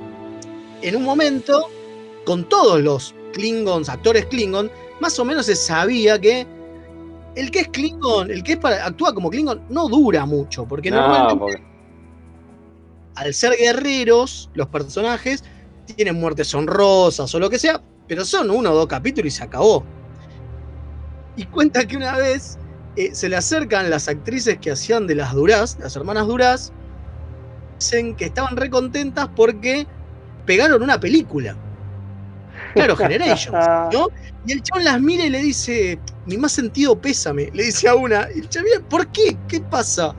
en 0.82 0.96
un 0.96 1.04
momento, 1.04 1.70
con 2.26 2.48
todos 2.48 2.82
los 2.82 3.13
Klingons, 3.34 3.89
actores 3.89 4.26
Klingon, 4.26 4.72
más 5.00 5.17
o 5.20 5.26
menos 5.26 5.46
se 5.46 5.56
sabía 5.56 6.20
que 6.20 6.48
el 7.38 7.52
que 7.52 7.60
es 7.60 7.67
Klingon, 7.69 8.32
el 8.32 8.43
que 8.43 8.54
es 8.54 8.58
para, 8.58 8.86
actúa 8.86 9.13
como 9.13 9.30
Klingon, 9.30 9.63
no 9.69 9.88
dura 9.88 10.26
mucho, 10.26 10.67
porque 10.67 10.89
No, 10.89 10.97
normalmente 10.97 11.36
porque- 11.38 11.63
al 13.15 13.34
ser 13.34 13.54
guerreros, 13.58 14.50
los 14.54 14.67
personajes 14.69 15.43
tienen 15.86 16.19
muertes 16.19 16.54
honrosas 16.54 17.34
o 17.34 17.39
lo 17.39 17.50
que 17.50 17.60
sea, 17.60 17.82
pero 18.08 18.26
son 18.26 18.50
uno 18.52 18.71
o 18.71 18.76
dos 18.76 18.88
capítulos 18.88 19.34
y 19.34 19.38
se 19.38 19.43
acabó. 19.43 19.86
Y 21.36 21.45
cuenta 21.45 21.86
que 21.86 21.97
una 21.97 22.17
vez 22.17 22.58
eh, 22.95 23.13
se 23.13 23.30
le 23.30 23.36
acercan 23.36 23.89
las 23.91 24.08
actrices 24.08 24.58
que 24.60 24.71
hacían 24.71 25.06
de 25.06 25.13
las 25.15 25.34
Duraz, 25.34 25.78
las 25.80 25.95
hermanas 25.95 26.26
Duraz, 26.28 26.73
dicen 27.80 28.15
que 28.15 28.26
estaban 28.26 28.58
re 28.58 28.69
contentas 28.71 29.30
porque 29.36 29.88
pegaron 30.45 30.82
una 30.82 31.00
película. 31.00 31.56
Claro, 32.74 32.96
Generations, 32.96 33.58
¿no? 33.93 34.08
Y 34.46 34.54
el 34.54 34.63
chabón 34.63 34.84
las 34.86 35.02
mira 35.02 35.26
y 35.26 35.30
le 35.30 35.39
dice, 35.39 36.00
mi 36.26 36.38
más 36.38 36.52
sentido 36.54 37.00
pésame, 37.00 37.50
le 37.54 37.63
dice 37.63 37.88
a 37.88 37.96
una. 37.96 38.28
Y 38.36 38.39
el 38.39 38.50
chabón, 38.50 38.70
¿por 38.89 39.08
qué? 39.08 39.38
¿Qué 39.48 39.60
pasa? 39.60 40.15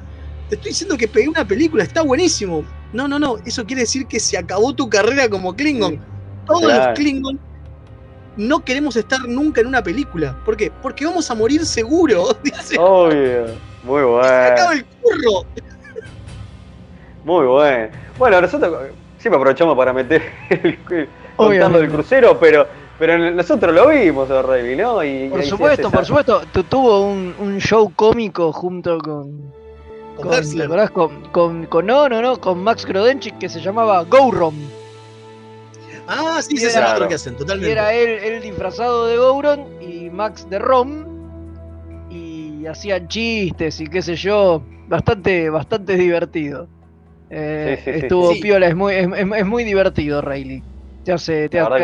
Te 0.48 0.54
estoy 0.56 0.70
diciendo 0.70 0.96
que 0.96 1.08
pegué 1.08 1.28
una 1.28 1.46
película, 1.46 1.82
está 1.84 2.02
buenísimo. 2.02 2.64
No, 2.92 3.06
no, 3.08 3.18
no, 3.18 3.36
eso 3.44 3.64
quiere 3.66 3.82
decir 3.82 4.06
que 4.06 4.18
se 4.20 4.36
acabó 4.38 4.74
tu 4.74 4.88
carrera 4.88 5.28
como 5.28 5.54
Klingon. 5.54 6.00
Todos 6.46 6.62
Claro. 6.62 6.86
los 6.90 6.98
Klingon 6.98 7.38
no 8.36 8.64
queremos 8.64 8.96
estar 8.96 9.20
nunca 9.26 9.60
en 9.60 9.66
una 9.66 9.82
película. 9.82 10.38
¿Por 10.44 10.56
qué? 10.56 10.70
Porque 10.82 11.04
vamos 11.04 11.30
a 11.30 11.34
morir 11.34 11.66
seguro. 11.66 12.28
Dice, 12.42 12.76
Obvio. 12.78 13.46
Muy 13.84 14.02
se 14.22 14.28
acaba 14.28 14.66
bueno. 14.68 14.72
el 14.72 14.84
curro. 14.84 15.46
Muy 17.24 17.46
bueno. 17.46 17.88
Bueno, 18.18 18.40
nosotros 18.40 18.88
siempre 19.18 19.36
aprovechamos 19.38 19.76
para 19.76 19.92
meter 19.92 20.22
el- 20.50 20.78
contando 21.38 21.66
Obviamente. 21.78 21.86
el 21.86 21.92
crucero, 21.92 22.38
pero, 22.38 22.66
pero 22.98 23.30
nosotros 23.32 23.74
lo 23.74 23.88
vimos, 23.88 24.28
¿no? 24.76 25.02
Y, 25.04 25.28
Por 25.28 25.40
y 25.40 25.46
supuesto, 25.46 25.90
por 25.90 26.04
supuesto. 26.04 26.42
Tu- 26.52 26.64
tuvo 26.64 27.06
un, 27.06 27.34
un 27.38 27.58
show 27.58 27.90
cómico 27.94 28.52
junto 28.52 28.98
con. 28.98 29.56
Con 30.16 30.30
¿te? 30.30 30.90
Con, 30.90 31.22
con, 31.30 31.66
con- 31.66 31.86
no, 31.86 32.08
no, 32.08 32.20
no, 32.20 32.40
con 32.40 32.58
Max 32.58 32.84
Grodenchik 32.84 33.38
que 33.38 33.48
se 33.48 33.60
llamaba 33.60 34.02
Gouron. 34.04 34.54
Ah, 36.08 36.40
sí, 36.42 36.54
Y 36.54 36.56
ese 36.58 36.68
es 36.68 36.74
el 36.76 36.82
era- 36.82 36.94
otro 36.94 37.06
que 37.08 37.14
hacen, 37.14 37.34
Y 37.34 37.36
totalmente. 37.36 37.70
era 37.72 37.92
él, 37.92 38.08
él 38.08 38.42
disfrazado 38.42 39.06
de 39.06 39.16
Gouron 39.18 39.64
y 39.80 40.10
Max 40.10 40.48
de 40.50 40.58
Rom. 40.58 41.04
Y 42.10 42.66
hacían 42.66 43.06
chistes 43.08 43.80
y 43.80 43.86
qué 43.86 44.02
sé 44.02 44.16
yo. 44.16 44.62
Bastante, 44.88 45.50
bastante 45.50 45.96
divertido. 45.96 46.66
Eh, 47.30 47.76
Sí, 47.78 47.84
sí, 47.84 47.98
sí, 47.98 48.04
estuvo 48.04 48.32
sí. 48.32 48.40
piola, 48.40 48.68
es 48.68 48.74
muy, 48.74 48.94
es, 48.94 49.06
es- 49.06 49.26
es 49.36 49.46
muy 49.46 49.64
divertido, 49.64 50.22
Rayleigh. 50.22 50.62
Te 51.04 51.12
hace, 51.12 51.48
te, 51.48 51.58
verdad 51.62 51.76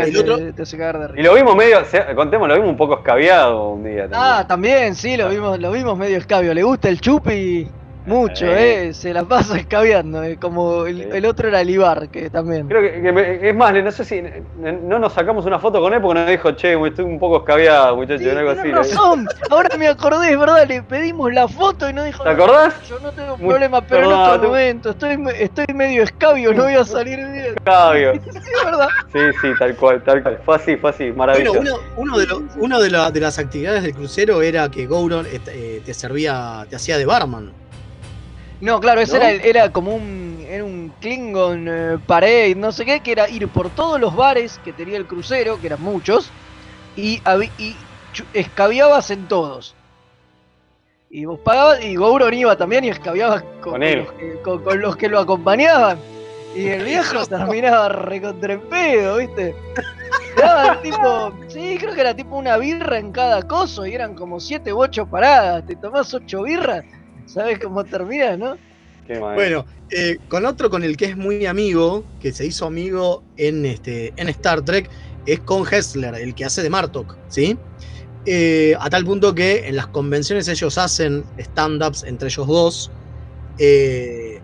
te- 0.54 0.62
hace 0.62 0.76
cagar 0.76 0.98
de 0.98 1.08
risa. 1.08 1.20
Y 1.20 1.24
lo 1.24 1.34
vimos 1.34 1.56
medio, 1.56 1.78
contemos, 2.14 2.46
lo 2.48 2.54
vimos 2.54 2.68
un 2.70 2.76
poco 2.76 2.98
escabiado 2.98 3.70
un 3.70 3.84
día 3.84 4.02
también. 4.02 4.20
Ah, 4.22 4.44
también, 4.46 4.94
sí, 4.94 5.16
lo 5.16 5.28
vimos, 5.30 5.58
lo 5.58 5.72
vimos 5.72 5.96
medio 5.96 6.18
escabio. 6.18 6.52
Le 6.52 6.62
gusta 6.62 6.88
el 6.88 7.00
chupi. 7.00 7.68
Mucho, 8.06 8.44
Eh. 8.46 8.88
eh. 8.88 8.92
Se 8.94 9.12
la 9.14 9.24
pasa 9.24 9.56
escabeando, 9.58 10.22
eh, 10.22 10.36
como 10.38 10.84
el, 10.86 11.00
el 11.12 11.24
otro 11.26 11.48
era 11.48 11.62
Libar, 11.64 12.08
que 12.10 12.28
también. 12.28 12.68
Creo 12.68 12.82
que, 12.82 13.00
que 13.00 13.12
me- 13.12 13.48
es 13.48 13.54
más, 13.56 13.72
no 13.72 13.90
sé 13.90 14.04
si 14.04 14.22
no 14.60 14.98
nos 14.98 15.12
sacamos 15.14 15.46
una 15.46 15.58
foto 15.58 15.80
con 15.80 15.94
él 15.94 16.00
porque 16.02 16.20
nos 16.20 16.28
dijo, 16.30 16.52
che, 16.52 16.74
estoy 16.86 17.04
un 17.04 17.18
poco 17.18 17.38
escabeado, 17.38 17.96
muchacho, 17.96 18.22
Sí, 18.22 18.28
algo 18.28 18.50
así. 18.50 18.70
razón. 18.72 19.26
Ahora 19.50 19.76
me 19.78 19.88
acordé, 19.88 20.32
es 20.32 20.38
verdad, 20.38 20.66
le 20.68 20.82
pedimos 20.82 21.32
la 21.32 21.48
foto 21.48 21.88
y 21.88 21.92
no 21.94 22.04
dijo 22.04 22.22
¿Te 22.22 22.34
"No, 22.34 22.42
acordás? 22.44 22.74
Yo 22.88 22.98
no 23.00 23.10
tengo 23.12 23.36
Muy- 23.38 23.48
problema, 23.48 23.80
pero 23.80 24.02
en 24.02 24.08
perdón, 24.10 24.28
otro 24.28 24.40
tú- 24.42 24.46
momento 24.48 24.90
estoy, 24.90 25.16
me- 25.16 25.42
estoy 25.42 25.64
medio 25.74 26.02
escabio, 26.02 26.52
no 26.52 26.64
voy 26.64 26.74
a 26.74 26.84
salir 26.84 27.16
bien. 27.18 27.54
Escabio. 27.56 28.12
Sí, 28.44 28.50
es 28.58 28.64
verdad. 28.64 28.88
Sí, 29.12 29.18
sí, 29.40 29.48
tal 29.58 29.74
cual, 29.76 30.02
tal 30.04 30.22
cual. 30.22 30.38
Fue 30.44 30.56
así, 30.56 30.76
fue 30.76 30.90
así, 30.90 31.04
Bueno, 31.04 31.16
maravilloso. 31.18 31.60
uno, 31.60 31.76
uno 31.96 32.18
de, 32.18 32.26
los- 32.26 32.42
uno 32.58 32.80
de, 32.80 32.90
la- 32.90 33.10
de 33.10 33.20
las 33.20 33.38
actividades 33.38 33.82
del 33.82 33.94
crucero 33.94 34.42
era 34.42 34.68
que 34.70 34.86
Gouron 34.86 35.24
eh, 35.26 35.40
eh, 35.46 35.82
te 35.84 35.94
servía, 35.94 36.66
te 36.68 36.76
hacía 36.76 36.98
de 36.98 37.06
barman. 37.06 37.52
No, 38.60 38.80
claro, 38.80 39.00
ese 39.00 39.18
¿No? 39.18 39.24
era, 39.24 39.30
era 39.44 39.72
como 39.72 39.94
un, 39.94 40.38
era 40.48 40.64
un 40.64 40.92
Klingon 41.00 41.68
eh, 41.68 41.98
parade, 42.06 42.54
no 42.54 42.72
sé 42.72 42.84
qué, 42.84 43.02
que 43.02 43.12
era 43.12 43.28
ir 43.28 43.48
por 43.50 43.74
todos 43.74 44.00
los 44.00 44.14
bares 44.16 44.58
que 44.58 44.72
tenía 44.72 44.96
el 44.96 45.06
crucero, 45.06 45.58
que 45.60 45.66
eran 45.66 45.80
muchos, 45.80 46.32
y, 46.94 47.22
y 47.58 47.86
escabiabas 48.32 49.10
en 49.10 49.28
todos. 49.28 49.76
Y 51.10 51.26
vos 51.26 51.40
pagabas, 51.44 51.84
y 51.84 51.94
Gouron 51.96 52.34
iba 52.34 52.56
también 52.56 52.84
y 52.84 52.88
escabiaba 52.88 53.42
con, 53.62 53.72
Con 53.72 53.82
él. 53.82 53.98
los 54.04 54.12
que, 54.14 54.40
con- 54.42 54.62
con 54.64 54.80
los 54.80 54.96
que 54.96 55.08
lo 55.08 55.18
acompañaban. 55.20 56.00
Y 56.56 56.68
el 56.68 56.84
viejo 56.84 57.26
terminaba 57.26 57.88
recontra 57.88 58.54
en 58.54 58.68
pedo, 58.68 59.16
¿viste? 59.18 59.54
Te 60.34 60.40
daban 60.42 60.82
tipo, 60.82 61.32
sí, 61.48 61.76
creo 61.78 61.94
que 61.94 62.00
era 62.00 62.14
tipo 62.14 62.36
una 62.36 62.56
birra 62.56 62.98
en 62.98 63.12
cada 63.12 63.42
coso 63.42 63.86
y 63.86 63.94
eran 63.94 64.14
como 64.14 64.40
siete 64.40 64.72
u 64.72 64.80
ocho 64.80 65.06
paradas. 65.08 65.64
Te 65.66 65.76
tomás 65.76 66.12
ocho 66.14 66.42
birras, 66.42 66.82
¿sabes 67.26 67.58
cómo 67.58 67.84
termina, 67.84 68.36
no? 68.36 68.58
Qué 69.04 69.20
mal. 69.20 69.34
Bueno, 69.34 69.66
eh, 69.90 70.18
con 70.28 70.44
otro 70.46 70.70
con 70.70 70.82
el 70.84 70.96
que 70.96 71.06
es 71.06 71.16
muy 71.16 71.46
amigo, 71.46 72.04
que 72.18 72.32
se 72.32 72.46
hizo 72.46 72.66
amigo 72.66 73.24
en, 73.36 73.66
este, 73.66 74.12
en 74.16 74.28
Star 74.28 74.62
Trek, 74.62 74.90
es 75.26 75.40
con 75.40 75.64
Hessler, 75.70 76.14
el 76.16 76.34
que 76.34 76.44
hace 76.44 76.62
de 76.62 76.70
Martok, 76.70 77.16
¿sí? 77.28 77.58
Eh, 78.26 78.74
a 78.80 78.88
tal 78.90 79.04
punto 79.04 79.34
que 79.34 79.68
en 79.68 79.76
las 79.76 79.88
convenciones 79.88 80.48
ellos 80.48 80.78
hacen 80.78 81.24
stand-ups 81.36 82.04
entre 82.04 82.28
ellos 82.28 82.46
dos. 82.46 82.90
eh, 83.58 84.40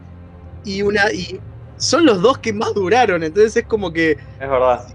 y 0.65 0.83
una. 0.83 1.13
Y 1.13 1.41
son 1.77 2.05
los 2.05 2.21
dos 2.21 2.39
que 2.39 2.53
más 2.53 2.75
duraron. 2.75 3.23
Entonces 3.23 3.57
es 3.57 3.67
como 3.67 3.93
que. 3.93 4.13
Es 4.13 4.19
verdad. 4.39 4.87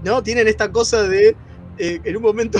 ¿no? 0.00 0.22
Tienen 0.22 0.48
esta 0.48 0.70
cosa 0.72 1.02
de. 1.04 1.36
eh, 1.78 2.00
en 2.04 2.16
un 2.16 2.22
momento 2.22 2.58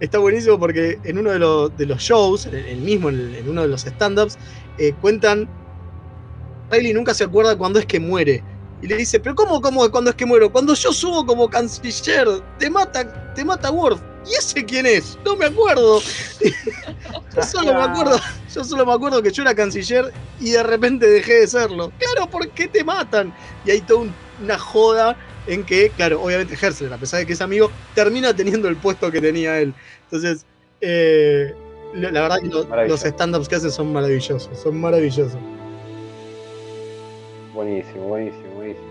está 0.00 0.18
buenísimo 0.18 0.58
porque 0.58 0.98
en 1.04 1.18
uno 1.18 1.30
de 1.30 1.38
los, 1.38 1.76
de 1.76 1.86
los 1.86 1.98
shows, 2.00 2.46
en 2.46 2.54
el 2.54 2.78
mismo, 2.78 3.08
en, 3.08 3.34
en 3.34 3.48
uno 3.48 3.62
de 3.62 3.68
los 3.68 3.86
stand-ups, 3.86 4.36
eh, 4.78 4.92
cuentan. 5.00 5.48
Riley 6.70 6.92
nunca 6.92 7.14
se 7.14 7.24
acuerda 7.24 7.56
cuándo 7.56 7.78
es 7.78 7.86
que 7.86 8.00
muere. 8.00 8.42
Y 8.82 8.88
le 8.88 8.96
dice, 8.96 9.20
pero 9.20 9.34
¿cómo, 9.34 9.60
cómo, 9.60 9.88
cuándo 9.90 10.10
es 10.10 10.16
que 10.16 10.26
muero? 10.26 10.50
Cuando 10.52 10.74
yo 10.74 10.92
subo 10.92 11.24
como 11.24 11.48
canciller, 11.48 12.28
te 12.58 12.68
mata, 12.68 13.32
te 13.34 13.44
mata 13.44 13.70
Worf. 13.70 14.00
¿Y 14.28 14.34
ese 14.34 14.64
quién 14.64 14.84
es? 14.86 15.16
No 15.24 15.36
me 15.36 15.46
acuerdo. 15.46 16.00
yo 17.34 17.42
solo 17.42 17.72
me 17.72 17.80
acuerdo, 17.82 18.18
yo 18.52 18.64
solo 18.64 18.84
me 18.84 18.92
acuerdo 18.92 19.22
que 19.22 19.30
yo 19.30 19.42
era 19.42 19.54
canciller 19.54 20.12
y 20.40 20.50
de 20.50 20.62
repente 20.62 21.06
dejé 21.06 21.34
de 21.40 21.46
serlo. 21.46 21.92
Claro, 21.98 22.28
¿por 22.28 22.48
qué 22.50 22.66
te 22.68 22.82
matan? 22.84 23.32
Y 23.64 23.70
hay 23.70 23.80
toda 23.80 24.00
un- 24.00 24.14
una 24.42 24.58
joda 24.58 25.16
en 25.46 25.64
que, 25.64 25.90
claro, 25.90 26.22
obviamente 26.22 26.54
Herzler, 26.60 26.92
a 26.92 26.98
pesar 26.98 27.20
de 27.20 27.26
que 27.26 27.32
es 27.34 27.40
amigo, 27.40 27.70
termina 27.94 28.34
teniendo 28.34 28.68
el 28.68 28.76
puesto 28.76 29.10
que 29.10 29.20
tenía 29.20 29.60
él. 29.60 29.74
Entonces, 30.04 30.44
eh, 30.80 31.54
la 31.94 32.10
verdad 32.10 32.38
que 32.40 32.48
lo- 32.48 32.54
los 32.58 32.68
Maravilloso. 32.68 33.06
stand-ups 33.08 33.48
que 33.48 33.54
hacen 33.56 33.70
son 33.70 33.92
maravillosos, 33.92 34.50
son 34.60 34.80
maravillosos. 34.80 35.38
Buenísimo, 37.54 38.08
buenísimo, 38.08 38.54
buenísimo. 38.56 38.86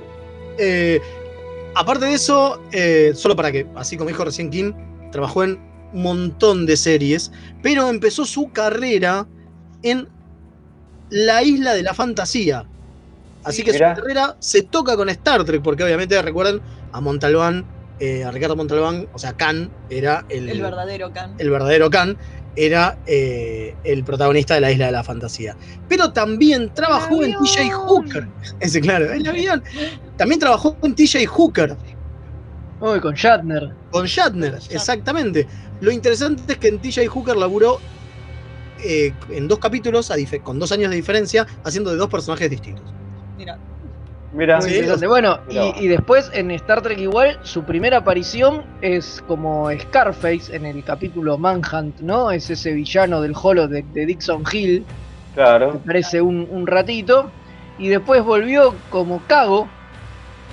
Eh, 0.58 1.02
aparte 1.76 2.06
de 2.06 2.14
eso, 2.14 2.62
eh, 2.72 3.12
solo 3.16 3.36
para 3.36 3.52
que, 3.52 3.68
así 3.76 3.98
como 3.98 4.10
dijo 4.10 4.26
recién 4.26 4.50
Kim, 4.50 4.74
trabajó 5.12 5.44
en 5.44 5.60
un 5.94 6.02
montón 6.02 6.66
de 6.66 6.76
series, 6.78 7.32
pero 7.62 7.90
empezó 7.90 8.26
su 8.26 8.52
carrera 8.52 9.28
en 9.84 10.08
La 11.10 11.44
Isla 11.44 11.74
de 11.74 11.84
la 11.84 11.94
Fantasía. 11.94 12.68
Así 13.46 13.64
que 13.64 13.72
Mirá. 13.72 13.96
su 13.96 14.02
carrera 14.02 14.36
se 14.40 14.64
toca 14.64 14.98
con 14.98 15.08
Star 15.10 15.44
Trek, 15.46 15.62
porque 15.62 15.84
obviamente 15.84 16.20
recuerdan 16.22 16.62
a 16.92 17.00
Montalbán, 17.00 17.66
eh, 18.00 18.24
a 18.24 18.32
Ricardo 18.32 18.56
Montalbán, 18.56 19.08
o 19.14 19.20
sea, 19.20 19.34
Khan 19.34 19.72
era 19.90 20.26
el, 20.30 20.50
El 20.50 20.62
verdadero 20.62 21.14
Khan. 21.14 21.36
el 21.38 21.50
verdadero 21.50 21.90
Khan, 21.90 22.18
era 22.56 22.98
eh, 23.06 23.76
el 23.84 24.04
protagonista 24.04 24.56
de 24.56 24.62
la 24.62 24.72
Isla 24.72 24.88
de 24.88 24.92
la 24.94 25.04
Fantasía. 25.04 25.56
Pero 25.88 26.12
también 26.12 26.74
trabajó 26.74 27.24
en 27.24 27.34
TJ 27.34 27.70
Hooker. 27.72 28.28
Ese, 28.60 28.82
claro, 28.82 29.12
el 29.12 29.28
avión. 29.28 29.64
También 30.18 30.40
trabajó 30.40 30.78
en 30.82 30.96
TJ 30.96 31.26
Hooker. 31.28 31.76
Uy, 32.80 33.00
con 33.00 33.14
Shatner. 33.14 33.74
Con 33.92 34.06
Shatner, 34.06 34.60
exactamente. 34.70 35.48
Lo 35.82 35.92
interesante 35.92 36.54
es 36.54 36.58
que 36.58 36.70
en 36.70 36.80
TJ 36.80 37.08
Hooker 37.08 37.36
laburó 37.36 37.80
eh, 38.84 39.14
en 39.30 39.48
dos 39.48 39.60
capítulos, 39.60 40.12
con 40.44 40.60
dos 40.60 40.72
años 40.72 40.90
de 40.90 40.96
diferencia, 40.96 41.46
haciendo 41.64 41.92
de 41.92 41.98
dos 41.98 42.10
personajes 42.10 42.50
distintos. 42.50 42.86
Mira. 43.36 43.58
Mira, 44.32 44.60
Muy 44.60 44.70
interesante. 44.70 45.08
Bueno, 45.08 45.40
y, 45.50 45.86
y 45.86 45.88
después 45.88 46.30
en 46.34 46.52
Star 46.52 46.82
Trek 46.82 47.00
igual, 47.00 47.38
su 47.44 47.64
primera 47.64 47.98
aparición 47.98 48.66
es 48.82 49.22
como 49.28 49.70
Scarface 49.72 50.54
en 50.56 50.66
el 50.66 50.84
capítulo 50.84 51.38
Manhunt, 51.38 52.00
¿no? 52.02 52.32
Es 52.32 52.50
ese 52.50 52.74
villano 52.74 53.22
del 53.22 53.34
holo 53.42 53.68
de, 53.68 53.84
de 53.84 54.06
Dixon 54.06 54.44
Hill, 54.52 54.86
claro. 55.34 55.82
aparece 55.82 56.22
un, 56.22 56.48
un 56.50 56.68
ratito, 56.68 57.32
y 57.78 57.88
después 57.90 58.24
volvió 58.24 58.76
como 58.90 59.22
Cago 59.26 59.70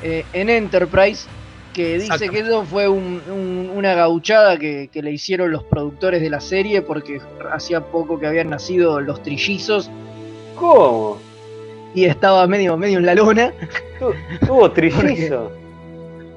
eh, 0.02 0.24
en 0.32 0.50
Enterprise, 0.50 1.26
que 1.72 1.94
dice 1.94 2.04
Exacto. 2.26 2.32
que 2.32 2.38
eso 2.40 2.64
fue 2.64 2.88
un- 2.88 3.22
un- 3.30 3.70
una 3.74 3.94
gauchada 3.94 4.58
que, 4.58 4.90
que 4.92 5.02
le 5.02 5.10
hicieron 5.10 5.50
los 5.50 5.64
productores 5.64 6.20
de 6.20 6.30
la 6.30 6.40
serie, 6.40 6.82
porque 6.82 7.18
hacía 7.52 7.80
poco 7.80 8.18
que 8.20 8.26
habían 8.26 8.50
nacido 8.50 9.00
los 9.00 9.22
trillizos 9.22 9.90
¿Cómo? 10.54 11.31
Y 11.94 12.04
estaba 12.04 12.46
medio, 12.46 12.76
medio 12.76 12.98
en 12.98 13.06
la 13.06 13.14
lona. 13.14 13.52
Tu- 13.98 14.46
Tuvo 14.46 14.70
trillizo. 14.72 15.50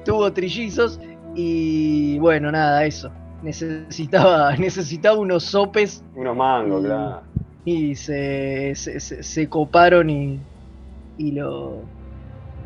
tuvo 0.04 0.32
trillizos 0.32 1.00
y 1.34 2.18
bueno, 2.18 2.50
nada, 2.52 2.84
eso. 2.84 3.10
Necesitaba, 3.42 4.54
necesitaba 4.58 5.18
unos 5.18 5.44
sopes 5.44 6.02
Unos 6.14 6.36
mangos, 6.36 6.84
claro. 6.84 7.22
y 7.64 7.94
se, 7.94 8.74
se, 8.74 8.98
se- 9.00 9.22
se 9.22 9.48
coparon 9.48 10.08
y, 10.10 10.40
y 11.18 11.32
lo 11.32 11.82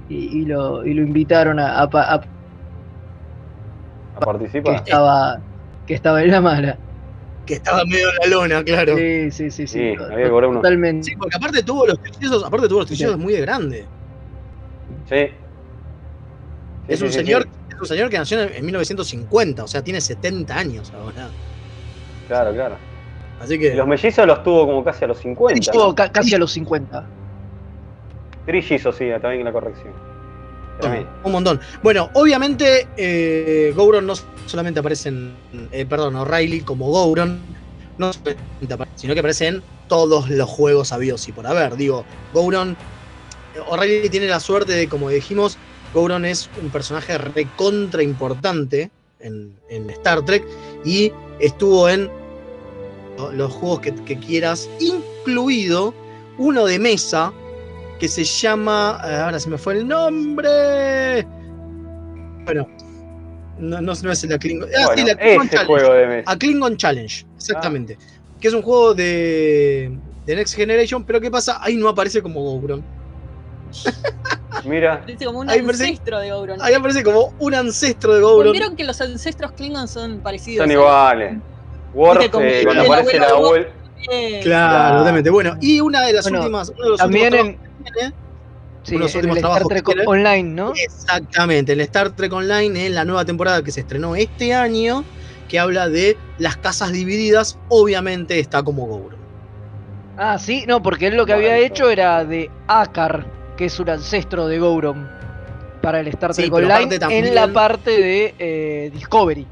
y, 0.09 0.41
y 0.41 0.45
lo 0.47 0.85
y 0.85 0.95
lo 0.95 1.03
invitaron 1.03 1.59
a, 1.59 1.81
a 1.81 1.89
pa- 1.91 2.03
a- 2.15 2.15
A 2.15 2.21
que 4.21 4.25
participar. 4.25 4.75
estaba 4.75 5.41
que 5.87 5.95
estaba 5.95 6.23
en 6.23 6.31
la 6.31 6.41
mala. 6.41 6.79
Que 7.51 7.57
estaba 7.57 7.85
medio 7.85 8.09
en 8.11 8.17
la 8.31 8.37
lona, 8.37 8.65
claro. 8.65 8.97
Sí, 8.97 9.31
sí, 9.33 9.51
sí, 9.51 9.67
sí. 9.67 9.95
Había 9.99 10.25
que 10.25 10.31
cobrar 10.31 10.51
unos- 10.51 10.63
Totalmente. 10.63 11.05
Sí, 11.11 11.17
porque 11.17 11.37
aparte 11.37 11.63
tuvo 11.65 11.87
los 11.87 12.01
trillizos, 12.01 12.45
aparte 12.45 12.69
tuvo 12.69 12.79
los 12.81 12.87
trillizos 12.87 13.19
muy 13.19 13.33
de 13.33 13.41
grande. 13.41 13.87
Sí. 15.09 15.17
Sí, 15.27 15.33
Es 16.89 16.99
sí, 17.01 17.05
un 17.07 17.11
sí, 17.13 17.19
señor, 17.19 17.43
sí. 17.43 17.49
es 17.75 17.81
un 17.81 17.87
señor 17.87 18.09
que 18.11 18.19
nació 18.19 18.41
en, 18.43 18.53
en 18.55 18.65
1950, 18.65 19.65
o 19.65 19.69
sea, 19.69 19.83
tiene 19.83 20.01
70 20.01 20.57
años 20.57 20.93
ahora. 20.95 21.29
Claro, 22.29 22.53
claro. 22.53 22.77
Así 23.41 23.55
Y 23.55 23.59
que 23.59 23.75
los 23.75 23.87
mellizos 23.87 24.27
los 24.27 24.43
tuvo 24.45 24.67
como 24.67 24.85
casi 24.85 25.05
a 25.05 25.09
los 25.09 25.19
50. 25.19 25.59
Estuvo 25.61 25.89
¿no? 25.89 25.95
ca- 25.95 26.11
casi 26.13 26.35
a 26.35 26.39
los 26.39 26.53
50. 26.53 27.05
Trillizos, 28.47 28.97
sí, 28.97 29.09
también 29.21 29.45
la 29.45 29.53
corrección. 29.53 29.93
Tremendo. 30.81 31.11
un 31.25 31.33
montón. 31.33 31.61
Bueno, 31.83 32.11
obviamente 32.15 32.89
eh, 32.97 33.73
Gouron 33.77 34.07
no 34.07 34.15
solamente 34.47 34.81
aparece 34.81 35.11
en, 35.11 35.35
eh, 35.73 35.85
perdón, 35.87 36.17
O'Reilly 36.17 36.61
como 36.63 36.91
Gouron, 36.91 37.41
no 37.99 38.13
solamente 38.13 38.75
aparece, 38.75 38.99
sino 38.99 39.15
que 39.15 39.21
aparece 39.21 39.47
en 39.49 39.63
todos 39.89 40.29
los 40.31 40.49
juegos 40.49 40.93
habidos 40.93 41.27
y 41.29 41.33
por 41.33 41.47
haber. 41.47 41.77
Digo, 41.77 42.05
Gouron, 42.33 42.77
O'Reilly 43.69 44.09
tiene 44.09 44.27
la 44.27 44.41
suerte 44.41 44.73
de, 44.73 44.89
como 44.89 45.11
dijimos, 45.11 45.59
Gouron 45.93 46.25
es 46.25 46.49
un 46.63 46.71
personaje 46.71 47.19
recontra 47.19 48.03
importante 48.03 48.91
en, 49.19 49.53
en 49.69 49.91
Star 49.91 50.25
Trek 50.25 50.45
y 50.85 51.13
estuvo 51.41 51.89
en 51.89 52.09
lo- 53.19 53.33
los 53.33 53.53
juegos 53.53 53.81
que, 53.81 53.95
que 54.05 54.19
quieras, 54.19 54.69
incluido 54.79 55.93
uno 56.39 56.65
de 56.65 56.79
mesa 56.79 57.33
que 58.01 58.09
se 58.09 58.25
llama. 58.25 59.01
eh, 59.05 59.15
Ahora 59.15 59.39
se 59.39 59.49
me 59.49 59.59
fue 59.59 59.75
el 59.79 59.87
nombre. 59.87 61.25
Bueno, 62.45 62.67
no, 63.59 63.81
no, 63.81 63.93
no 64.03 64.11
es 64.13 64.25
el 64.25 64.39
Klingon. 64.39 64.69
Ah, 64.77 64.93
sí, 64.97 65.05
la 65.05 65.15
Klingon 65.15 65.47
ese 65.47 65.57
Challenge. 65.57 65.67
juego 65.67 65.93
de. 65.95 66.23
A 66.27 66.37
Klingon 66.37 66.77
Challenge, 66.77 67.27
exactamente. 67.37 67.99
Que 68.41 68.49
es 68.49 68.55
un 68.55 68.63
juego 68.63 68.95
de, 68.95 69.93
de 70.27 70.35
Next 70.37 70.55
Generation, 70.57 71.05
pero 71.05 71.21
¿qué 71.21 71.31
pasa? 71.31 71.59
Ahí 71.63 71.77
no 71.77 71.89
aparece 71.89 72.23
como 72.23 72.41
Gouron. 72.43 72.83
Mira, 74.65 75.01
Parece 75.03 75.25
como 75.27 75.41
un 75.41 75.49
Ahí 75.51 75.63
parece- 75.63 75.85
ancestro 75.85 76.19
de 76.19 76.31
Gouron. 76.33 76.61
Ahí 76.63 76.75
aparece 76.75 77.05
como 77.05 77.35
un 77.39 77.55
ancestro 77.55 78.15
de 78.15 78.21
Gouron. 78.23 78.53
Vieron 78.53 78.75
que 78.77 78.85
los 78.85 79.01
ancestros 79.01 79.53
Klingon 79.53 79.87
son 79.89 80.21
parecidos. 80.21 80.65
son 80.65 80.71
a- 80.71 80.73
iguales. 80.73 81.37
Worf, 81.95 82.23
eh, 82.41 82.63
cuando 82.65 82.83
aparece 82.83 83.19
abuelo. 83.19 83.67
Bien. 84.11 84.43
Claro, 84.43 84.99
totalmente. 85.01 85.29
Bueno, 85.31 85.57
y 85.61 85.81
una 85.81 86.07
de 86.07 86.13
las 86.15 86.25
Bueno, 86.25 86.39
últimas. 86.39 86.71
Uno 86.71 86.83
de 86.85 86.89
los 86.91 86.99
también 86.99 87.35
últimos 87.35 87.55
en- 87.65 87.70
tiene, 87.83 88.13
Sí, 88.83 88.97
los 88.97 89.15
en 89.15 89.29
el 89.29 89.37
Star 89.37 89.63
Trek 89.65 89.87
Online, 90.07 90.43
¿no? 90.43 90.73
Exactamente, 90.75 91.73
el 91.73 91.81
Star 91.83 92.11
Trek 92.13 92.33
Online 92.33 92.87
en 92.87 92.95
la 92.95 93.05
nueva 93.05 93.25
temporada 93.27 93.63
que 93.63 93.71
se 93.73 93.81
estrenó 93.81 94.17
este 94.17 94.55
año, 94.55 95.05
que 95.49 95.59
habla 95.59 95.89
de 95.89 96.17
las 96.39 96.57
casas 96.57 96.93
divididas, 96.93 97.59
obviamente 97.69 98.39
está 98.39 98.63
como 98.63 98.87
Gowron. 98.87 99.21
Ah, 100.17 100.39
sí, 100.39 100.65
no, 100.67 100.83
porque 100.83 101.09
él 101.09 101.17
lo 101.17 101.27
que 101.27 101.33
había 101.35 101.59
hecho 101.59 101.91
era 101.91 102.25
de 102.25 102.51
Akar, 102.69 103.27
que 103.57 103.67
es 103.67 103.79
un 103.81 103.91
ancestro 103.91 104.47
de 104.47 104.59
Gouron, 104.59 105.09
para 105.83 106.01
el 106.01 106.09
Star 106.09 106.35
Trek 106.35 106.53
Online, 106.53 106.99
también- 106.99 107.27
en 107.27 107.35
la 107.35 107.53
parte 107.53 107.91
de 107.91 108.35
eh, 108.39 108.91
Discovery. 108.95 109.47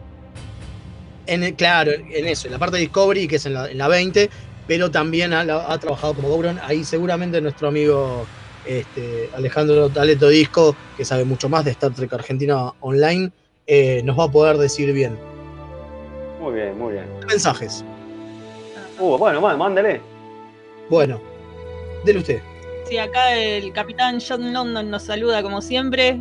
En 1.26 1.42
el- 1.42 1.54
claro, 1.54 1.92
en 1.92 2.26
eso, 2.26 2.48
en 2.48 2.52
la 2.52 2.58
parte 2.58 2.76
de 2.76 2.82
Discovery, 2.82 3.28
que 3.28 3.36
es 3.36 3.44
en 3.46 3.52
la, 3.54 3.70
en 3.70 3.76
la 3.76 3.88
20, 3.88 4.30
pero 4.68 4.90
también 4.90 5.32
ha, 5.32 5.40
ha 5.40 5.78
trabajado 5.78 6.14
como 6.14 6.28
Gowron. 6.28 6.60
Ahí 6.62 6.84
seguramente 6.84 7.40
nuestro 7.40 7.66
amigo 7.68 8.24
este, 8.64 9.28
Alejandro 9.34 9.88
Taleto 9.88 10.28
Disco, 10.28 10.76
que 10.96 11.04
sabe 11.04 11.24
mucho 11.24 11.48
más 11.48 11.64
de 11.64 11.72
Star 11.72 11.92
Trek 11.92 12.12
Argentina 12.12 12.72
Online, 12.80 13.32
eh, 13.66 14.02
nos 14.04 14.16
va 14.18 14.24
a 14.24 14.30
poder 14.30 14.56
decir 14.58 14.92
bien. 14.92 15.18
Muy 16.40 16.54
bien, 16.54 16.78
muy 16.78 16.92
bien. 16.92 17.06
Mensajes. 17.26 17.84
Uh, 19.00 19.16
bueno, 19.18 19.40
má- 19.40 19.56
mándale. 19.56 20.00
Bueno, 20.90 21.20
dele 22.04 22.18
usted. 22.20 22.40
Sí, 22.88 22.96
acá 22.98 23.34
el 23.36 23.72
capitán 23.72 24.18
John 24.26 24.52
London 24.52 24.90
nos 24.90 25.02
saluda 25.02 25.42
como 25.42 25.60
siempre. 25.60 26.20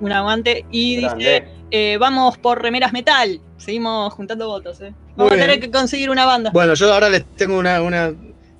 Un 0.00 0.12
aguante. 0.12 0.64
Y 0.70 0.96
dice, 0.96 1.44
eh, 1.70 1.96
vamos 1.98 2.36
por 2.38 2.60
remeras 2.62 2.92
metal. 2.92 3.40
Seguimos 3.60 4.12
juntando 4.14 4.48
votos, 4.48 4.80
¿eh? 4.80 4.92
Vamos 5.16 5.32
a 5.32 5.36
tener 5.36 5.60
que 5.60 5.70
conseguir 5.70 6.10
una 6.10 6.24
banda. 6.24 6.50
Bueno, 6.52 6.74
yo 6.74 6.92
ahora 6.92 7.08
les 7.08 7.24
tengo 7.36 7.58
una, 7.58 7.80
una- 7.82 8.12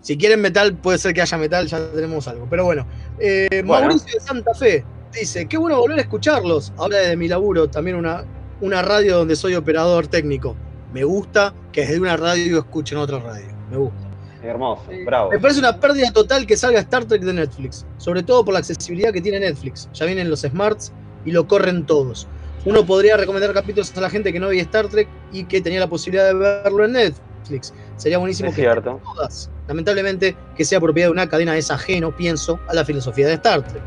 Si 0.03 0.17
quieren 0.17 0.41
metal, 0.41 0.75
puede 0.77 0.99
ser 0.99 1.13
que 1.13 1.21
haya 1.23 1.37
metal, 1.39 1.67
ya 1.67 1.79
tenemos 1.93 2.27
algo. 2.29 2.47
Pero 2.49 2.65
bueno, 2.65 2.87
eh, 3.19 3.49
Bueno. 3.65 3.87
Mauricio 3.89 4.15
de 4.19 4.21
Santa 4.21 4.55
Fe 4.55 4.85
dice: 5.13 5.47
Qué 5.47 5.57
bueno 5.59 5.79
volver 5.81 5.99
a 5.99 6.03
escucharlos. 6.03 6.73
Habla 6.79 6.99
de 6.99 7.17
mi 7.17 7.29
laburo, 7.29 7.69
también 7.69 7.97
una, 7.97 8.25
una 8.61 8.81
radio 8.83 9.19
donde 9.19 9.37
soy 9.37 9.55
operador 9.57 10.07
técnico. 10.07 10.57
Me 10.93 11.05
gusta 11.05 11.53
que 11.73 11.83
desde 11.83 12.01
una 12.01 12.17
radio 12.17 12.59
escuchen 12.59 12.99
otra 12.99 13.19
radio. 13.19 13.47
Me 13.71 13.77
gusta. 13.77 14.09
Hermoso, 14.43 14.85
bravo. 15.05 15.31
Me 15.31 15.39
parece 15.39 15.61
una 15.61 15.79
pérdida 15.79 16.11
total 16.13 16.47
que 16.47 16.57
salga 16.57 16.81
Star 16.81 17.05
Trek 17.05 17.21
de 17.23 17.35
Netflix, 17.35 17.85
sobre 17.99 18.23
todo 18.23 18.43
por 18.43 18.55
la 18.55 18.61
accesibilidad 18.61 19.13
que 19.13 19.21
tiene 19.21 19.39
Netflix. 19.41 19.89
Ya 19.93 20.07
vienen 20.07 20.31
los 20.31 20.41
smarts 20.41 20.93
y 21.27 21.31
lo 21.33 21.47
corren 21.47 21.85
todos. 21.85 22.27
Uno 22.65 22.85
podría 22.85 23.17
recomendar 23.17 23.53
capítulos 23.55 23.97
a 23.97 24.01
la 24.01 24.11
gente 24.11 24.33
que 24.33 24.41
no 24.41 24.49
veía 24.49 24.63
Star 24.63 24.89
Trek 24.89 25.09
y 25.33 25.45
que 25.45 25.61
tenía 25.61 25.81
la 25.81 25.89
posibilidad 25.89 26.27
de 26.27 26.35
verlo 26.35 26.85
en 26.85 26.93
Netflix. 26.93 27.73
Sería 27.97 28.19
buenísimo 28.19 28.51
Es 28.51 28.55
que 28.55 28.63
cierto. 28.63 29.01
todas. 29.03 29.51
Lamentablemente, 29.67 30.37
que 30.57 30.65
sea 30.65 30.81
propiedad 30.81 31.09
de 31.09 31.13
una 31.13 31.29
cadena 31.29 31.57
es 31.57 31.71
ajeno, 31.71 32.15
pienso, 32.15 32.61
a 32.69 32.75
la 32.75 32.85
filosofía 32.85 33.27
de 33.29 33.35
Star 33.35 33.67
Trek. 33.67 33.83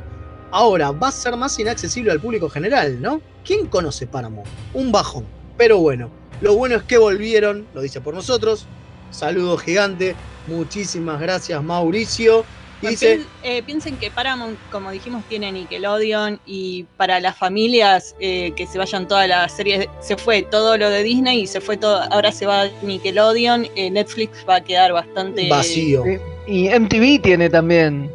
Ahora, 0.52 0.92
va 0.92 1.10
a 1.10 1.12
ser 1.12 1.36
más 1.36 1.58
inaccesible 1.60 2.12
al 2.12 2.20
público 2.20 2.50
general, 2.50 3.02
¿no? 3.02 3.22
¿Quién 3.46 3.68
conoce 3.68 4.08
Paramount? 4.08 4.48
Un 4.74 4.92
bajón. 4.92 5.26
Pero 5.58 5.80
bueno, 5.80 6.10
lo 6.42 6.56
bueno 6.56 6.76
es 6.76 6.84
que 6.84 6.98
volvieron, 6.98 7.68
lo 7.74 7.82
dice 7.82 8.02
por 8.02 8.14
nosotros. 8.14 8.68
Saludo 9.12 9.58
gigante. 9.58 10.16
Muchísimas 10.48 11.22
gracias, 11.22 11.62
Mauricio. 11.64 12.46
Y 12.84 12.88
dice, 12.90 13.18
Pi- 13.18 13.26
eh, 13.44 13.64
piensen 13.64 13.98
que 13.98 14.12
Paramount, 14.12 14.60
como 14.70 14.92
dijimos, 14.92 15.24
tiene 15.28 15.52
Nickelodeon 15.52 16.40
y 16.46 16.84
para 16.98 17.20
las 17.20 17.38
familias 17.38 18.16
eh, 18.20 18.52
que 18.56 18.68
se 18.68 18.78
vayan 18.78 19.08
todas 19.08 19.28
las 19.28 19.52
series, 19.56 19.88
se 20.02 20.18
fue 20.18 20.44
todo 20.44 20.78
lo 20.78 20.90
de 20.90 21.04
Disney 21.04 21.42
y 21.42 21.48
se 21.48 21.62
fue 21.62 21.78
todo, 21.78 22.02
ahora 22.12 22.32
se 22.32 22.46
va 22.46 22.66
Nickelodeon, 22.82 23.68
eh, 23.76 23.90
Netflix 23.90 24.46
va 24.48 24.56
a 24.56 24.62
quedar 24.64 24.92
bastante 24.94 25.50
vacío. 25.50 26.04
Y 26.48 26.68
MTV 26.70 27.22
tiene 27.22 27.50
también. 27.50 28.10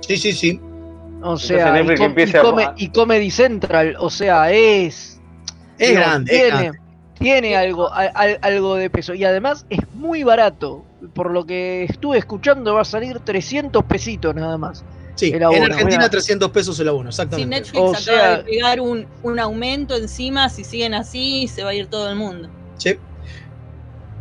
Sí, 0.00 0.16
sí, 0.16 0.32
sí. 0.32 0.60
O 1.22 1.36
sea, 1.36 1.80
y, 1.82 1.94
com- 1.96 2.14
a- 2.58 2.74
Comedy 2.94 3.30
Central, 3.30 3.96
o 3.98 4.10
sea, 4.10 4.52
es. 4.52 5.20
Es 5.78 5.88
digo, 5.90 6.00
grande, 6.00 6.32
es 6.34 6.42
Tiene, 6.42 6.48
grande. 6.62 6.78
tiene 7.18 7.56
algo, 7.56 7.92
al- 7.92 8.12
al- 8.14 8.38
algo 8.42 8.76
de 8.76 8.88
peso. 8.90 9.14
Y 9.14 9.24
además 9.24 9.66
es 9.68 9.80
muy 9.94 10.22
barato. 10.22 10.84
Por 11.12 11.30
lo 11.30 11.44
que 11.46 11.84
estuve 11.84 12.18
escuchando, 12.18 12.74
va 12.74 12.82
a 12.82 12.84
salir 12.84 13.20
300 13.20 13.84
pesitos 13.84 14.34
nada 14.34 14.56
más. 14.58 14.84
Sí, 15.14 15.30
el 15.32 15.42
abono. 15.42 15.58
en 15.64 15.72
Argentina 15.72 15.98
Mira. 15.98 16.10
300 16.10 16.50
pesos 16.50 16.78
el 16.80 16.88
abono, 16.88 17.10
Si 17.10 17.22
exactamente. 17.22 17.56
Netflix 17.56 17.78
O 17.80 17.86
acaba 17.88 17.98
sea- 18.00 18.36
de 18.38 18.44
pegar 18.44 18.80
un, 18.80 19.06
un 19.22 19.38
aumento 19.40 19.96
encima, 19.96 20.48
si 20.50 20.62
siguen 20.62 20.92
así, 20.94 21.48
se 21.48 21.64
va 21.64 21.70
a 21.70 21.74
ir 21.74 21.86
todo 21.86 22.10
el 22.10 22.16
mundo. 22.16 22.50
Sí. 22.76 22.96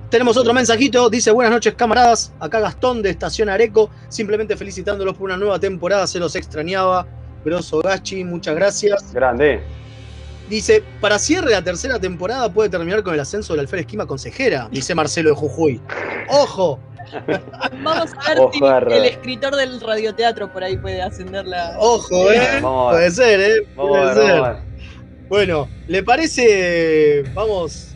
Tenemos 0.09 0.37
otro 0.37 0.53
mensajito, 0.53 1.09
dice 1.09 1.31
buenas 1.31 1.51
noches 1.51 1.73
camaradas, 1.73 2.31
acá 2.39 2.59
Gastón 2.61 3.01
de 3.01 3.09
Estación 3.09 3.49
Areco, 3.49 3.89
simplemente 4.07 4.55
felicitándolos 4.55 5.15
por 5.17 5.23
una 5.25 5.35
nueva 5.35 5.59
temporada, 5.59 6.07
se 6.07 6.19
los 6.19 6.35
extrañaba, 6.35 7.05
grosso 7.43 7.81
Gachi, 7.81 8.23
muchas 8.23 8.55
gracias. 8.55 9.11
Grande. 9.13 9.61
Dice, 10.49 10.83
para 11.01 11.17
cierre 11.17 11.51
la 11.51 11.63
tercera 11.63 11.99
temporada 11.99 12.51
puede 12.51 12.69
terminar 12.69 13.03
con 13.03 13.13
el 13.13 13.19
ascenso 13.19 13.53
del 13.53 13.61
alférez 13.61 13.85
Esquima 13.85 14.05
consejera, 14.05 14.67
dice 14.71 14.93
Marcelo 14.93 15.29
de 15.29 15.35
Jujuy. 15.35 15.81
¡Ojo! 16.29 16.79
Vamos 17.83 18.11
a 18.17 18.33
ver 18.33 18.39
si 18.51 18.93
el 18.93 19.05
escritor 19.05 19.55
del 19.55 19.79
radioteatro 19.79 20.51
por 20.51 20.63
ahí 20.63 20.77
puede 20.77 21.01
ascender 21.01 21.45
la. 21.45 21.75
¡Ojo, 21.79 22.31
eh! 22.31 22.59
Puede 22.61 23.11
ser, 23.11 23.41
eh. 23.41 23.67
Puede 23.75 24.13
ser. 24.13 24.57
Bueno, 25.27 25.67
¿le 25.87 26.03
parece? 26.03 27.23
Vamos, 27.33 27.94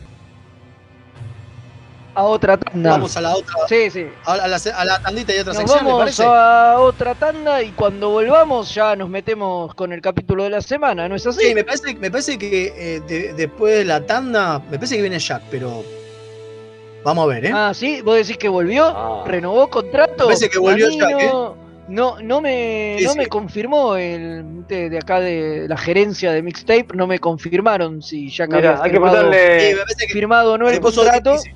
A 2.20 2.24
otra 2.24 2.58
tanda. 2.58 2.90
vamos 2.90 3.16
a 3.16 3.20
la 3.22 3.34
otra, 3.34 3.54
Sí, 3.66 3.88
sí. 3.90 4.06
a 4.26 4.36
la, 4.46 4.56
a 4.76 4.84
la 4.84 5.02
tandita 5.02 5.34
y 5.34 5.38
otra 5.38 5.54
Nos 5.54 5.62
sección, 5.62 5.86
¿le 5.86 5.92
vamos 5.92 6.20
a 6.20 6.76
otra 6.78 7.14
tanda 7.14 7.62
y 7.62 7.70
cuando 7.70 8.10
volvamos 8.10 8.74
ya 8.74 8.94
nos 8.94 9.08
metemos 9.08 9.74
con 9.74 9.90
el 9.92 10.02
capítulo 10.02 10.44
de 10.44 10.50
la 10.50 10.60
semana, 10.60 11.08
¿no 11.08 11.14
es 11.16 11.26
así? 11.26 11.40
Sí, 11.46 11.54
me 11.54 11.64
parece, 11.64 11.94
me 11.94 12.10
parece 12.10 12.36
que 12.38 12.72
eh, 12.76 13.00
de- 13.08 13.32
después 13.32 13.78
de 13.78 13.84
la 13.86 14.04
tanda, 14.04 14.58
me 14.70 14.76
parece 14.76 14.96
que 14.96 15.00
viene 15.00 15.18
Jack, 15.18 15.44
pero 15.50 15.82
vamos 17.04 17.24
a 17.24 17.26
ver, 17.28 17.46
¿eh? 17.46 17.52
Ah, 17.54 17.72
sí, 17.74 18.02
vos 18.02 18.16
decís 18.16 18.36
que 18.36 18.48
volvió, 18.50 18.84
Ah. 18.84 19.24
renovó 19.26 19.70
contrato. 19.70 20.24
Me 20.24 20.34
parece 20.34 20.50
que 20.50 20.58
volvió 20.58 20.90
ya, 20.90 21.08
¿eh? 21.10 21.30
no, 21.88 22.20
no, 22.20 22.40
me, 22.42 22.96
Sí, 22.98 23.04
no 23.06 23.12
sí. 23.12 23.18
me 23.18 23.26
confirmó 23.28 23.96
el 23.96 24.66
de, 24.68 24.90
de 24.90 24.98
acá 24.98 25.20
de 25.20 25.66
la 25.68 25.76
gerencia 25.78 26.32
de 26.32 26.42
Mixtape, 26.42 26.88
no 26.94 27.06
me 27.06 27.18
confirmaron 27.18 28.02
si 28.02 28.28
ya 28.30 28.44
había 28.44 28.72
hay 28.82 28.90
que 28.90 28.98
firmado, 29.00 29.14
preguntarle. 29.30 30.52
o 30.52 30.58
no 30.58 30.68
el 30.68 30.80
contrato. 30.80 31.32
difícil. 31.32 31.54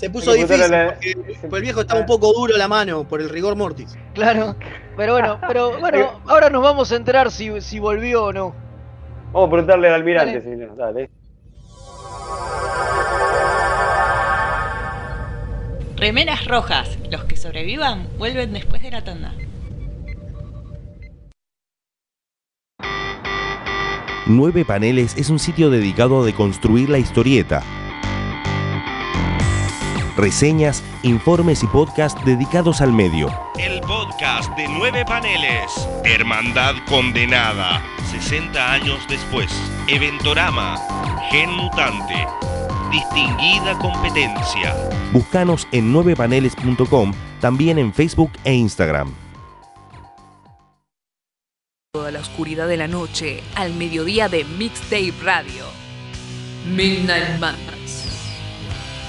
Se 0.00 0.08
puso 0.08 0.32
difícil 0.32 0.62
porque, 0.62 1.14
porque 1.42 1.56
el 1.56 1.62
viejo 1.62 1.82
estaba 1.82 2.00
un 2.00 2.06
poco 2.06 2.32
duro 2.32 2.56
la 2.56 2.68
mano 2.68 3.06
por 3.06 3.20
el 3.20 3.28
rigor 3.28 3.54
mortis. 3.54 3.98
Claro, 4.14 4.56
pero 4.96 5.12
bueno, 5.12 5.38
pero 5.46 5.78
bueno, 5.78 6.22
ahora 6.26 6.48
nos 6.48 6.62
vamos 6.62 6.90
a 6.90 6.96
enterar 6.96 7.30
si, 7.30 7.60
si 7.60 7.78
volvió 7.78 8.24
o 8.24 8.32
no. 8.32 8.54
Vamos 9.30 9.48
a 9.48 9.50
preguntarle 9.50 9.88
al 9.88 9.94
almirante. 9.96 10.40
Dale. 10.40 10.56
si 10.56 10.56
no, 10.56 10.74
dale. 10.74 11.10
Remeras 15.96 16.46
rojas. 16.46 16.96
Los 17.10 17.24
que 17.24 17.36
sobrevivan 17.36 18.08
vuelven 18.16 18.54
después 18.54 18.80
de 18.80 18.92
la 18.92 19.04
tanda. 19.04 19.34
Nueve 24.26 24.64
Paneles 24.64 25.14
es 25.18 25.28
un 25.28 25.38
sitio 25.38 25.68
dedicado 25.68 26.22
a 26.22 26.24
deconstruir 26.24 26.88
la 26.88 26.98
historieta. 26.98 27.62
Reseñas, 30.16 30.82
informes 31.02 31.62
y 31.62 31.66
podcasts 31.66 32.22
dedicados 32.24 32.80
al 32.80 32.92
medio. 32.92 33.28
El 33.58 33.80
podcast 33.80 34.54
de 34.56 34.68
Nueve 34.68 35.04
Paneles. 35.04 35.70
Hermandad 36.04 36.74
Condenada. 36.88 37.82
60 38.10 38.72
años 38.72 38.98
después. 39.08 39.50
Eventorama. 39.88 40.76
Gen 41.30 41.50
Mutante. 41.50 42.26
Distinguida 42.90 43.78
competencia. 43.78 44.74
Búscanos 45.12 45.68
en 45.70 45.92
9paneles.com, 45.92 47.12
también 47.40 47.78
en 47.78 47.92
Facebook 47.94 48.32
e 48.44 48.54
Instagram. 48.54 49.14
Toda 51.92 52.10
la 52.10 52.20
oscuridad 52.20 52.68
de 52.68 52.76
la 52.76 52.88
noche 52.88 53.42
al 53.54 53.74
mediodía 53.74 54.28
de 54.28 54.44
Mixtape 54.44 55.14
Radio. 55.22 55.64
Midnight 56.66 57.38
Madness. 57.40 57.79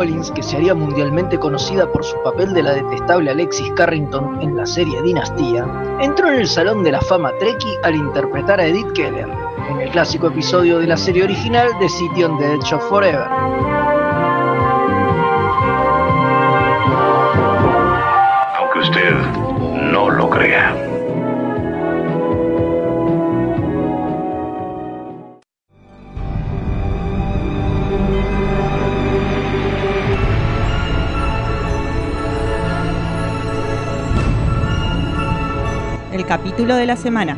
Collins 0.00 0.30
que 0.30 0.42
se 0.42 0.56
haría 0.56 0.74
mundialmente 0.74 1.38
conocida 1.38 1.86
por 1.92 2.02
su 2.02 2.16
papel 2.22 2.54
de 2.54 2.62
la 2.62 2.72
detestable 2.72 3.32
Alexis 3.32 3.70
Carrington 3.76 4.40
en 4.40 4.56
la 4.56 4.64
serie 4.64 5.02
Dinastía, 5.02 5.66
entró 6.00 6.28
en 6.28 6.40
el 6.40 6.46
Salón 6.46 6.82
de 6.82 6.92
la 6.92 7.02
Fama 7.02 7.32
Trekkie 7.38 7.76
al 7.82 7.96
interpretar 7.96 8.60
a 8.60 8.64
Edith 8.64 8.90
Keller 8.94 9.28
en 9.68 9.78
el 9.78 9.90
clásico 9.90 10.28
episodio 10.28 10.78
de 10.78 10.86
la 10.86 10.96
serie 10.96 11.24
original 11.24 11.68
de 11.78 11.88
City 11.90 12.24
on 12.24 12.38
the 12.38 12.54
Edge 12.54 12.72
of 12.72 12.88
Forever. 12.88 13.26
Aunque 18.58 18.78
usted 18.78 19.12
no 19.92 20.08
lo 20.08 20.30
crea. 20.30 20.89
Capítulo 36.30 36.76
de 36.76 36.86
la 36.86 36.96
semana. 36.96 37.36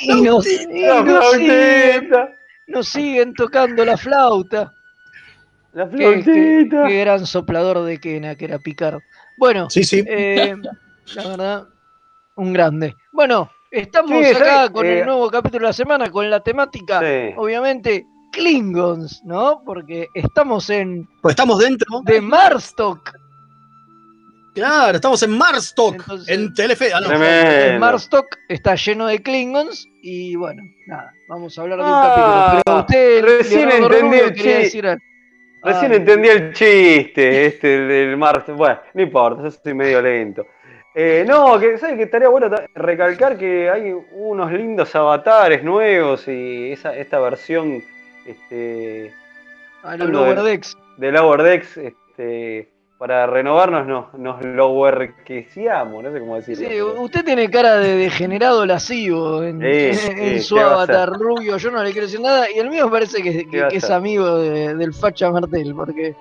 Y 0.00 0.22
nos, 0.22 0.46
y 0.46 0.82
La 0.86 1.02
nos 1.02 1.30
siguen, 1.32 2.06
flautita. 2.08 2.32
nos 2.68 2.88
siguen 2.88 3.34
tocando 3.34 3.84
la 3.84 3.96
flauta. 3.96 4.72
La 5.72 5.88
Qué, 5.88 5.96
qué- 5.96 6.22
flautita. 6.22 6.86
qué 6.88 7.00
gran 7.00 7.26
soplador 7.26 7.82
de 7.84 7.98
quena 7.98 8.34
que 8.34 8.46
era 8.46 8.58
Picard. 8.58 9.00
Bueno, 9.38 9.70
Sí, 9.70 9.84
sí. 9.84 10.02
eh, 10.06 10.54
la 11.14 11.28
verdad, 11.28 11.68
un 12.36 12.52
grande. 12.52 12.94
Bueno, 13.12 13.50
estamos 13.70 14.10
Sí, 14.24 14.34
acá 14.34 14.70
con 14.70 14.86
Eh, 14.86 15.00
el 15.00 15.06
nuevo 15.06 15.30
capítulo 15.30 15.62
de 15.66 15.68
la 15.68 15.72
semana, 15.72 16.10
con 16.10 16.28
la 16.30 16.40
temática, 16.40 17.00
Sí. 17.00 17.34
obviamente, 17.36 18.04
Klingons, 18.32 19.22
¿no? 19.24 19.62
Porque 19.64 20.06
estamos 20.14 20.70
en 20.70 21.06
Pues 21.20 21.32
estamos 21.32 21.58
dentro. 21.58 22.00
de 22.04 22.20
Marstock. 22.20 23.12
Claro, 24.54 24.96
estamos 24.96 25.22
en 25.22 25.30
Marstock, 25.38 25.94
Entonces- 25.94 26.28
en 26.28 26.52
Telefe. 26.52 26.92
Ah, 26.92 27.00
no. 27.00 27.10
En 27.24 27.78
Marstock 27.78 28.26
está 28.48 28.74
lleno 28.74 29.06
de 29.06 29.22
Klingons 29.22 29.86
y 30.02 30.34
bueno, 30.36 30.62
nada, 30.86 31.10
vamos 31.28 31.58
a 31.58 31.62
hablar 31.62 31.78
de 31.78 31.84
un 31.84 31.90
Ah, 31.90 32.02
capítulo. 32.04 32.62
Pero 32.64 32.78
usted, 32.80 33.38
recién 33.38 33.68
Leonardo 33.68 33.94
entendí 33.96 34.16
Rubio, 34.18 34.24
el 34.26 34.34
decir. 34.62 34.84
Recién 35.64 35.92
Ay, 35.92 35.96
entendí 35.98 36.28
el 36.28 36.52
chiste, 36.52 37.46
este, 37.46 37.76
el 37.76 37.88
del 37.88 38.16
mar. 38.16 38.44
Bueno, 38.48 38.80
no 38.94 39.02
importa, 39.02 39.42
yo 39.44 39.50
soy 39.50 39.74
medio 39.74 40.02
lento. 40.02 40.44
Eh, 40.94 41.24
no, 41.26 41.58
que 41.58 41.78
sabes 41.78 41.96
que 41.96 42.02
estaría 42.02 42.28
bueno 42.28 42.54
recalcar 42.74 43.38
que 43.38 43.70
hay 43.70 43.94
unos 44.12 44.52
lindos 44.52 44.94
avatares 44.94 45.64
nuevos 45.64 46.28
y 46.28 46.72
esa, 46.72 46.94
esta 46.94 47.18
versión 47.18 47.82
este, 48.26 49.12
A 49.82 49.96
los 49.96 50.06
de- 50.08 50.12
Lower 50.12 50.42
Decks. 50.42 50.76
de 50.98 51.12
Lower 51.12 51.42
Decks, 51.42 51.76
este, 51.78 52.68
para 52.98 53.26
renovarnos 53.26 53.86
nos, 53.86 54.12
nos 54.14 54.44
lowerqueciamos, 54.44 56.04
no 56.04 56.12
sé 56.12 56.20
cómo 56.20 56.36
decirlo. 56.36 56.68
Sí, 56.68 56.82
usted 56.82 57.24
tiene 57.24 57.48
cara 57.50 57.78
de 57.78 57.96
degenerado 57.96 58.66
lascivo 58.66 59.42
en, 59.42 59.60
Sí, 59.60 59.66
en- 59.66 59.94
sí, 59.94 60.10
en 60.18 60.42
su 60.42 60.54
¿qué 60.56 60.62
va 60.62 60.70
a 60.70 60.74
avatar 60.74 61.08
rubio. 61.08 61.56
Yo 61.56 61.70
no 61.70 61.82
le 61.82 61.90
quiero 61.92 62.06
decir 62.06 62.20
nada. 62.20 62.50
Y 62.50 62.58
el 62.58 62.68
mío 62.68 62.90
parece 62.90 63.22
que, 63.22 63.46
es 63.72 63.90
amigo 63.90 64.36
de- 64.36 64.74
del 64.74 64.92
Facha 64.92 65.30
Martel, 65.30 65.74
porque 65.74 66.14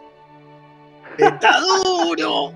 ¡Está 1.17 1.59
duro! 1.59 2.53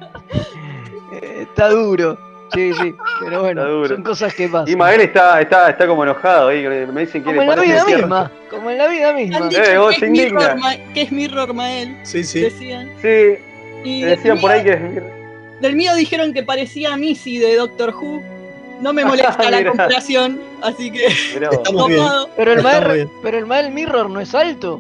Está 1.22 1.70
duro. 1.70 2.18
Sí, 2.54 2.74
sí. 2.74 2.96
Pero 3.22 3.42
bueno, 3.42 3.88
son 3.88 4.04
cosas 4.04 4.34
que 4.34 4.48
pasan. 4.48 4.70
Ismael 4.70 5.02
está, 5.02 5.42
está, 5.42 5.70
está 5.70 5.88
como 5.88 6.04
enojado 6.04 6.50
ahí, 6.50 6.64
me 6.68 7.02
dicen 7.02 7.24
que 7.24 7.36
como 7.36 7.42
en 7.42 7.50
la 7.50 7.56
vida 7.56 7.86
misma. 7.86 8.32
Como 8.50 8.70
en 8.70 8.78
la 8.78 8.88
vida 8.88 9.14
misma. 9.14 9.38
Han 9.38 9.50
dicho 9.50 9.64
Eh, 9.64 9.78
vos 9.78 9.96
que, 9.98 10.06
es. 10.06 10.12
Mirror 10.12 10.56
Ma- 10.58 10.76
que 10.94 11.02
es 11.02 11.12
Mirror 11.12 11.54
Mael, 11.54 11.98
Sí, 12.04 12.24
sí. 12.24 12.42
decían. 12.42 12.92
Sí, 13.02 13.38
Y 13.84 14.02
decían 14.04 14.40
por 14.40 14.52
ahí 14.52 14.64
que 14.64 15.02
Del 15.60 15.76
mío 15.76 15.96
dijeron 15.96 16.34
que 16.34 16.44
parecía 16.44 16.94
a 16.94 16.98
Missy 16.98 17.40
de 17.40 17.56
Doctor 17.56 17.94
Who. 17.96 18.22
No 18.82 18.94
me 18.94 19.04
molesta 19.06 19.50
la 19.52 19.66
comparación, 19.66 20.40
así 20.62 20.92
que. 20.92 21.08
Estamos 21.08 21.88
bien. 21.88 22.04
Pero 22.38 22.54
el, 22.54 22.62
Mael, 22.62 22.92
bien. 22.94 23.10
pero 23.24 23.38
el 23.40 23.46
Mael 23.48 23.72
Mirror 23.72 24.10
no 24.10 24.20
es 24.20 24.36
alto. 24.36 24.80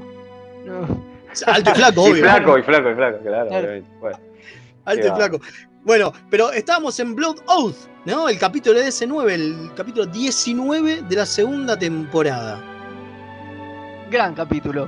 No. 0.65 1.03
Alto 1.47 1.71
y 1.71 1.73
flaco, 1.73 2.07
Y 2.07 2.11
obvio. 2.11 2.23
flaco, 2.23 2.57
y 2.57 2.63
flaco, 2.63 2.89
y 2.91 2.93
flaco, 2.95 3.17
claro. 3.23 3.49
Claro. 3.49 3.69
Alto 4.85 5.07
y 5.07 5.11
flaco. 5.11 5.39
Bueno, 5.85 6.11
pero 6.29 6.51
estábamos 6.51 6.99
en 6.99 7.15
Blood 7.15 7.37
Oath, 7.47 7.75
¿no? 8.05 8.27
El 8.27 8.39
capítulo 8.39 8.79
de 8.79 8.87
S9, 8.87 9.29
el 9.31 9.71
capítulo 9.75 10.05
19 10.07 11.03
de 11.03 11.15
la 11.15 11.25
segunda 11.25 11.77
temporada. 11.77 12.59
Gran 14.09 14.33
capítulo. 14.33 14.87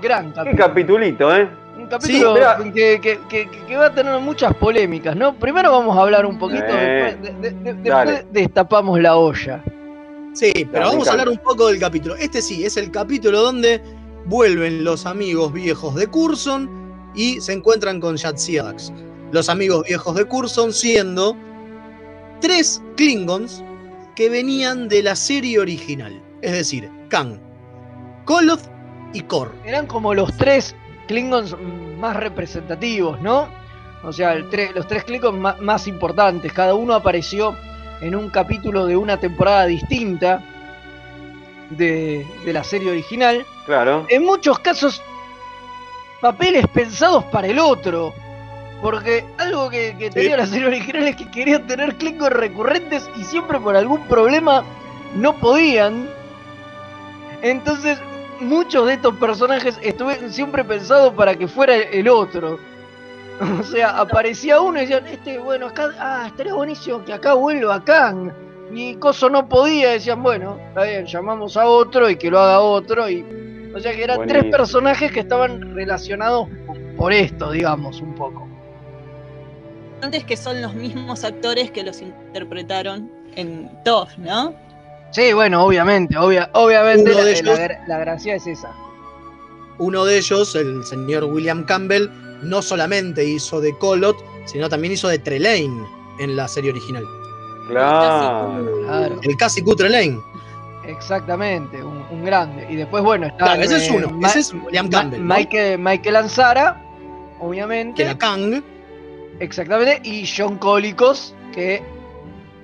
Gran 0.00 0.28
qué 0.28 0.34
capítulo. 0.36 0.56
capitulito, 0.66 1.36
¿eh? 1.36 1.48
Un 1.76 1.86
capítulo 1.86 2.34
que, 2.74 3.00
que- 3.00 3.18
que- 3.28 3.48
que 3.66 3.76
va 3.76 3.86
a 3.86 3.94
tener 3.94 4.18
muchas 4.20 4.54
polémicas, 4.54 5.16
¿no? 5.16 5.34
Primero 5.34 5.72
vamos 5.72 5.96
a 5.96 6.02
hablar 6.02 6.26
un 6.26 6.38
poquito, 6.38 6.64
Eh, 6.68 7.16
después, 7.18 7.40
de- 7.42 7.50
de- 7.50 7.74
de- 7.74 7.90
dale. 7.90 8.12
después 8.12 8.32
destapamos 8.32 9.00
la 9.00 9.16
olla. 9.16 9.62
Sí, 10.32 10.52
pero 10.70 10.86
vamos 10.86 11.08
a 11.08 11.12
hablar 11.12 11.28
un 11.28 11.38
poco 11.38 11.66
del 11.68 11.80
capítulo. 11.80 12.14
Este 12.16 12.40
sí, 12.40 12.64
es 12.64 12.76
el 12.76 12.90
capítulo 12.92 13.40
donde 13.40 13.80
vuelven 14.26 14.84
los 14.84 15.06
amigos 15.06 15.52
viejos 15.52 15.94
de 15.96 16.06
Curson 16.06 16.70
y 17.16 17.40
se 17.40 17.52
encuentran 17.52 18.00
con 18.00 18.16
Jadzia 18.16 18.62
Dax. 18.64 18.92
Los 19.32 19.48
amigos 19.48 19.84
viejos 19.86 20.14
de 20.16 20.24
Curson 20.24 20.72
siendo 20.72 21.36
tres 22.40 22.82
Klingons 22.96 23.62
que 24.16 24.28
venían 24.28 24.88
de 24.88 25.02
la 25.02 25.14
serie 25.14 25.58
original. 25.60 26.20
Es 26.42 26.52
decir, 26.52 26.90
Kang, 27.08 27.38
Koloth 28.24 28.62
y 29.12 29.20
Kor. 29.22 29.54
Eran 29.64 29.86
como 29.86 30.14
los 30.14 30.36
tres 30.36 30.74
Klingons 31.06 31.56
más 31.98 32.16
representativos, 32.16 33.20
¿no? 33.20 33.48
O 34.02 34.12
sea, 34.12 34.32
el 34.32 34.48
tre- 34.50 34.72
los 34.74 34.86
tres 34.86 35.04
Klingons 35.04 35.60
más 35.60 35.86
importantes. 35.86 36.52
Cada 36.52 36.74
uno 36.74 36.94
apareció 36.94 37.54
en 38.00 38.14
un 38.16 38.30
capítulo 38.30 38.86
de 38.86 38.96
una 38.96 39.18
temporada 39.20 39.66
distinta 39.66 40.42
de, 41.70 42.26
de 42.44 42.52
la 42.52 42.64
serie 42.64 42.90
original. 42.90 43.44
Claro. 43.66 44.06
En 44.08 44.24
muchos 44.24 44.58
casos, 44.58 45.02
papeles 46.20 46.66
pensados 46.68 47.24
para 47.24 47.46
el 47.46 47.58
otro. 47.58 48.12
Porque 48.82 49.24
algo 49.38 49.68
que, 49.68 49.94
que 49.98 50.10
tenía 50.10 50.36
la 50.36 50.46
serie 50.46 50.66
original 50.66 51.06
es 51.08 51.16
que 51.16 51.30
querían 51.30 51.66
tener 51.66 51.96
Klingons 51.96 52.32
recurrentes 52.32 53.08
y 53.16 53.24
siempre 53.24 53.60
por 53.60 53.76
algún 53.76 54.06
problema 54.06 54.64
no 55.14 55.36
podían. 55.36 56.08
Entonces, 57.42 57.98
muchos 58.40 58.86
de 58.86 58.94
estos 58.94 59.14
personajes 59.16 59.78
estuvieron 59.82 60.30
siempre 60.32 60.64
pensados 60.64 61.12
para 61.14 61.34
que 61.34 61.46
fuera 61.46 61.76
el 61.76 62.08
otro. 62.08 62.58
O 63.58 63.62
sea, 63.62 63.98
aparecía 63.98 64.60
uno 64.60 64.76
y 64.76 64.82
decían, 64.82 65.06
este, 65.06 65.38
bueno, 65.38 65.68
acá, 65.68 65.90
ah, 65.98 66.24
estaría 66.26 66.52
buenísimo 66.52 67.02
que 67.02 67.14
acá 67.14 67.32
vuelva 67.32 67.82
Kang. 67.82 68.30
Y 68.70 68.96
Coso 68.96 69.30
no 69.30 69.48
podía, 69.48 69.92
decían, 69.92 70.22
bueno, 70.22 70.58
está 70.68 70.84
bien, 70.84 71.06
llamamos 71.06 71.56
a 71.56 71.64
otro 71.64 72.10
y 72.10 72.16
que 72.16 72.30
lo 72.30 72.38
haga 72.38 72.60
otro. 72.60 73.08
Y, 73.08 73.24
o 73.74 73.80
sea 73.80 73.92
que 73.96 74.04
eran 74.04 74.26
tres 74.26 74.44
personajes 74.44 75.10
que 75.10 75.20
estaban 75.20 75.74
relacionados 75.74 76.48
por 76.98 77.14
esto, 77.14 77.50
digamos, 77.50 78.02
un 78.02 78.14
poco. 78.14 78.49
Antes 80.02 80.24
que 80.24 80.36
son 80.36 80.60
los 80.62 80.74
mismos 80.74 81.24
actores 81.24 81.70
que 81.70 81.82
los 81.82 82.00
interpretaron 82.00 83.10
en 83.36 83.70
TOF, 83.84 84.16
¿no? 84.18 84.54
Sí, 85.12 85.32
bueno, 85.32 85.64
obviamente, 85.64 86.16
obvia, 86.16 86.48
obviamente 86.54 87.10
Uno 87.10 87.18
la, 87.20 87.24
de 87.24 87.42
la 87.42 87.52
ellos- 87.54 87.78
la 87.88 87.98
gracia 87.98 88.34
es 88.36 88.46
esa. 88.46 88.72
Uno 89.78 90.04
de 90.04 90.18
ellos, 90.18 90.54
el 90.56 90.84
señor 90.84 91.24
William 91.24 91.64
Campbell, 91.64 92.08
no 92.42 92.62
solamente 92.62 93.24
hizo 93.24 93.60
de 93.60 93.76
Koloth, 93.78 94.18
sino 94.46 94.68
también 94.68 94.92
hizo 94.94 95.08
de 95.08 95.18
Trelane 95.18 95.84
en 96.18 96.36
la 96.36 96.46
serie 96.48 96.70
original. 96.70 97.04
Claro. 97.68 98.66
Claro, 98.84 99.20
El 99.22 99.36
casi 99.36 99.62
Q 99.62 99.74
Trelane. 99.76 100.18
exactamente, 100.86 101.82
un, 101.82 102.04
un 102.10 102.24
grande. 102.24 102.66
Y 102.70 102.76
después, 102.76 103.02
bueno, 103.02 103.26
está 103.26 103.44
Claro, 103.44 103.62
ese 103.62 103.76
es 103.76 103.90
uno. 103.90 104.26
Ese 104.26 104.40
es 104.40 104.52
William 104.54 104.88
Campbell. 104.88 105.20
¿no? 105.26 105.34
Michael, 105.34 105.78
Michael 105.78 106.16
Ansara, 106.16 106.82
obviamente. 107.40 107.94
Que 107.96 108.02
era 108.02 108.18
Kang, 108.18 108.62
Exactamente, 109.40 110.00
y 110.08 110.26
John 110.26 110.58
Colicos, 110.58 111.34
que 111.52 111.82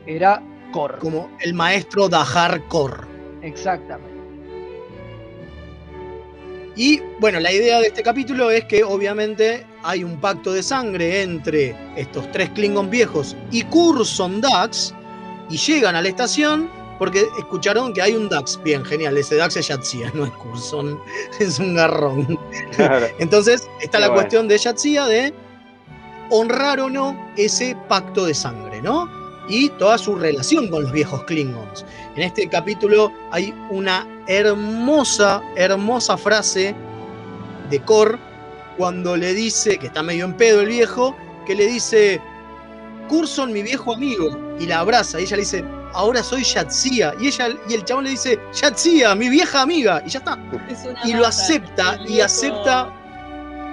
era 0.07 0.43
Cor. 0.73 0.99
como 0.99 1.31
el 1.41 1.55
maestro 1.55 2.09
Dahar 2.09 2.63
Kor. 2.69 3.07
Exactamente. 3.43 4.15
Y 6.77 7.01
bueno, 7.21 7.41
la 7.41 7.51
idea 7.51 7.81
de 7.81 7.87
este 7.87 8.03
capítulo 8.03 8.51
es 8.51 8.65
que 8.67 8.85
obviamente 8.85 9.67
hay 9.83 10.05
un 10.05 10.21
pacto 10.21 10.53
de 10.53 10.63
sangre 10.63 11.23
entre 11.23 11.75
estos 11.97 12.31
tres 12.33 12.51
Klingon 12.51 12.91
viejos 12.91 13.35
y 13.51 13.63
Curson 13.63 14.43
Dax 14.43 14.95
y 15.49 15.57
llegan 15.57 15.97
a 15.97 16.03
la 16.03 16.09
estación 16.09 16.69
porque 16.99 17.25
escucharon 17.39 17.95
que 17.95 18.03
hay 18.03 18.13
un 18.15 18.29
Dax. 18.29 18.61
Bien, 18.63 18.85
genial, 18.85 19.17
ese 19.17 19.37
Dax 19.37 19.57
es 19.57 19.69
Yatsia, 19.69 20.11
no 20.15 20.27
es 20.27 20.33
Curson, 20.33 21.01
es 21.41 21.59
un 21.59 21.75
garrón. 21.77 22.39
Claro. 22.75 23.07
Entonces 23.19 23.67
está 23.81 23.97
Qué 23.97 24.03
la 24.03 24.09
bueno. 24.09 24.23
cuestión 24.23 24.49
de 24.49 24.59
Yatsia 24.59 25.07
de 25.07 25.33
honrar 26.31 26.81
o 26.81 26.91
no 26.91 27.17
ese 27.37 27.77
pacto 27.89 28.27
de 28.27 28.35
sangre, 28.35 28.83
¿no? 28.83 29.09
Y 29.49 29.69
toda 29.71 29.97
su 29.97 30.17
relación 30.17 30.69
con 30.69 30.83
los 30.83 30.93
viejos 30.93 31.23
Klingons. 31.25 31.85
En 32.17 32.23
este 32.23 32.49
capítulo 32.49 33.13
hay 33.31 33.55
una 33.71 34.07
hermosa, 34.27 35.43
hermosa 35.57 36.17
frase 36.17 36.75
de 37.71 37.81
Kor 37.81 38.19
cuando 38.77 39.17
le 39.17 39.35
dice, 39.35 39.79
que 39.79 39.87
está 39.87 40.03
medio 40.03 40.25
en 40.25 40.35
pedo 40.35 40.61
el 40.61 40.69
viejo, 40.69 41.17
que 41.47 41.55
le 41.55 41.67
dice, 41.67 42.21
Curson, 43.09 43.53
mi 43.53 43.63
viejo 43.63 43.95
amigo, 43.95 44.37
y 44.59 44.67
la 44.67 44.81
abraza, 44.81 45.21
y 45.21 45.25
ella 45.25 45.37
le 45.37 45.43
dice, 45.43 45.65
ahora 45.93 46.23
soy 46.23 46.43
Yatsia, 46.43 47.15
y 47.21 47.29
ella 47.29 47.49
y 47.69 47.75
el 47.75 47.85
chabón 47.85 48.05
le 48.05 48.11
dice, 48.11 48.39
Yatsia, 48.53 49.15
mi 49.15 49.29
vieja 49.29 49.63
amiga, 49.63 50.03
y 50.05 50.11
ya 50.11 50.19
está. 50.19 50.39
Es 50.69 50.87
Y 51.05 51.15
lo 51.15 51.27
acepta, 51.27 51.99
y 52.07 52.21
acepta 52.21 52.93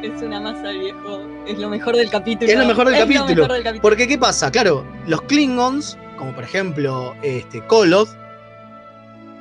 Es 0.04 0.22
una 0.22 0.40
masa 0.42 0.70
el 0.70 0.80
viejo. 0.80 1.22
Es 1.48 1.58
lo 1.58 1.70
mejor 1.70 1.96
del 1.96 2.10
capítulo. 2.10 2.52
Es 2.52 2.58
lo 2.58 2.66
mejor 2.66 2.86
del 2.88 2.96
Es 2.96 3.00
lo 3.02 3.06
capítulo. 3.06 3.36
mejor 3.44 3.52
del 3.54 3.64
capítulo. 3.64 3.82
Porque, 3.82 4.08
¿qué 4.08 4.18
pasa? 4.18 4.52
Claro, 4.52 4.86
los 5.08 5.22
Klingons, 5.24 5.98
como 6.18 6.34
por 6.36 6.44
ejemplo 6.44 7.16
este, 7.24 7.66
Koloth, 7.68 8.10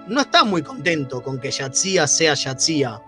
no 0.06 0.20
está 0.20 0.44
muy 0.44 0.62
contento 0.62 1.22
con 1.22 1.38
que 1.40 1.50
Yatsia 1.50 2.06
sea 2.06 2.34
Yatsia. 2.34 3.00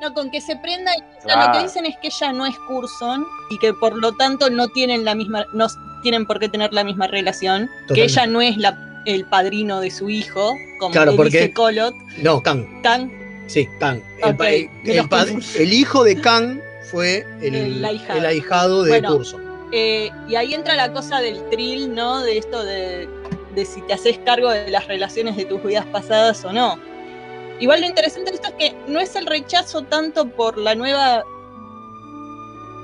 No, 0.00 0.14
con 0.14 0.30
que 0.30 0.40
se 0.40 0.56
prenda. 0.56 0.92
o 1.18 1.22
sea. 1.22 1.46
Lo 1.46 1.52
que 1.52 1.62
dicen 1.64 1.86
es 1.86 1.96
que 1.98 2.08
ella 2.08 2.32
no 2.32 2.46
es 2.46 2.54
Curson 2.68 3.26
y 3.50 3.58
que 3.58 3.72
por 3.74 3.96
lo 3.96 4.12
tanto 4.12 4.48
no 4.50 4.68
tienen 4.68 5.04
la 5.04 5.14
misma, 5.14 5.44
no 5.54 5.66
tienen 6.02 6.26
por 6.26 6.38
qué 6.38 6.48
tener 6.48 6.72
la 6.72 6.84
misma 6.84 7.06
relación. 7.08 7.66
Totalmente. 7.88 7.94
Que 7.94 8.02
ella 8.04 8.26
no 8.26 8.40
es 8.40 8.56
la, 8.58 9.02
el 9.06 9.24
padrino 9.24 9.80
de 9.80 9.90
su 9.90 10.08
hijo, 10.10 10.52
como 10.78 10.92
Claro, 10.92 11.10
le 11.12 11.16
porque- 11.16 11.30
dice 11.40 11.52
Kolot. 11.52 11.94
No, 12.22 12.40
Kang. 12.42 12.82
Kang, 12.82 13.10
Sí, 13.48 13.68
Kang. 13.80 14.00
El, 14.22 15.72
hijo 15.72 16.04
de 16.04 16.20
Kang 16.20 16.60
fue 16.90 17.26
el, 17.40 17.84
ahijado. 17.84 18.18
el 18.18 18.26
ahijado 18.26 18.82
de 18.84 18.90
Bueno, 18.90 19.16
Curson. 19.16 19.42
Eh, 19.72 20.10
y 20.28 20.36
ahí 20.36 20.54
entra 20.54 20.76
la 20.76 20.92
cosa 20.92 21.20
del 21.20 21.42
trill, 21.50 21.94
¿no? 21.94 22.20
De 22.22 22.38
esto 22.38 22.62
de, 22.62 23.08
de 23.54 23.64
si 23.64 23.80
te 23.82 23.94
haces 23.94 24.18
cargo 24.18 24.50
de 24.50 24.70
las 24.70 24.86
relaciones 24.86 25.36
de 25.36 25.44
tus 25.46 25.62
vidas 25.64 25.86
pasadas 25.86 26.44
o 26.44 26.52
no. 26.52 26.78
Igual 27.60 27.80
lo 27.80 27.86
interesante 27.86 28.30
de 28.30 28.36
esto 28.36 28.48
es 28.48 28.54
que 28.54 28.76
no 28.86 29.00
es 29.00 29.16
el 29.16 29.26
rechazo 29.26 29.82
tanto 29.82 30.28
por 30.28 30.56
la 30.56 30.74
nueva 30.74 31.24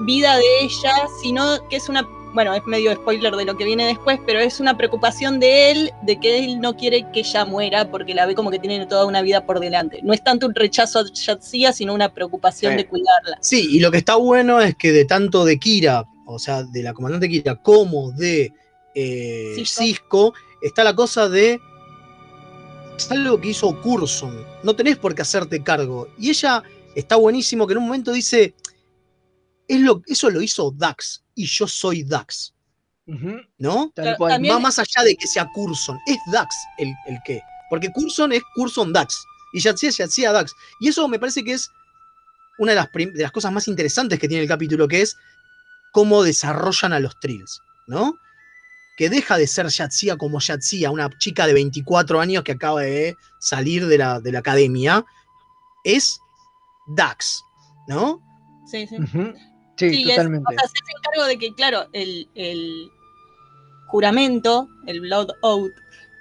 vida 0.00 0.36
de 0.36 0.60
ella, 0.62 0.92
sino 1.22 1.68
que 1.68 1.76
es 1.76 1.88
una, 1.88 2.08
bueno, 2.34 2.52
es 2.52 2.64
medio 2.66 2.92
spoiler 2.94 3.34
de 3.36 3.44
lo 3.44 3.56
que 3.56 3.64
viene 3.64 3.86
después, 3.86 4.18
pero 4.26 4.40
es 4.40 4.58
una 4.58 4.76
preocupación 4.76 5.38
de 5.38 5.70
él, 5.70 5.92
de 6.02 6.18
que 6.18 6.44
él 6.44 6.60
no 6.60 6.76
quiere 6.76 7.06
que 7.12 7.20
ella 7.20 7.44
muera 7.44 7.90
porque 7.90 8.12
la 8.12 8.26
ve 8.26 8.34
como 8.34 8.50
que 8.50 8.58
tiene 8.58 8.84
toda 8.86 9.06
una 9.06 9.22
vida 9.22 9.46
por 9.46 9.60
delante. 9.60 10.00
No 10.02 10.12
es 10.12 10.22
tanto 10.22 10.46
un 10.46 10.54
rechazo 10.54 10.98
a 10.98 11.04
Yatsia, 11.12 11.72
sino 11.72 11.94
una 11.94 12.12
preocupación 12.12 12.72
Sí. 12.72 12.76
de 12.78 12.86
cuidarla. 12.88 13.38
Sí, 13.40 13.68
y 13.70 13.78
lo 13.78 13.90
que 13.90 13.98
está 13.98 14.16
bueno 14.16 14.60
es 14.60 14.74
que 14.74 14.90
de 14.92 15.04
tanto 15.04 15.44
de 15.44 15.58
Kira, 15.58 16.04
o 16.26 16.38
sea, 16.38 16.64
de 16.64 16.82
la 16.82 16.92
comandante 16.92 17.28
Kira, 17.28 17.56
como 17.56 18.10
de 18.12 18.52
eh, 18.96 19.52
Cisco. 19.56 19.82
Cisco, 19.82 20.34
está 20.60 20.84
la 20.84 20.94
cosa 20.94 21.28
de. 21.28 21.60
Es 22.96 23.10
algo 23.10 23.40
que 23.40 23.48
hizo 23.48 23.80
Curson. 23.80 24.44
No 24.62 24.76
tenés 24.76 24.96
por 24.98 25.14
qué 25.14 25.22
hacerte 25.22 25.62
cargo. 25.62 26.08
Y 26.18 26.30
ella 26.30 26.62
está 26.94 27.16
buenísimo 27.16 27.66
que 27.66 27.72
en 27.72 27.78
un 27.78 27.86
momento 27.86 28.12
dice. 28.12 28.54
Es 29.66 29.80
lo, 29.80 30.02
eso 30.06 30.30
lo 30.30 30.42
hizo 30.42 30.70
Dax. 30.70 31.23
Y 31.34 31.46
yo 31.46 31.66
soy 31.66 32.02
Dax. 32.02 32.54
¿No? 33.58 33.92
Tal 33.94 34.16
cual. 34.16 34.42
Va 34.50 34.58
más 34.58 34.78
allá 34.78 35.02
de 35.04 35.14
que 35.16 35.26
sea 35.26 35.48
Curson. 35.52 35.98
Es 36.06 36.18
Dax 36.32 36.54
el, 36.78 36.92
el 37.06 37.18
que. 37.24 37.40
Porque 37.68 37.90
Curson 37.92 38.32
es 38.32 38.42
Curson 38.54 38.92
Dax. 38.92 39.14
Y 39.52 39.60
Yatsia 39.60 39.88
es 39.88 39.96
Yatsia 39.98 40.32
Dax. 40.32 40.54
Y 40.80 40.88
eso 40.88 41.06
me 41.08 41.18
parece 41.18 41.44
que 41.44 41.52
es 41.52 41.70
una 42.58 42.72
de 42.72 42.76
las, 42.76 42.92
de 42.92 43.22
las 43.22 43.32
cosas 43.32 43.52
más 43.52 43.68
interesantes 43.68 44.18
que 44.18 44.28
tiene 44.28 44.42
el 44.42 44.48
capítulo, 44.48 44.88
que 44.88 45.02
es 45.02 45.16
cómo 45.92 46.22
desarrollan 46.22 46.92
a 46.92 47.00
los 47.00 47.18
Trills, 47.20 47.60
¿no? 47.86 48.14
Que 48.96 49.08
deja 49.08 49.38
de 49.38 49.46
ser 49.46 49.68
Yatsia 49.68 50.16
como 50.16 50.40
Yatsia, 50.40 50.90
una 50.90 51.08
chica 51.18 51.46
de 51.46 51.54
24 51.54 52.20
años 52.20 52.42
que 52.42 52.52
acaba 52.52 52.82
de 52.82 53.16
salir 53.38 53.86
de 53.86 53.98
la, 53.98 54.20
de 54.20 54.32
la 54.32 54.40
academia, 54.40 55.04
es 55.84 56.18
Dax, 56.88 57.44
¿no? 57.86 58.20
Sí, 58.66 58.86
sí. 58.86 58.96
Sí, 59.76 59.90
Sí, 59.90 60.02
es- 60.02 60.08
totalmente. 60.16 60.44
o 60.48 60.50
sea, 60.52 60.60
se 60.68 60.74
hace 60.82 60.92
cargo 61.02 61.26
de 61.26 61.38
que, 61.38 61.54
claro, 61.54 61.88
el, 61.92 62.28
el 62.34 62.90
juramento, 63.86 64.68
el 64.86 65.00
Blood 65.00 65.30
Oath, 65.42 65.72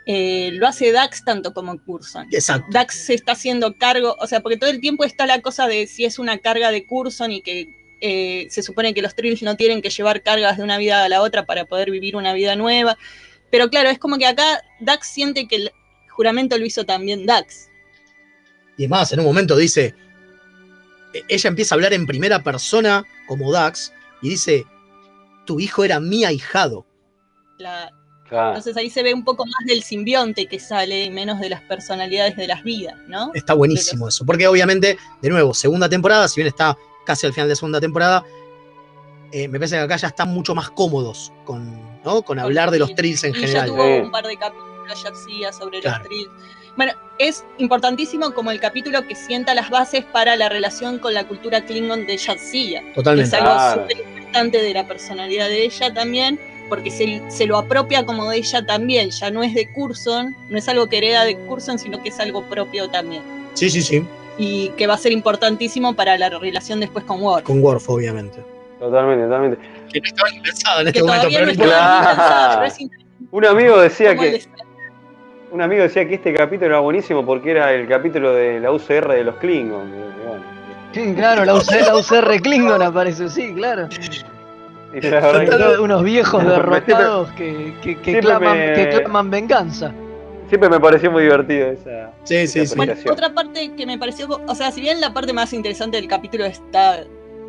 eh, 0.06 0.49
lo 0.54 0.68
hace 0.68 0.91
Dax 0.91 1.24
tanto 1.24 1.54
como 1.54 1.82
Curson. 1.82 2.28
Exacto. 2.32 2.66
Dax 2.72 2.93
se 3.06 3.14
está 3.14 3.32
haciendo 3.34 3.74
cargo, 3.78 4.16
o 4.20 4.28
sea, 4.28 4.41
porque 4.41 4.58
todo 4.58 4.70
el 4.70 4.82
tiempo 4.82 5.06
está 5.06 5.26
la 5.26 5.41
cosa 5.41 5.68
de 5.68 5.88
si 5.88 6.04
es 6.06 6.20
una 6.20 6.38
carga 6.39 6.72
de 6.72 6.86
Curson 6.86 7.32
y 7.32 7.41
que 7.41 7.68
eh, 8.01 8.47
se 8.49 8.62
supone 8.64 8.93
que 8.93 9.01
los 9.01 9.16
Trills 9.16 9.41
no 9.43 9.56
tienen 9.56 9.82
que 9.82 9.89
llevar 9.89 10.22
cargas 10.24 10.58
de 10.58 10.64
una 10.64 10.78
vida 10.78 11.06
a 11.06 11.10
la 11.10 11.22
otra 11.22 11.45
para 11.45 11.64
poder 11.66 11.89
vivir 11.89 12.18
una 12.18 12.34
vida 12.34 12.56
nueva. 12.58 12.97
Pero 13.49 13.70
claro, 13.70 13.89
es 13.89 13.97
como 13.97 14.18
que 14.18 14.26
acá 14.26 14.62
Dax 14.82 15.08
siente 15.08 15.47
que 15.47 15.56
el 15.56 15.72
juramento 16.10 16.58
lo 16.58 16.66
hizo 16.66 16.86
también 16.86 17.26
Dax. 17.26 17.70
Y 18.78 18.84
es 18.84 18.89
más, 18.89 19.14
en 19.14 19.20
un 19.20 19.26
momento 19.26 19.56
dice, 19.56 19.95
ella 21.28 21.47
empieza 21.47 21.74
a 21.74 21.76
hablar 21.76 21.93
en 21.93 22.05
primera 22.05 22.43
persona 22.43 23.03
como 23.28 23.51
Dax 23.51 23.93
y 24.22 24.30
dice, 24.30 24.66
tu 25.45 25.59
hijo 25.59 25.84
era 25.84 25.99
mi 25.99 26.26
ahijado. 26.26 26.86
La- 27.57 27.91
Claro. 28.30 28.47
Entonces 28.49 28.76
ahí 28.78 28.89
se 28.89 29.03
ve 29.03 29.14
un 29.14 29.24
poco 29.24 29.45
más 29.45 29.66
del 29.68 29.84
simbionte 29.84 30.47
que 30.47 30.57
sale 30.57 31.03
y 31.03 31.09
menos 31.11 31.39
de 31.39 31.49
las 31.49 31.61
personalidades 31.61 32.36
de 32.36 32.47
las 32.47 32.64
vidas, 32.64 32.95
¿no? 33.07 33.30
Está 33.36 33.53
buenísimo 33.53 34.07
eso, 34.07 34.26
porque 34.26 34.47
obviamente, 34.47 34.97
de 35.22 35.30
nuevo, 35.30 35.53
segunda 35.53 35.88
temporada, 35.88 36.28
si 36.28 36.39
bien 36.41 36.47
está 36.47 36.76
casi 37.05 37.28
al 37.28 37.34
final 37.34 37.49
de 37.49 37.55
segunda 37.55 37.80
temporada, 37.80 38.24
eh, 39.32 39.47
me 39.49 39.59
parece 39.59 39.76
que 39.76 39.82
acá 39.82 39.97
ya 39.97 40.07
están 40.07 40.30
mucho 40.30 40.55
más 40.55 40.72
cómodos 40.72 41.32
con, 41.43 42.01
¿no? 42.03 42.24
con 42.24 42.39
hablar 42.39 42.72
de 42.72 42.80
los 42.80 42.95
trills 42.95 43.24
en 43.26 43.36
y 43.36 43.41
ya 43.41 43.45
general. 43.47 43.68
tuvo 43.68 43.97
un 44.03 44.11
par 44.11 44.26
de 44.26 44.38
capítulos 44.38 45.03
ya 45.03 45.09
hacía 45.09 45.53
sobre 45.53 45.82
Claro. 45.82 45.99
los 45.99 46.07
trills. 46.07 46.32
Bueno, 46.76 46.93
es 47.19 47.43
importantísimo 47.59 48.34
como 48.34 48.51
el 48.51 48.59
capítulo 48.59 49.05
que 49.07 49.15
sienta 49.15 49.53
las 49.53 49.69
bases 49.69 50.03
para 50.05 50.36
la 50.36 50.49
relación 50.49 50.97
con 50.99 51.13
la 51.13 51.28
cultura 51.28 51.61
Klingon 51.61 52.05
de 52.07 52.17
Yatsia. 52.17 52.84
Totalmente. 52.95 53.28
Es 53.28 53.34
algo 53.41 53.53
Claro. 53.53 53.82
súper 53.82 53.97
importante 54.17 54.61
de 54.61 54.74
la 54.74 54.88
personalidad 54.88 55.47
de 55.47 55.65
ella 55.65 55.93
también, 55.93 56.39
porque 56.69 56.89
se, 56.89 57.21
se 57.30 57.45
lo 57.45 57.57
apropia 57.57 58.03
como 58.05 58.30
de 58.30 58.38
ella 58.38 58.65
también. 58.65 59.11
Ya 59.11 59.30
no 59.30 59.43
es 59.43 59.53
de 59.53 59.71
Curson, 59.71 60.36
no 60.49 60.57
es 60.57 60.67
algo 60.67 60.88
que 60.88 60.97
hereda 60.97 61.26
de 61.26 61.38
Curson, 61.38 61.78
sino 61.78 62.01
que 62.01 62.09
es 62.09 62.19
algo 62.19 62.43
propio 62.45 62.89
también. 62.89 63.21
Sí, 63.53 63.69
sí, 63.69 63.84
sí, 63.84 64.03
Y 64.39 64.69
que 64.69 64.88
va 64.88 64.95
a 64.95 64.97
ser 64.97 65.11
importantísimo 65.11 65.93
para 65.93 66.17
la 66.17 66.30
relación 66.30 66.80
después 66.80 67.05
con 67.05 67.21
Worf. 67.21 67.43
con 67.45 67.61
Worf, 67.63 67.88
obviamente. 67.89 68.39
Totalmente, 68.80 69.26
totalmente. 69.26 69.57
Que 69.93 69.99
no 70.01 70.07
estaba 70.07 70.82
en 70.82 70.88
este 70.88 70.99
Que 70.99 71.03
momento, 71.05 71.28
todavía 71.28 71.39
pero 71.39 71.45
no 71.45 71.45
no 71.45 71.53
importa. 71.53 71.76
estaba 71.78 71.86
ni 71.86 72.09
pensado, 72.09 72.34
Claro. 72.34 72.55
pero 72.55 72.65
es 72.65 72.80
interesante 72.82 73.28
Un 73.32 73.45
amigo 73.45 73.80
decía 73.82 74.15
que 74.17 74.43
un 75.54 75.62
amigo 75.62 75.84
decía 75.84 76.08
que 76.08 76.16
este 76.16 76.34
capítulo 76.34 76.68
era 76.72 76.80
buenísimo 76.80 77.24
porque 77.26 77.51
era 77.51 77.72
el 77.74 77.88
capítulo 77.88 78.34
de 78.34 78.60
la 78.60 78.72
UCR 78.72 79.08
de 79.14 79.24
los 79.24 79.36
Klingons. 79.36 79.88
Y 79.89 80.28
bueno, 80.28 80.43
Sí, 80.93 81.14
claro, 81.16 81.45
la, 81.45 81.56
UC, 81.56 81.72
la 81.88 81.95
UCR 81.95 82.41
Klingon 82.41 82.82
aparece, 82.82 83.30
sí, 83.30 83.54
claro. 83.54 83.88
que- 83.89 85.80
Unos- 85.80 86.04
viejos 86.04 86.41
Siempre- 86.41 86.56
derrotados 86.88 87.32
que, 87.32 87.74
que, 87.82 87.95
que 87.97 88.04
siempre 88.04 88.22
claman, 88.22 88.58
me- 88.58 88.74
que 88.74 88.89
claman 89.04 89.30
venganza. 89.32 89.91
siempre 90.49 90.70
me 90.70 90.80
pareció 90.80 91.12
muy 91.12 91.24
divertido 91.24 91.68
esa, 91.70 92.12
Sí, 92.24 92.36
esa 92.36 92.54
sí, 92.54 92.66
sí. 92.68 92.76
Bueno, 92.76 92.93
otra 93.12 93.34
parte 93.34 93.72
que 93.76 93.86
me 93.88 93.97
pareció, 93.97 94.28
o 94.47 94.56
sea, 94.56 94.72
si 94.72 94.82
bien 94.82 95.01
la 95.01 95.14
parte 95.14 95.34
más 95.34 95.51
interesante 95.54 95.97
del 95.97 96.08
capítulo 96.08 96.45
está 96.45 97.04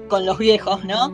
con 0.08 0.24
los 0.26 0.38
viejos, 0.38 0.84
¿no? 0.84 1.12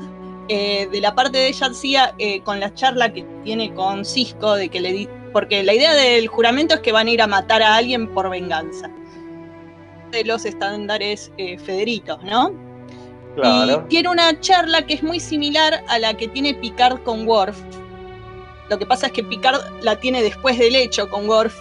Eh, 0.49 0.89
de 0.91 1.01
la 1.01 1.15
parte 1.15 1.39
de 1.39 1.53
Yatsia, 1.53 2.15
eh, 2.19 2.41
con 2.43 2.59
la 2.61 2.75
charla 2.75 3.13
que 3.13 3.25
tiene 3.45 3.73
con 3.75 4.05
Cisco, 4.05 4.55
de 4.55 4.69
que 4.69 4.81
le 4.81 4.93
di- 4.93 5.09
porque 5.33 5.63
la 5.63 5.75
idea 5.75 5.95
del 5.95 6.29
juramento 6.29 6.75
es 6.75 6.81
que 6.81 6.93
van 6.93 7.07
a 7.07 7.11
ir 7.11 7.23
a 7.23 7.27
matar 7.27 7.63
a 7.63 7.77
alguien 7.77 8.09
por 8.09 8.29
venganza. 8.31 8.91
De 10.11 10.25
los 10.25 10.45
estándares 10.45 11.31
eh, 11.39 11.59
Federitos, 11.59 12.23
¿no? 12.25 12.53
Claro. 13.37 13.85
Y 13.87 13.89
tiene 13.89 14.09
una 14.09 14.39
charla 14.41 14.85
que 14.87 14.95
es 14.95 15.03
muy 15.03 15.21
similar 15.21 15.85
a 15.89 15.99
la 15.99 16.15
que 16.15 16.27
tiene 16.29 16.55
Picard 16.55 17.03
con 17.05 17.27
Worf. 17.29 17.59
Lo 18.69 18.79
que 18.79 18.87
pasa 18.87 19.07
es 19.07 19.13
que 19.13 19.23
Picard 19.23 19.61
la 19.83 19.97
tiene 19.97 20.23
después 20.23 20.59
del 20.59 20.75
hecho 20.75 21.09
con 21.09 21.29
Worf 21.29 21.57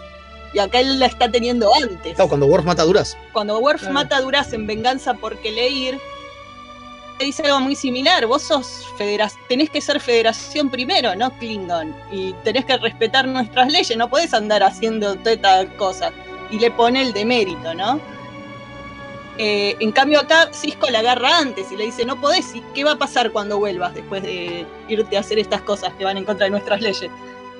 y 0.54 0.60
acá 0.60 0.80
él 0.80 1.00
la 1.00 1.06
está 1.06 1.30
teniendo 1.30 1.72
antes. 1.76 2.16
Claro, 2.16 2.28
cuando 2.28 2.48
Worf 2.48 2.66
mata 2.66 2.82
a 2.82 2.86
Duras. 2.86 3.18
Cuando 3.34 3.60
Worf 3.60 3.90
mata 3.90 4.18
a 4.18 4.22
Duras 4.22 4.52
en 4.54 4.66
venganza 4.66 5.14
porque 5.14 5.52
Leir 5.52 6.00
le 7.20 7.26
dice 7.26 7.44
algo 7.44 7.60
muy 7.60 7.76
similar. 7.76 8.26
Vos 8.26 8.44
sos 8.44 8.88
tenés 9.48 9.70
que 9.70 9.82
ser 9.82 10.00
federación 10.00 10.70
primero, 10.70 11.16
no 11.16 11.32
Klingon. 11.38 11.94
Y 12.12 12.34
tenés 12.44 12.66
que 12.66 12.78
respetar 12.78 13.28
nuestras 13.28 13.72
leyes, 13.72 13.96
no 13.98 14.10
podés 14.10 14.34
andar 14.34 14.64
haciendo 14.64 15.16
toda 15.16 15.34
esta 15.34 15.66
cosa. 15.78 16.12
Y 16.50 16.60
le 16.60 16.72
pone 16.72 17.02
el 17.02 17.14
demérito, 17.14 17.74
¿no? 17.74 18.00
Eh, 19.38 19.76
en 19.80 19.92
cambio 19.94 20.20
acá 20.20 20.50
Cisco 20.52 20.90
la 20.90 21.00
agarra 21.00 21.38
antes 21.38 21.72
y 21.72 21.78
le 21.78 21.86
dice, 21.86 22.04
no 22.04 22.20
podés, 22.20 22.54
¿y 22.56 22.62
qué 22.74 22.84
va 22.84 22.94
a 22.94 22.98
pasar 22.98 23.32
cuando 23.32 23.58
vuelvas 23.58 23.94
después 23.94 24.22
de 24.22 24.66
irte 24.90 25.16
a 25.16 25.22
hacer 25.22 25.40
estas 25.40 25.62
cosas 25.62 25.94
que 25.94 26.04
van 26.04 26.18
en 26.18 26.26
contra 26.26 26.46
de 26.46 26.52
nuestras 26.52 26.82
leyes? 26.82 27.10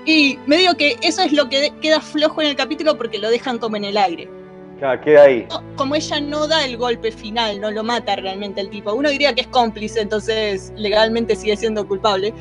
Y 0.06 0.40
me 0.46 0.58
digo 0.58 0.76
que 0.76 0.98
eso 1.02 1.22
es 1.22 1.32
lo 1.32 1.48
que 1.50 1.72
queda 1.82 2.02
flojo 2.02 2.42
en 2.42 2.50
el 2.50 2.56
capítulo 2.56 2.98
porque 2.98 3.18
lo 3.18 3.30
dejan 3.30 3.60
como 3.60 3.78
en 3.78 3.86
el 3.86 3.98
aire. 3.98 4.39
Claro, 4.80 5.02
queda 5.02 5.24
ahí. 5.24 5.48
Como 5.76 5.96
ella 5.96 6.22
no 6.22 6.48
da 6.48 6.66
el 6.66 6.78
golpe 6.78 7.12
final, 7.12 7.60
no 7.60 7.70
lo 7.70 7.84
mata 7.84 8.16
realmente 8.16 8.62
el 8.62 8.70
tipo. 8.70 8.94
Uno 8.94 9.10
diría 9.10 9.34
que 9.36 9.42
es 9.42 9.48
cómplice, 9.48 10.00
entonces 10.00 10.74
legalmente 10.78 11.36
sigue 11.36 11.58
siendo 11.58 11.86
culpable. 11.86 12.34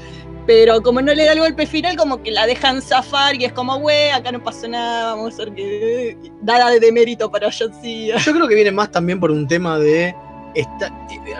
Pero 0.46 0.80
como 0.80 1.02
no 1.02 1.12
le 1.12 1.26
da 1.26 1.32
el 1.32 1.40
golpe 1.40 1.66
final, 1.66 1.96
como 1.96 2.22
que 2.22 2.30
la 2.30 2.46
dejan 2.46 2.80
zafar 2.80 3.34
y 3.34 3.44
es 3.44 3.52
como, 3.52 3.78
güey, 3.80 4.10
acá 4.10 4.32
no 4.32 4.42
pasó 4.42 4.66
nada, 4.66 5.14
vamos 5.14 5.34
a 5.34 5.44
ver 5.44 5.52
que. 5.52 6.16
Nada 6.40 6.70
de 6.70 6.80
demérito 6.80 7.30
para 7.30 7.50
Yotzi. 7.50 8.12
Yo 8.24 8.32
creo 8.32 8.48
que 8.48 8.54
viene 8.54 8.70
más 8.70 8.90
también 8.90 9.20
por 9.20 9.30
un 9.30 9.46
tema 9.46 9.78
de. 9.78 10.14
Esta, 10.54 10.90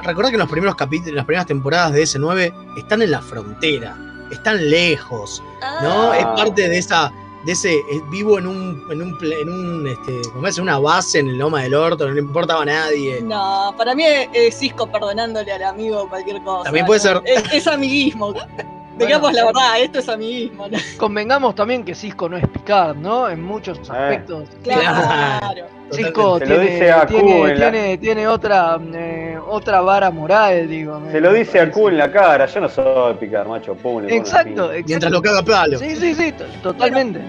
recordad 0.05 0.29
que 0.29 0.35
en 0.35 0.41
los 0.41 0.51
primeros 0.51 0.77
capítulos, 0.77 1.09
en 1.09 1.17
las 1.17 1.25
primeras 1.25 1.47
temporadas 1.47 1.93
de 1.95 2.03
S9 2.03 2.53
están 2.79 3.01
en 3.01 3.11
la 3.11 3.23
frontera, 3.23 3.97
están 4.31 4.69
lejos, 4.69 5.43
¿no? 5.83 6.13
Ah. 6.13 6.19
Es 6.19 6.27
parte 6.27 6.69
de 6.69 6.77
esa. 6.77 7.11
De 7.45 7.53
ese, 7.53 7.79
es- 7.91 8.11
vivo 8.11 8.39
en 8.39 8.47
un, 8.47 8.83
en 8.91 9.03
un, 9.03 9.19
en 9.23 9.49
un 9.49 9.87
este, 9.87 10.21
¿cómo 10.33 10.47
es? 10.47 10.59
una 10.59 10.79
base 10.79 11.21
en 11.21 11.29
el 11.29 11.39
Loma 11.39 11.63
del 11.63 11.75
Orto, 11.75 12.07
no 12.09 12.15
le 12.15 12.21
importaba 12.21 12.63
a 12.63 12.67
nadie. 12.67 13.21
No, 13.23 13.75
para 13.77 13.95
mí 13.95 14.05
es, 14.05 14.29
es 14.33 14.59
Cisco 14.59 14.91
perdonándole 14.91 15.53
al 15.53 15.63
amigo 15.63 16.09
cualquier 16.09 16.43
cosa. 16.43 16.65
También 16.65 16.87
puede 16.87 16.99
¿no? 16.99 17.21
ser. 17.21 17.23
Es, 17.25 17.53
es 17.53 17.67
amiguismo. 17.67 18.35
Digamos 18.99 19.33
la 19.33 19.45
verdad, 19.47 19.81
esto 19.81 20.01
es 20.01 20.09
amiguismo. 20.09 20.69
¿no? 20.69 20.77
Convengamos 20.97 21.55
también 21.55 21.85
que 21.85 21.95
Cisco 21.95 22.29
no 22.29 22.37
es 22.37 22.49
Picard, 22.49 22.97
¿no? 22.97 23.29
En 23.29 23.43
muchos 23.45 23.79
aspectos. 23.89 24.49
Claro. 24.65 25.65
Cisco 25.65 25.78
Se 25.91 26.11
lo 26.11 26.39
tiene, 26.39 26.59
dice 26.59 26.93
a 26.93 27.07
Q 27.07 27.09
tiene, 27.09 27.43
en 27.53 27.61
la- 27.61 27.71
tiene- 27.71 27.99
tiene 27.99 28.29
otra, 28.29 28.79
eh, 28.95 29.39
otra 29.49 29.81
vara 29.81 30.11
moral, 30.11 30.69
digo. 30.69 31.01
me- 31.01 31.11
Se 31.13 31.21
lo 31.21 31.33
dice 31.33 31.61
a. 31.61 31.71
Q 31.71 31.89
en 31.89 31.99
la 31.99 32.11
cara, 32.13 32.47
yo 32.47 32.61
no 32.61 32.69
soy 32.69 33.15
picar, 33.15 33.49
macho, 33.49 33.75
pum, 33.75 34.05
Exacto. 34.09 34.71
Mientras 34.87 35.11
lo 35.11 35.23
caga 35.23 35.43
palo. 35.43 35.79
Sí, 35.79 35.97
sí, 35.97 36.15
sí, 36.15 36.33
to- 36.33 36.45
totalmente. 36.63 37.21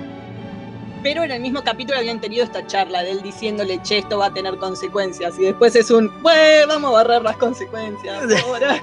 Pero 1.01 1.23
en 1.23 1.31
el 1.31 1.39
mismo 1.39 1.61
capítulo 1.63 1.97
habían 1.97 2.19
tenido 2.19 2.43
esta 2.43 2.67
charla 2.67 3.01
de 3.03 3.11
él 3.11 3.21
diciéndole, 3.21 3.81
che, 3.81 3.99
esto 3.99 4.17
va 4.17 4.25
a 4.25 4.33
tener 4.33 4.57
consecuencias. 4.57 5.39
Y 5.39 5.43
después 5.43 5.73
es 5.77 5.89
un, 5.91 6.11
bueno, 6.21 6.67
vamos 6.67 6.91
a 6.91 6.93
barrer 6.95 7.21
las 7.21 7.37
consecuencias. 7.37 8.17
ahora". 8.45 8.75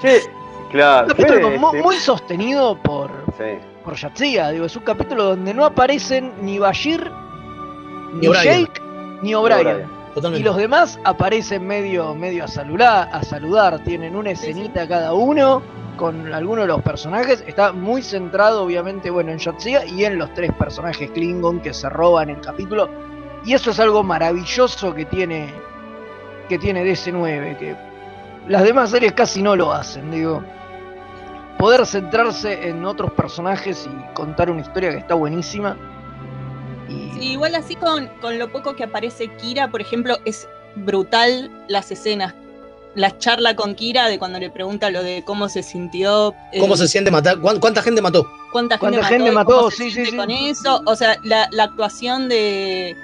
Claro, 0.71 1.03
Un 1.07 1.09
capítulo 1.13 1.47
Fede, 1.49 1.59
mu- 1.59 1.71
sí. 1.71 1.77
muy 1.77 1.95
sostenido 1.97 2.75
por, 2.81 3.11
Sí. 3.37 3.59
por 3.85 3.95
Yatsia, 3.95 4.49
digo, 4.49 4.65
es 4.65 4.75
un 4.75 4.83
capítulo 4.83 5.23
donde 5.25 5.53
no 5.53 5.63
aparecen 5.63 6.33
ni 6.41 6.57
Bashir, 6.59 7.09
ni, 8.13 8.27
Ni. 8.27 8.33
Jake, 8.33 8.81
ni 9.21 9.33
O'Brien. 9.33 9.87
Y 10.33 10.39
los 10.39 10.57
demás 10.57 10.99
aparecen 11.03 11.67
medio, 11.67 12.15
medio 12.15 12.45
a 12.45 12.47
saludar, 12.47 13.09
a 13.11 13.21
saludar, 13.21 13.79
tienen 13.83 14.15
una 14.15 14.31
escenita 14.31 14.87
cada 14.87 15.13
uno 15.13 15.61
con 15.95 16.33
algunos 16.33 16.63
de 16.63 16.67
los 16.69 16.81
personajes. 16.81 17.43
Está 17.45 17.71
muy 17.71 18.01
centrado, 18.01 18.63
obviamente, 18.63 19.11
bueno, 19.11 19.31
en 19.31 19.37
Yatsia 19.37 19.85
y 19.85 20.05
en 20.05 20.17
los 20.17 20.33
tres 20.33 20.51
personajes 20.53 21.11
Klingon 21.11 21.59
que 21.59 21.73
se 21.73 21.87
roban 21.89 22.29
el 22.29 22.41
capítulo. 22.41 22.89
Y 23.45 23.53
eso 23.53 23.71
es 23.71 23.79
algo 23.79 24.03
maravilloso 24.03 24.93
que 24.95 25.05
tiene, 25.05 25.53
que 26.49 26.57
tiene 26.57 26.83
DC9, 26.83 27.57
que 27.57 27.75
las 28.47 28.63
demás 28.63 28.89
series 28.89 29.13
casi 29.13 29.43
no 29.43 29.55
lo 29.55 29.71
hacen, 29.71 30.09
digo. 30.09 30.43
Poder 31.59 31.85
centrarse 31.85 32.69
en 32.69 32.85
otros 32.85 33.11
personajes 33.11 33.87
y 33.87 34.13
contar 34.13 34.49
una 34.49 34.61
historia 34.61 34.91
que 34.91 34.97
está 34.97 35.15
buenísima. 35.15 35.75
Sí, 36.87 37.31
igual 37.33 37.55
así 37.55 37.75
con, 37.75 38.07
con 38.21 38.37
lo 38.39 38.51
poco 38.51 38.75
que 38.75 38.83
aparece 38.83 39.27
Kira, 39.37 39.69
por 39.69 39.81
ejemplo, 39.81 40.17
es 40.25 40.47
brutal 40.75 41.49
las 41.67 41.91
escenas. 41.91 42.33
La 42.95 43.15
charla 43.19 43.55
con 43.55 43.75
Kira 43.75 44.07
de 44.07 44.17
cuando 44.17 44.39
le 44.39 44.49
pregunta 44.49 44.89
lo 44.89 45.03
de 45.03 45.23
cómo 45.23 45.49
se 45.49 45.61
sintió. 45.61 46.33
eh, 46.51 46.59
¿Cómo 46.59 46.75
se 46.75 46.87
siente 46.87 47.11
matar? 47.11 47.39
¿Cuán- 47.39 47.59
¿Cuánta 47.59 47.81
gente 47.83 48.01
mató? 48.01 48.27
¿Cuánta 48.51 48.75
gente 48.77 48.97
¿Cuánta 48.97 49.01
mató? 49.01 49.13
gente 49.13 49.29
y 49.29 49.35
mató? 49.35 49.55
cómo 49.57 49.71
se 49.71 49.77
Sí, 49.77 49.83
sí, 49.85 49.91
siente 49.91 50.11
sí. 50.11 50.17
Con 50.17 50.31
eso, 50.31 50.81
o 50.85 50.95
sea, 50.95 51.15
la, 51.23 51.47
la 51.51 51.63
actuación 51.65 52.27
de, 52.29 52.89
eh, 52.91 52.95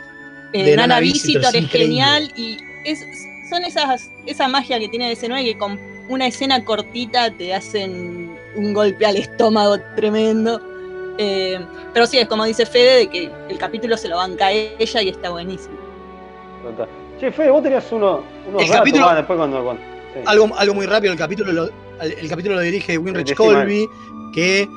De 0.54 0.76
Nana 0.76 0.88
Nana 0.88 1.00
Visitor, 1.00 1.42
Visitor 1.54 1.56
es 1.64 1.70
genial 1.70 2.32
y 2.36 2.58
es, 2.86 3.06
son 3.50 3.64
esas 3.66 4.10
esa 4.26 4.48
magia 4.48 4.80
que 4.80 4.88
tiene 4.90 5.12
DC9 5.14 5.44
que 5.44 5.58
con 5.58 5.80
una 6.10 6.26
escena 6.28 6.64
cortita 6.66 7.30
te 7.32 7.54
hacen 7.54 8.36
un 8.56 8.74
golpe 8.74 9.06
al 9.06 9.18
estómago 9.18 9.78
tremendo. 9.96 10.60
Eh, 11.18 11.60
pero 11.94 12.06
sí, 12.08 12.18
es 12.18 12.28
como 12.28 12.44
dice 12.46 12.66
Fede, 12.66 12.98
de 12.98 13.10
que 13.10 13.32
el 13.50 13.58
capítulo 13.58 13.96
se 13.98 14.08
lo 14.08 14.18
banca 14.18 14.52
ella 14.52 15.02
y 15.02 15.10
está 15.10 15.30
buenísimo. 15.30 15.76
Total. 16.64 16.88
Che, 17.20 17.32
Fede, 17.32 17.52
vos 17.52 17.62
tenías 17.62 17.86
uno, 17.92 18.22
unos 18.48 18.62
El 18.62 18.68
datos 18.68 18.76
capítulo- 18.82 19.06
más 19.06 19.16
después 19.18 19.38
cuando. 19.38 19.64
cuando- 19.64 19.82
sí. 20.14 20.20
Algo, 20.26 20.50
algo 20.58 20.74
muy 20.74 20.86
rápido, 20.88 21.14
el 21.14 21.20
capítulo 21.20 21.52
lo, 21.52 21.66
el, 22.02 22.12
el 22.14 22.30
capítulo 22.30 22.56
lo 22.56 22.62
dirige 22.62 22.98
Winrich. 22.98 23.36
Colby, 23.36 23.88
que 24.34 24.68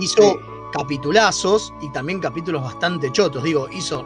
hizo 0.00 0.38
capitulazos 0.72 1.72
y 1.82 1.92
también 1.92 2.18
capítulos 2.20 2.62
bastante 2.62 3.10
chotos. 3.12 3.42
Digo, 3.44 3.68
hizo 3.72 4.04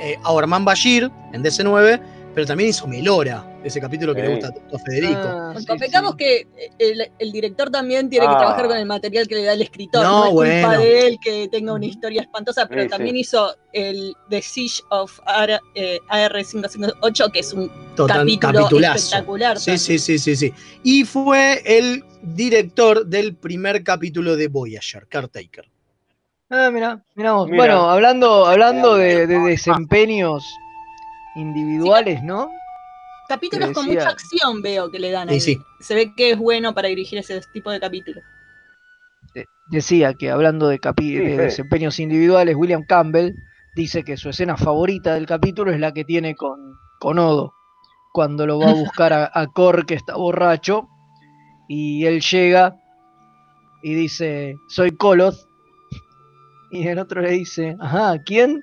eh, 0.00 0.18
Aurman 0.24 0.64
Bashir 0.64 1.10
en 1.32 1.42
DC9, 1.42 2.02
pero 2.34 2.46
también 2.46 2.70
hizo 2.70 2.86
Melora, 2.86 3.44
ese 3.64 3.80
capítulo 3.80 4.14
que 4.14 4.22
le 4.22 4.28
gusta 4.30 4.50
tanto 4.50 4.76
a 4.76 4.78
Federico. 4.80 5.20
Ah, 5.22 5.54
sí, 5.58 5.66
Convengamos 5.66 6.12
sí. 6.12 6.16
que 6.18 6.46
el, 6.78 7.10
el 7.18 7.32
director 7.32 7.70
también 7.70 8.08
tiene 8.10 8.26
que 8.26 8.32
Ah. 8.32 8.38
trabajar 8.38 8.66
con 8.68 8.76
el 8.76 8.86
material 8.86 9.26
que 9.28 9.34
le 9.36 9.44
da 9.44 9.52
el 9.52 9.62
escritor. 9.62 10.02
No, 10.02 10.10
No, 10.32 10.42
es 10.44 10.52
culpa 10.52 10.66
bueno. 10.68 10.82
de 10.82 11.06
él 11.06 11.18
que 11.22 11.48
tenga 11.48 11.72
una 11.72 11.86
historia 11.86 12.22
espantosa, 12.22 12.66
pero 12.68 12.82
Sí, 12.82 12.88
también 12.88 13.14
sí. 13.14 13.20
hizo 13.20 13.54
el 13.72 14.14
The 14.30 14.42
Siege 14.42 14.82
of 14.90 15.18
AR, 15.26 15.60
eh, 15.74 15.98
AR558, 16.08 17.30
que 17.32 17.38
es 17.40 17.52
un 17.52 17.70
Total, 17.94 18.18
capítulo 18.18 18.52
capitulazo. 18.60 18.96
espectacular. 18.96 19.58
Sí, 19.58 19.78
sí, 19.78 19.98
sí, 19.98 20.18
sí, 20.18 20.36
sí. 20.36 20.52
Y 20.82 21.04
fue 21.04 21.62
el 21.64 22.04
director 22.22 23.06
del 23.06 23.34
primer 23.34 23.82
capítulo 23.84 24.36
de 24.36 24.48
Voyager, 24.48 25.06
Caretaker. 25.08 25.68
Ah, 26.50 26.70
mira, 26.72 27.02
miramos. 27.14 27.46
Mira. 27.46 27.56
Bueno, 27.56 27.90
hablando, 27.90 28.46
hablando 28.46 28.96
de, 28.96 29.26
de 29.26 29.38
desempeños 29.38 30.44
individuales, 31.34 32.22
¿no? 32.22 32.50
Capítulos 33.34 33.68
Te 33.68 33.74
con 33.74 33.86
decía- 33.86 34.00
mucha 34.00 34.12
acción 34.12 34.62
veo 34.62 34.90
que 34.90 34.98
le 34.98 35.10
dan 35.10 35.28
ahí. 35.30 35.40
sí. 35.40 35.58
Se 35.80 35.94
ve 35.94 36.14
que 36.14 36.30
es 36.32 36.38
bueno 36.38 36.74
para 36.74 36.88
dirigir 36.88 37.18
ese 37.18 37.40
tipo 37.52 37.70
de 37.70 37.80
capítulos. 37.80 38.22
De- 39.34 39.46
Decía 39.70 40.12
que 40.14 40.30
hablando 40.30 40.68
de, 40.68 40.78
capi- 40.80 41.36
desempeños 41.36 41.98
individuales, 41.98 42.54
William 42.56 42.84
Campbell 42.84 43.32
dice 43.74 44.02
que 44.04 44.16
su 44.18 44.28
escena 44.28 44.56
favorita 44.56 45.14
del 45.14 45.24
capítulo 45.26 45.72
es 45.72 45.80
la 45.80 45.92
que 45.92 46.04
tiene 46.04 46.34
con, 46.36 46.74
con 47.00 47.18
Odo, 47.18 47.54
cuando 48.12 48.46
lo 48.46 48.58
va 48.58 48.70
a 48.70 48.74
buscar 48.74 49.12
a, 49.14 49.30
a 49.32 49.46
Kor 49.46 49.86
que 49.86 49.94
está 49.94 50.14
borracho, 50.16 50.88
y 51.68 52.04
él 52.04 52.20
llega 52.20 52.76
y 53.82 53.94
dice, 53.94 54.56
soy 54.68 54.90
Koloth, 54.90 55.38
y 56.70 56.86
el 56.86 56.98
otro 56.98 57.22
le 57.22 57.30
dice, 57.30 57.76
ajá, 57.80 58.18
¿quién? 58.26 58.62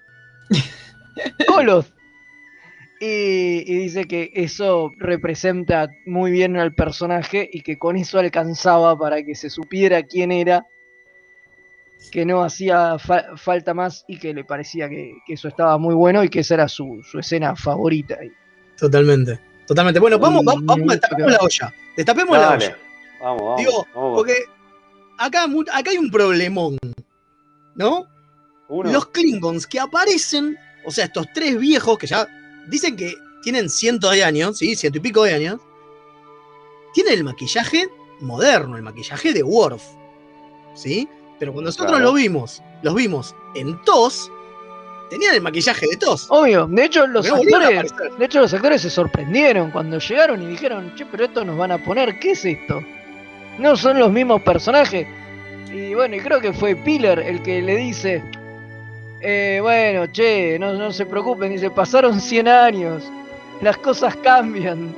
Koloth. 1.48 1.88
Y, 3.02 3.64
y 3.66 3.76
dice 3.78 4.04
que 4.06 4.32
eso 4.34 4.92
representa 4.98 5.90
muy 6.06 6.32
bien 6.32 6.58
al 6.58 6.74
personaje 6.74 7.50
y 7.52 7.62
que 7.62 7.78
con 7.80 7.96
eso 7.96 8.20
alcanzaba 8.20 8.98
para 8.98 9.24
que 9.24 9.36
se 9.36 9.50
supiera 9.50 10.04
quién 10.04 10.34
era, 10.34 10.66
que 12.12 12.26
no 12.26 12.44
hacía 12.44 13.00
fa- 13.00 13.38
falta 13.38 13.74
más 13.74 14.04
y 14.08 14.18
que 14.20 14.34
le 14.34 14.44
parecía 14.44 14.90
que, 14.90 15.14
que 15.26 15.34
eso 15.34 15.48
estaba 15.48 15.78
muy 15.78 15.96
bueno 15.96 16.24
y 16.26 16.30
que 16.30 16.42
esa 16.42 16.56
era 16.56 16.68
su, 16.68 17.02
su 17.10 17.20
escena 17.20 17.56
favorita. 17.56 18.18
Totalmente. 18.78 19.40
Totalmente. 19.66 20.00
Bueno, 20.00 20.20
vamos, 20.20 20.44
vamos, 20.44 20.66
vamos, 20.66 20.88
destapemos 20.88 21.32
la 21.32 21.38
olla. 21.40 21.74
Destapemos 21.96 22.38
la 22.38 22.50
olla. 22.52 22.78
Vamos, 23.22 23.42
vamos. 23.42 23.58
Digo, 23.60 23.88
vamos. 23.94 24.18
porque 24.18 24.34
acá, 25.18 25.46
acá 25.74 25.92
hay 25.92 25.98
un 25.98 26.12
problemón, 26.12 26.78
¿no? 27.76 28.08
Uno. 28.68 28.92
Los 28.92 29.08
Klingons 29.08 29.66
que 29.68 29.80
aparecen, 29.80 30.58
o 30.86 30.92
sea, 30.92 31.06
estos 31.06 31.28
tres 31.34 31.58
viejos 31.60 31.98
que 31.98 32.08
ya 32.08 32.28
dicen 32.70 32.96
que 32.96 33.16
tienen 33.42 33.70
cientos 33.70 34.12
de 34.12 34.24
años, 34.24 34.58
¿sí? 34.58 34.76
Ciento 34.76 34.98
y 34.98 35.02
pico 35.02 35.24
de 35.24 35.34
años, 35.34 35.60
tienen 36.94 37.14
el 37.14 37.24
maquillaje 37.24 37.88
moderno, 38.20 38.76
el 38.76 38.84
maquillaje 38.84 39.34
de 39.34 39.44
Worf, 39.44 39.84
¿sí? 40.76 41.08
Pero 41.40 41.54
cuando 41.54 41.70
nosotros 41.70 41.92
Claro. 41.92 42.06
lo 42.06 42.14
vimos, 42.14 42.62
los 42.84 42.96
vimos 42.96 43.36
en 43.56 43.80
TOS, 43.84 44.30
tenían 45.10 45.36
el 45.36 45.42
maquillaje 45.42 45.88
de 45.90 45.98
TOS. 45.98 46.28
Obvio, 46.30 46.68
de 46.68 46.84
hecho 46.86 47.08
los 47.08 47.28
Porque 47.28 47.56
actores, 47.56 47.94
de 48.18 48.26
hecho 48.26 48.40
los 48.42 48.54
actores 48.54 48.82
se 48.82 48.90
sorprendieron 48.90 49.72
cuando 49.72 50.00
llegaron 50.00 50.42
y 50.44 50.48
dijeron, 50.48 50.94
che, 50.96 51.06
pero 51.06 51.26
esto 51.26 51.46
nos 51.46 51.58
van 51.58 51.72
a 51.72 51.84
poner, 51.84 52.20
¿qué 52.20 52.32
es 52.32 52.44
esto? 52.46 52.82
No 53.58 53.76
son 53.78 54.00
los 54.00 54.12
mismos 54.12 54.42
personajes. 54.42 55.08
Y 55.74 55.94
bueno, 55.94 56.16
y 56.16 56.20
creo 56.20 56.42
que 56.42 56.52
fue 56.52 56.76
Piller 56.76 57.20
el 57.20 57.42
que 57.44 57.62
le 57.62 57.78
dice, 57.78 58.24
eh, 59.22 59.60
bueno, 59.62 60.06
che, 60.12 60.58
no, 60.60 60.74
no 60.74 60.92
se 60.92 61.06
preocupen, 61.06 61.52
dice, 61.52 61.70
pasaron 61.70 62.20
100 62.20 62.48
años, 62.48 63.04
las 63.62 63.78
cosas 63.78 64.16
cambian. 64.18 64.94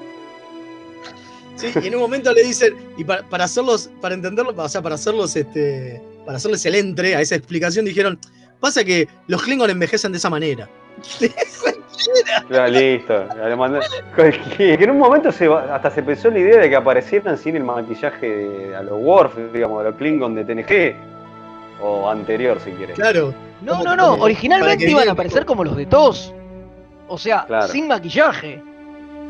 Sí, 1.55 1.67
y 1.84 1.88
en 1.88 1.95
un 1.95 2.01
momento 2.01 2.34
le 2.34 2.43
dicen, 2.43 2.76
y 2.97 3.03
para, 3.03 3.24
para 3.24 3.43
hacerlos, 3.45 3.89
para 4.01 4.15
entenderlo, 4.15 4.53
o 4.55 4.69
sea, 4.69 4.82
para 4.82 4.95
hacerlos, 4.95 5.36
este, 5.36 6.01
para 6.26 6.38
hacerles 6.38 6.65
el 6.65 6.76
entre 6.76 7.15
a 7.15 7.22
esa 7.22 7.36
explicación, 7.36 7.86
dijeron, 7.86 8.17
pasa 8.59 8.84
que 8.84 9.07
los 9.28 9.43
Klingon 9.43 9.69
envejecen 9.69 10.11
de 10.11 10.17
esa 10.17 10.30
manera. 10.30 10.67
Ya, 12.49 12.67
listo. 12.67 13.28
Que 14.57 14.74
en 14.74 14.89
un 14.91 14.97
momento 14.97 15.32
se, 15.32 15.47
va- 15.47 15.76
hasta 15.76 15.91
se 15.91 16.01
pensó 16.03 16.30
la 16.32 16.39
idea 16.39 16.59
de 16.61 16.69
que 16.69 16.76
aparecieran 16.76 17.38
sin 17.38 17.55
el 17.55 17.63
maquillaje 17.63 18.28
de, 18.28 18.76
a 18.76 18.82
los 18.82 18.99
Worf, 18.99 19.36
digamos, 19.53 19.82
a 19.82 19.89
los 19.89 19.95
Klingon 19.97 20.34
de 20.36 20.43
TNG. 20.45 20.95
O 21.84 22.09
anterior, 22.09 22.59
si 22.63 22.72
quieres. 22.72 22.95
Claro. 22.95 23.34
No, 23.62 23.74
Como- 23.74 23.84
no, 23.84 23.95
no. 23.95 24.09
como- 24.12 24.24
Originalmente 24.24 24.89
iban 24.89 25.07
a 25.09 25.12
aparecer 25.12 25.45
como 25.45 25.64
los 25.64 25.76
de 25.78 25.86
TOS. 25.86 26.34
O 27.07 27.18
sea, 27.18 27.45
Claro. 27.45 27.68
sin 27.68 27.88
maquillaje. 27.88 28.64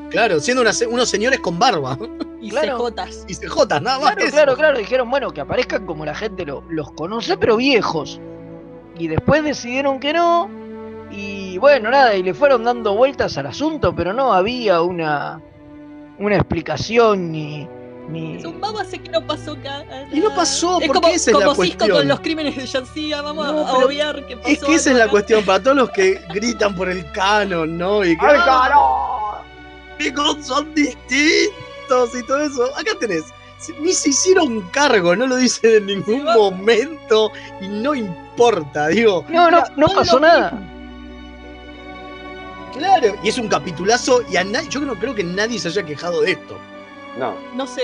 Claro, 0.09 0.39
siendo 0.39 0.61
una 0.61 0.71
unos 0.89 1.09
señores 1.09 1.39
con 1.39 1.57
barba. 1.57 1.97
Y 2.41 2.49
Claro. 2.49 2.77
CJs. 2.89 3.25
Y 3.27 3.35
CJ, 3.35 3.79
nada 3.81 3.99
más. 3.99 4.11
Claro, 4.11 4.21
eso. 4.21 4.31
claro, 4.31 4.55
claro. 4.55 4.77
Dijeron, 4.79 5.09
bueno, 5.09 5.31
que 5.31 5.41
aparezcan 5.41 5.85
como 5.85 6.05
la 6.05 6.15
gente 6.15 6.45
lo- 6.45 6.63
los 6.69 6.91
conoce, 6.93 7.37
pero 7.37 7.55
viejos. 7.57 8.19
Y 8.97 9.07
después 9.07 9.43
decidieron 9.43 9.99
que 9.99 10.11
no. 10.13 10.49
Y 11.11 11.57
bueno, 11.59 11.89
nada, 11.91 12.15
y 12.15 12.23
le 12.23 12.33
fueron 12.33 12.63
dando 12.63 12.95
vueltas 12.95 13.37
al 13.37 13.45
asunto, 13.47 13.93
pero 13.95 14.11
no 14.13 14.33
había 14.33 14.81
una, 14.81 15.41
una 16.19 16.35
explicación 16.35 17.31
ni. 17.31 17.67
Vamos 18.59 18.81
a 18.81 18.83
hacer 18.83 19.01
que 19.01 19.09
no 19.09 19.25
pasó 19.25 19.53
acá. 19.53 19.83
Y 20.11 20.19
no 20.19 20.33
pasó, 20.35 20.79
Es 20.81 20.87
porque 20.87 21.01
como, 21.01 21.13
esa 21.13 21.31
es 21.31 21.37
la 21.37 21.45
como 21.45 21.63
Cisco 21.63 21.77
cuestión. 21.77 21.97
con 21.97 22.07
los 22.07 22.19
crímenes 22.19 22.55
de 22.57 22.65
Yancy, 22.65 23.11
vamos 23.11 23.45
No, 23.47 23.67
a 23.67 23.73
obviar 23.85 24.25
que 24.27 24.35
pasó. 24.37 24.49
Es 24.49 24.59
que 24.63 24.73
esa 24.75 24.91
es 24.91 24.97
la 24.97 25.03
acá. 25.03 25.11
cuestión 25.11 25.45
para 25.45 25.63
todos 25.63 25.77
los 25.77 25.89
que 25.91 26.21
gritan 26.33 26.75
por 26.75 26.89
el 26.89 27.09
canon, 27.11 27.77
¿no? 27.77 28.03
Y 28.03 28.17
que, 28.17 28.25
¡Al 28.25 28.37
¡Ah! 28.39 29.41
Chicos, 29.99 30.37
son 30.45 30.73
distintos 30.73 32.15
y 32.19 32.23
todo 32.25 32.39
eso. 32.41 32.65
Acá 32.75 32.91
tenés. 32.99 33.23
Ni 33.79 33.93
se 33.93 34.09
hicieron 34.09 34.61
cargo, 34.71 35.15
no 35.15 35.27
lo 35.27 35.35
dicen 35.35 35.71
en 35.75 35.85
ningún 35.85 36.23
momento 36.23 37.31
y 37.61 37.67
no 37.67 37.93
importa, 37.93 38.87
digo. 38.87 39.23
No, 39.29 39.51
no, 39.51 39.61
no 39.77 39.85
es 39.87 39.93
pasó 39.93 40.19
nada. 40.19 40.51
mismo. 40.51 40.71
Claro, 42.73 43.15
y 43.23 43.29
es 43.29 43.37
un 43.37 43.47
capitulazo 43.47 44.23
y 44.31 44.37
a 44.37 44.43
nadie, 44.43 44.67
yo 44.69 44.79
no 44.79 44.95
creo 44.95 45.13
que 45.13 45.23
nadie 45.23 45.59
se 45.59 45.67
haya 45.67 45.83
quejado 45.83 46.21
de 46.21 46.31
esto. 46.31 46.57
No. 47.17 47.33
No 47.55 47.67
sé. 47.67 47.83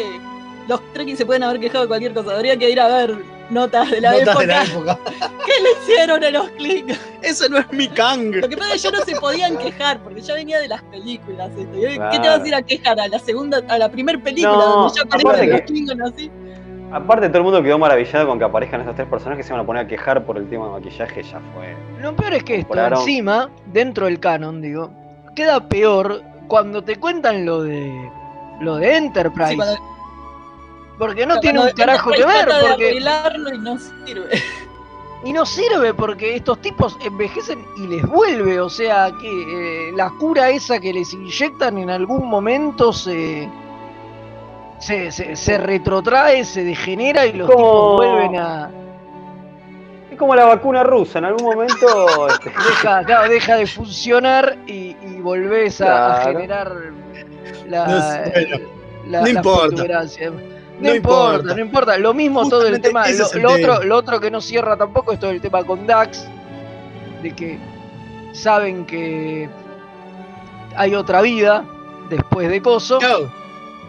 Los 0.67 0.82
Trekkies 0.93 1.17
se 1.17 1.25
pueden 1.25 1.43
haber 1.43 1.59
quejado 1.59 1.84
de 1.84 1.88
cualquier 1.88 2.13
cosa. 2.13 2.36
Habría 2.36 2.57
que 2.57 2.69
ir 2.69 2.80
a 2.80 2.88
ver 2.88 3.15
notas 3.49 3.89
de 3.89 4.01
la, 4.01 4.11
Notas 4.11 4.28
época. 4.28 4.41
de 4.41 4.47
la 4.47 4.63
época. 4.63 4.99
¿Qué 5.45 5.63
le 5.63 5.71
hicieron 5.82 6.23
a 6.23 6.30
los 6.30 6.49
Klingons? 6.49 6.99
Ese 7.21 7.49
no 7.49 7.57
es 7.59 7.71
mi 7.71 7.88
Kang. 7.88 8.36
Lo 8.36 8.49
que 8.49 8.57
pasa 8.57 8.75
es 8.75 8.82
que 8.82 8.91
ya 8.91 8.97
no 8.97 9.05
se 9.05 9.15
podían 9.15 9.57
quejar 9.57 9.99
porque 9.99 10.21
ya 10.21 10.34
venía 10.34 10.59
de 10.59 10.67
las 10.67 10.82
películas. 10.84 11.49
esto. 11.57 11.71
¿Qué 12.11 12.19
te 12.19 12.28
vas 12.28 12.41
a 12.41 12.47
ir 12.47 12.55
a 12.55 12.61
quejar? 12.61 12.99
¿A 12.99 13.07
la 13.07 13.19
segunda, 13.19 13.61
a 13.69 13.78
la 13.78 13.89
primera 13.89 14.19
película 14.19 14.51
No, 14.53 14.67
donde 14.67 14.95
ya 14.95 15.01
aparte 15.03 15.28
aparecen 15.28 15.51
los 15.51 15.61
Klingons 15.61 16.01
así? 16.13 16.32
Aparte, 16.91 17.28
todo 17.28 17.39
el 17.39 17.43
mundo 17.43 17.61
quedó 17.63 17.78
maravillado 17.78 18.28
con 18.28 18.39
que 18.39 18.45
aparezcan 18.45 18.82
esos 18.82 18.95
tres 18.95 19.07
personajes 19.09 19.43
que 19.43 19.47
se 19.47 19.53
van 19.53 19.61
a 19.61 19.65
poner 19.65 19.86
a 19.86 19.88
quejar 19.88 20.25
por 20.25 20.38
el 20.38 20.49
tema 20.49 20.65
de 20.65 20.71
maquillaje. 20.71 21.21
Ya 21.23 21.41
fue. 21.53 21.75
Lo 22.01 22.15
peor 22.15 22.34
es 22.34 22.43
que 22.43 22.55
esto, 22.55 22.73
encima, 22.78 23.49
dentro 23.73 24.05
del 24.05 24.19
canon, 24.19 24.61
digo, 24.61 24.89
queda 25.36 25.67
peor 25.67 26.21
cuando 26.47 26.84
te 26.84 26.95
cuentan 26.95 27.45
lo 27.45 27.63
de 27.63 28.09
lo 28.59 28.75
de 28.75 28.97
Enterprise. 28.97 29.51
Sí, 29.51 29.57
cuando- 29.57 29.79
Porque 30.97 31.21
no 31.25 31.35
cuando 31.35 31.41
tiene 31.41 31.59
un 31.59 31.69
carajo 31.71 32.09
que 32.11 32.21
Enterprise 32.21 32.51
ver, 32.53 32.69
porque 32.69 32.93
y 32.95 33.57
no 33.59 33.77
sirve. 33.77 34.29
y 35.23 35.33
no 35.33 35.45
sirve 35.45 35.93
porque 35.93 36.35
estos 36.35 36.61
tipos 36.61 36.97
envejecen 37.03 37.65
y 37.77 37.87
les 37.87 38.05
vuelve, 38.05 38.59
o 38.61 38.69
sea 38.69 39.11
que 39.19 39.89
eh, 39.89 39.91
la 39.95 40.09
cura 40.11 40.49
esa 40.49 40.79
que 40.79 40.93
les 40.93 41.11
inyectan 41.13 41.77
en 41.77 41.89
algún 41.89 42.27
momento 42.29 42.91
se 42.93 43.49
se, 44.79 45.11
se, 45.11 45.35
se 45.35 45.57
retrotrae, 45.57 46.45
se 46.45 46.63
degenera 46.63 47.25
y 47.25 47.33
los 47.33 47.49
Como- 47.49 47.57
tipos 47.63 47.95
vuelven 47.97 48.35
a 48.39 48.69
Es 50.18 50.20
como 50.20 50.34
la 50.34 50.45
vacuna 50.45 50.82
rusa. 50.84 51.20
En 51.20 51.26
algún 51.26 51.43
momento. 51.43 52.28
este, 52.28 52.49
deja, 52.70 53.03
claro, 53.03 53.30
deja 53.30 53.55
de 53.55 53.68
funcionar 53.68 54.57
y, 54.65 54.95
y 54.99 55.20
volvés 55.22 55.80
a, 55.80 56.22
generar 56.24 56.72
la, 57.68 57.86
No 57.88 58.01
sé, 58.01 58.32
bueno, 58.34 58.65
la- 59.05 59.20
no 59.20 59.24
la 59.24 59.30
importa. 59.30 59.84
No, 59.84 60.34
No 60.80 60.95
importa, 60.95 60.95
importa. 60.95 61.53
no 61.53 61.61
importa. 61.61 61.97
Lo 61.99 62.13
mismo 62.15 62.49
todo 62.49 62.65
el 62.65 62.82
tema. 62.82 63.07
Lo, 63.07 63.26
es 63.26 63.36
el 63.36 63.43
lo 63.43 63.53
tema. 63.57 63.74
otro, 63.76 63.86
lo 63.86 63.95
otro 63.95 64.20
que 64.20 64.32
no 64.32 64.41
cierra 64.41 64.76
tampoco 64.76 65.11
es 65.13 65.20
todo 65.20 65.30
el 65.30 65.39
tema 65.39 65.63
con 65.63 65.86
Dax. 65.86 66.28
De 67.22 67.32
que 67.36 67.59
saben 68.34 68.86
que 68.88 69.47
hay 70.76 70.95
otra 70.95 71.22
vida 71.22 71.63
después 72.09 72.49
de 72.49 72.59
Coso. 72.59 72.97
Claro, 72.97 73.32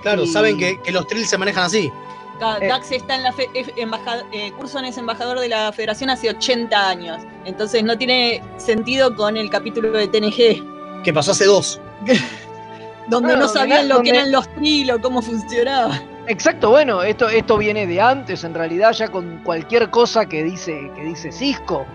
claro, 0.02 0.24
Y- 0.24 0.26
saben 0.26 0.58
que, 0.58 0.78
que 0.82 0.92
los 0.92 1.06
trills 1.06 1.30
se 1.30 1.38
manejan 1.38 1.64
así. 1.64 1.90
Ca- 2.38 2.58
Eh. 2.60 2.68
Dax 2.68 2.92
está 2.92 3.16
en 3.16 3.22
la 3.24 3.32
fe- 3.32 3.48
es 3.54 3.68
embajad- 3.76 4.24
eh, 4.32 4.52
Coulson 4.56 4.84
es 4.84 4.96
embajador 4.98 5.40
de 5.40 5.48
la 5.48 5.72
Federación 5.72 6.10
hace 6.10 6.30
80 6.30 6.88
años. 6.88 7.18
Entonces 7.44 7.82
no 7.82 7.96
tiene 7.98 8.42
sentido 8.58 9.14
con 9.16 9.36
el 9.36 9.50
capítulo 9.50 9.90
de 9.92 10.06
TNG, 10.08 10.62
Que 11.02 11.12
pasó 11.12 11.32
hace 11.32 11.46
dos. 11.46 11.80
donde 13.08 13.36
no 13.36 13.48
sabían 13.48 13.88
lo 13.88 13.96
donde- 13.96 14.10
que 14.12 14.16
eran 14.18 14.30
los 14.32 14.48
trilos, 14.54 14.98
cómo 15.02 15.22
funcionaba. 15.22 16.00
Exacto, 16.26 16.70
bueno, 16.70 17.02
esto, 17.02 17.28
esto 17.28 17.56
viene 17.56 17.86
de 17.86 18.00
antes, 18.02 18.44
en 18.44 18.52
realidad, 18.54 18.92
ya 18.92 19.08
con 19.08 19.38
cualquier 19.44 19.88
cosa 19.88 20.26
que 20.26 20.44
dice, 20.44 20.90
que 20.94 21.02
dice 21.04 21.32
Cisco, 21.32 21.86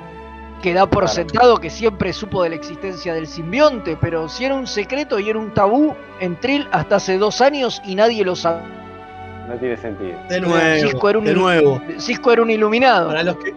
que 0.63 0.73
da 0.73 0.87
por 0.87 1.03
Claro. 1.03 1.13
sentado 1.13 1.57
que 1.57 1.69
siempre 1.69 2.11
supo 2.13 2.41
de 2.41 2.49
la 2.49 2.55
existencia 2.55 3.13
del 3.13 3.27
simbionte, 3.27 3.95
pero 4.01 4.27
si 4.27 4.45
era 4.45 4.55
un 4.55 4.65
secreto 4.65 5.19
y 5.19 5.29
era 5.29 5.37
un 5.37 5.53
tabú 5.53 5.93
en 6.19 6.39
Trill 6.39 6.67
hasta 6.71 6.95
hace 6.95 7.17
dos 7.19 7.41
años 7.41 7.79
y 7.85 7.93
nadie 7.95 8.23
lo 8.25 8.35
sabía. 8.35 8.82
No 9.47 9.55
tiene 9.57 9.77
sentido. 9.77 10.17
De 10.29 10.39
nuevo. 10.41 10.81
Cisco 10.87 11.09
era 11.09 11.19
un, 11.19 11.25
de 11.25 11.33
nuevo. 11.33 11.81
Cisco 11.99 12.31
era 12.31 12.41
un 12.41 12.49
iluminado. 12.51 13.07
Para 13.09 13.23
los 13.23 13.37
que. 13.37 13.53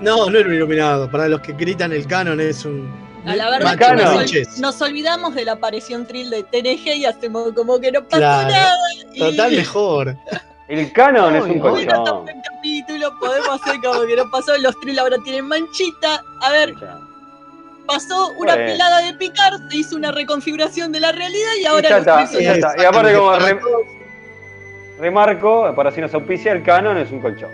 No, 0.00 0.28
no 0.30 0.38
era 0.38 0.48
un 0.48 0.54
iluminado. 0.54 1.10
Para 1.10 1.28
los 1.28 1.40
que 1.40 1.52
gritan 1.52 1.92
el 1.92 2.06
canon 2.06 2.40
es 2.40 2.64
un. 2.64 2.90
A 3.26 3.34
la 3.34 3.50
verdad 3.50 3.76
que 3.76 3.94
nos, 4.02 4.14
ol- 4.14 4.18
Pinches. 4.18 4.60
nos 4.60 4.80
olvidamos 4.82 5.34
de 5.34 5.44
la 5.44 5.52
aparición 5.52 6.06
trill 6.06 6.30
de 6.30 6.44
TNG 6.44 6.94
y 6.96 7.04
hacemos 7.06 7.52
como 7.54 7.80
que 7.80 7.90
no 7.90 8.02
pasó 8.04 8.18
Claro. 8.18 8.48
nada. 8.50 8.76
Y 9.12 9.18
Total 9.18 9.52
mejor. 9.52 10.16
El 10.68 10.92
canon 10.92 11.34
es 11.34 11.42
un 11.44 11.58
colchón. 11.60 12.24
capítulo, 12.44 13.12
podemos 13.18 13.60
hacer 13.60 13.76
como 13.82 14.06
que 14.06 14.16
no 14.16 14.30
pasó. 14.30 14.56
Los 14.58 14.78
trill 14.80 14.98
ahora 14.98 15.16
tienen 15.24 15.46
manchita. 15.46 16.22
A 16.42 16.50
ver, 16.52 16.74
pasó 17.86 18.28
una 18.38 18.54
Bueno. 18.54 18.66
pelada 18.72 18.98
de 19.02 19.14
picar, 19.14 19.52
se 19.70 19.76
hizo 19.76 19.96
una 19.96 20.12
reconfiguración 20.12 20.92
de 20.92 21.00
la 21.00 21.12
realidad 21.12 21.50
y 21.58 21.62
Y 21.62 21.66
ahora 21.66 21.88
ya 21.88 21.98
está, 21.98 22.28
y 22.40 22.44
ya 22.44 22.52
está. 22.54 22.74
Y 22.80 22.84
aparte, 22.84 23.14
como 23.14 23.32
re- 23.38 23.58
remarco, 24.98 25.72
para 25.74 25.90
si 25.90 26.00
nos 26.00 26.12
auspicia, 26.14 26.52
el 26.52 26.62
canon 26.62 26.96
es 26.98 27.10
un 27.10 27.20
colchón. 27.20 27.50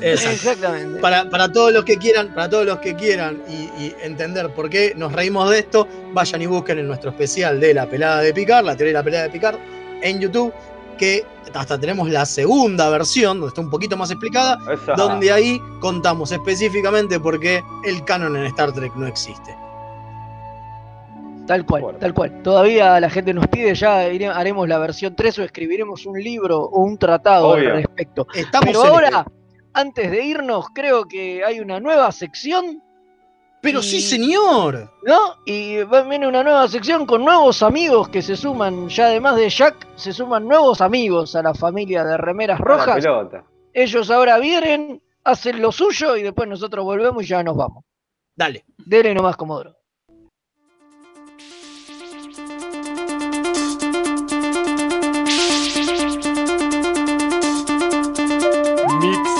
Exacto. 0.00 0.50
Exactamente. 0.50 1.00
Para, 1.00 1.28
para 1.28 1.50
todos 1.50 1.72
los 1.72 1.84
que 1.84 1.96
quieran, 1.96 2.32
para 2.32 2.48
todos 2.48 2.66
los 2.66 2.78
que 2.78 2.94
quieran 2.94 3.42
y, 3.48 3.82
y 3.82 3.94
entender 4.02 4.48
por 4.54 4.70
qué 4.70 4.92
nos 4.96 5.12
reímos 5.12 5.50
de 5.50 5.58
esto, 5.58 5.88
vayan 6.12 6.42
y 6.42 6.46
busquen 6.46 6.78
en 6.78 6.86
nuestro 6.86 7.10
especial 7.10 7.58
de 7.58 7.74
la 7.74 7.86
pelada 7.86 8.20
de 8.20 8.32
Picar, 8.32 8.64
la 8.64 8.76
teoría 8.76 8.92
de 8.92 8.98
la 9.00 9.02
pelada 9.02 9.24
de 9.24 9.30
Picar, 9.30 9.58
en 10.02 10.20
YouTube, 10.20 10.52
que 10.98 11.24
hasta 11.54 11.78
tenemos 11.78 12.08
la 12.10 12.26
segunda 12.26 12.88
versión, 12.90 13.40
donde 13.40 13.48
está 13.48 13.60
un 13.60 13.70
poquito 13.70 13.96
más 13.96 14.10
explicada, 14.10 14.58
Esa. 14.72 14.94
donde 14.94 15.32
ahí 15.32 15.60
contamos 15.80 16.30
específicamente 16.30 17.18
por 17.18 17.40
qué 17.40 17.62
el 17.84 18.04
canon 18.04 18.36
en 18.36 18.44
Star 18.44 18.72
Trek 18.72 18.94
no 18.96 19.06
existe. 19.06 19.56
Tal 21.48 21.64
cual, 21.66 21.82
Bueno. 21.82 21.98
tal 21.98 22.14
cual. 22.14 22.42
Todavía 22.42 23.00
la 23.00 23.10
gente 23.10 23.32
nos 23.34 23.46
pide, 23.48 23.74
ya 23.74 24.00
haremos 24.02 24.68
la 24.68 24.78
versión 24.78 25.16
3 25.16 25.38
o 25.40 25.42
escribiremos 25.42 26.06
un 26.06 26.22
libro 26.22 26.58
o 26.60 26.80
un 26.82 26.98
tratado 26.98 27.48
Obvio. 27.48 27.70
al 27.70 27.76
respecto. 27.82 28.26
Estamos 28.34 28.66
Pero 28.68 28.84
ahora, 28.84 29.08
esto. 29.08 29.32
antes 29.72 30.10
de 30.10 30.24
irnos, 30.24 30.66
creo 30.74 31.06
que 31.06 31.42
hay 31.42 31.58
una 31.60 31.80
nueva 31.80 32.12
sección, 32.12 32.82
Pero 33.62 33.80
y- 33.80 33.82
sí, 33.82 34.00
señor. 34.02 34.92
¿no? 35.04 35.18
Y 35.46 35.82
viene 36.08 36.28
una 36.28 36.42
nueva 36.44 36.68
sección 36.68 37.06
con 37.06 37.24
nuevos 37.24 37.62
amigos 37.62 38.08
que 38.10 38.20
se 38.22 38.36
suman, 38.36 38.88
ya 38.90 39.06
además 39.06 39.36
de 39.36 39.48
Jack, 39.48 39.88
se 39.96 40.12
suman 40.12 40.46
nuevos 40.46 40.80
amigos 40.82 41.34
a 41.34 41.42
la 41.42 41.54
familia 41.54 42.04
de 42.04 42.16
Remeras 42.18 42.60
Rojas. 42.60 42.96
pelota. 43.02 43.42
Ellos 43.72 44.10
ahora 44.10 44.38
vienen, 44.38 45.02
hacen 45.24 45.62
lo 45.62 45.72
suyo 45.72 46.14
y 46.16 46.22
después 46.22 46.46
nosotros 46.48 46.84
volvemos 46.84 47.22
y 47.22 47.26
ya 47.26 47.42
nos 47.42 47.56
vamos. 47.56 47.84
Dale. 48.36 48.64
Dele 48.76 49.14
nomás, 49.14 49.36
Comodoro. 49.36 49.77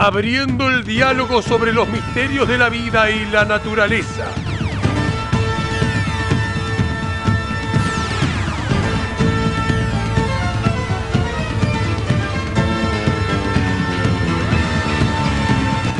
abriendo 0.00 0.70
el 0.70 0.82
diálogo 0.82 1.42
sobre 1.42 1.74
los 1.74 1.86
misterios 1.86 2.48
de 2.48 2.56
la 2.56 2.70
vida 2.70 3.10
y 3.10 3.26
la 3.26 3.44
naturaleza. 3.44 4.32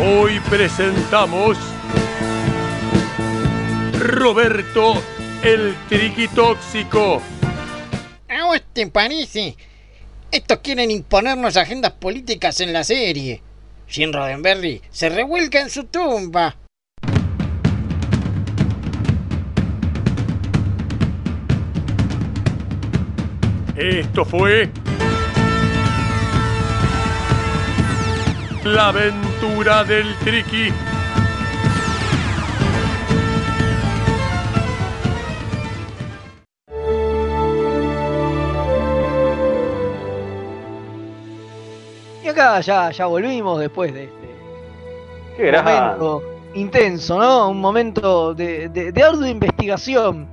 Hoy 0.02 0.40
presentamos 0.48 1.58
Roberto, 3.98 4.94
el 5.42 5.76
triquitóxico. 5.90 7.20
¿A 8.30 8.44
vos 8.46 8.62
te 8.72 8.86
parece? 8.86 9.58
Estos 10.32 10.60
quieren 10.60 10.90
imponernos 10.90 11.58
agendas 11.58 11.92
políticas 11.92 12.62
en 12.62 12.72
la 12.72 12.82
serie. 12.82 13.42
Jim 13.90 14.12
Roddenberry 14.12 14.80
se 14.90 15.08
revuelca 15.08 15.60
en 15.60 15.68
su 15.68 15.84
tumba. 15.84 16.56
Esto 23.76 24.24
fue 24.24 24.70
La 28.64 28.88
aventura 28.88 29.84
del 29.84 30.14
Triqui. 30.18 30.70
Acá 42.40 42.60
ya, 42.60 42.90
ya 42.90 43.06
volvimos 43.06 43.60
después 43.60 43.92
de 43.94 44.04
este 44.04 44.28
Qué 45.36 45.52
momento 45.52 46.22
intenso, 46.54 47.18
¿no? 47.18 47.48
Un 47.50 47.60
momento 47.60 48.34
de, 48.34 48.68
de, 48.68 48.92
de 48.92 49.02
ardua 49.02 49.28
investigación. 49.28 50.28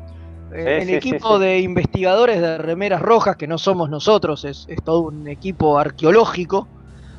Eh, 0.52 0.80
el 0.82 0.88
sí, 0.88 0.96
equipo 0.96 1.36
sí. 1.38 1.44
de 1.44 1.60
investigadores 1.60 2.42
de 2.42 2.58
Remeras 2.58 3.02
Rojas, 3.02 3.36
que 3.38 3.48
no 3.48 3.58
somos 3.58 3.90
nosotros, 3.90 4.44
es, 4.46 4.66
es 4.68 4.84
todo 4.84 5.02
un 5.02 5.28
equipo 5.28 5.78
arqueológico, 5.78 6.72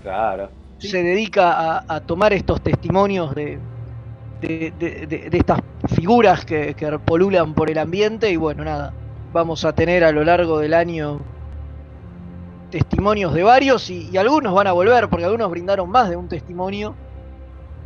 Claro. 0.03 0.51
se 0.79 1.03
dedica 1.03 1.53
a, 1.79 1.85
a 1.89 2.01
tomar 2.01 2.33
estos 2.33 2.63
testimonios 2.63 3.35
de, 3.35 3.61
de, 4.41 4.73
de- 4.79 5.07
de- 5.07 5.31
de 5.31 5.39
estas 5.39 5.61
figuras 5.95 6.45
que, 6.45 6.75
que 6.75 6.99
polulan 7.01 7.55
por 7.55 7.71
el 7.71 7.79
ambiente 7.79 8.31
y 8.31 8.37
bueno, 8.37 8.65
nada, 8.65 8.95
vamos 9.33 9.65
a 9.65 9.73
tener 9.75 10.05
a 10.05 10.13
lo 10.13 10.25
largo 10.25 10.59
del 10.59 10.75
año 10.75 11.29
testimonios 12.71 13.33
de 13.35 13.43
varios 13.43 13.89
y, 13.91 14.09
y 14.13 14.17
algunos 14.17 14.53
van 14.55 14.67
a 14.67 14.73
volver 14.73 15.09
porque 15.09 15.25
algunos 15.25 15.51
brindaron 15.51 15.89
más 15.91 16.09
de 16.11 16.17
un 16.17 16.29
testimonio. 16.29 16.95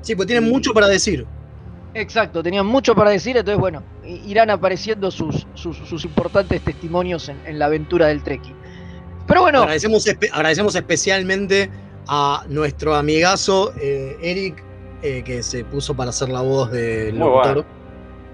Sí, 0.01 0.15
pues 0.17 0.27
tienen 0.27 0.49
mucho 0.51 0.73
para 0.73 0.89
decir. 0.89 1.27
Exacto, 1.95 2.43
tenían 2.43 2.67
mucho 2.67 2.95
para 2.95 3.11
decir, 3.11 3.37
entonces 3.37 3.61
bueno, 3.61 3.83
irán 4.05 4.49
apareciendo 4.51 5.11
sus, 5.11 5.47
sus, 5.55 5.77
sus 5.77 6.05
importantes 6.07 6.61
testimonios 6.63 7.29
en, 7.29 7.39
en 7.47 7.59
la 7.59 7.67
aventura 7.67 8.07
del 8.07 8.23
trekking. 8.23 8.57
Pero 9.27 9.43
bueno, 9.43 9.61
Agradecemos, 9.61 10.07
espe- 10.07 10.31
agradecemos 10.33 10.75
especialmente 10.75 11.71
a 12.09 12.45
nuestro 12.49 12.95
amigazo 12.97 13.73
eh, 13.81 14.17
Eric, 14.23 14.63
eh, 15.03 15.23
que 15.25 15.43
se 15.43 15.65
puso 15.65 15.95
para 15.95 16.11
hacer 16.11 16.31
la 16.31 16.41
voz 16.41 16.71
del 16.73 17.15
Muy 17.15 17.29
locutor. 17.29 17.55
bueno. 17.55 17.69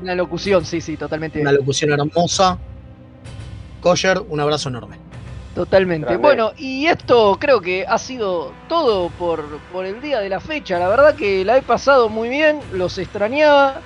una 0.02 0.14
locución, 0.14 0.64
sí, 0.64 0.80
sí, 0.80 0.96
totalmente. 0.96 1.40
Una 1.40 1.52
locución 1.52 1.90
hermosa. 1.92 2.56
Kosher, 3.80 4.22
un 4.28 4.40
abrazo 4.40 4.68
enorme. 4.68 4.98
Totalmente. 5.54 6.06
Grande. 6.06 6.22
Bueno, 6.22 6.52
y 6.56 6.86
esto 6.86 7.36
creo 7.40 7.60
que 7.60 7.84
ha 7.86 7.98
sido 7.98 8.52
todo 8.68 9.08
por, 9.10 9.42
por 9.72 9.84
el 9.86 10.00
día 10.00 10.20
de 10.20 10.28
la 10.28 10.38
fecha. 10.40 10.78
La 10.78 10.88
verdad 10.88 11.14
que 11.16 11.44
la 11.44 11.56
he 11.56 11.62
pasado 11.62 12.08
muy 12.08 12.28
bien, 12.28 12.60
los 12.72 12.96
extrañaba. 12.98 13.80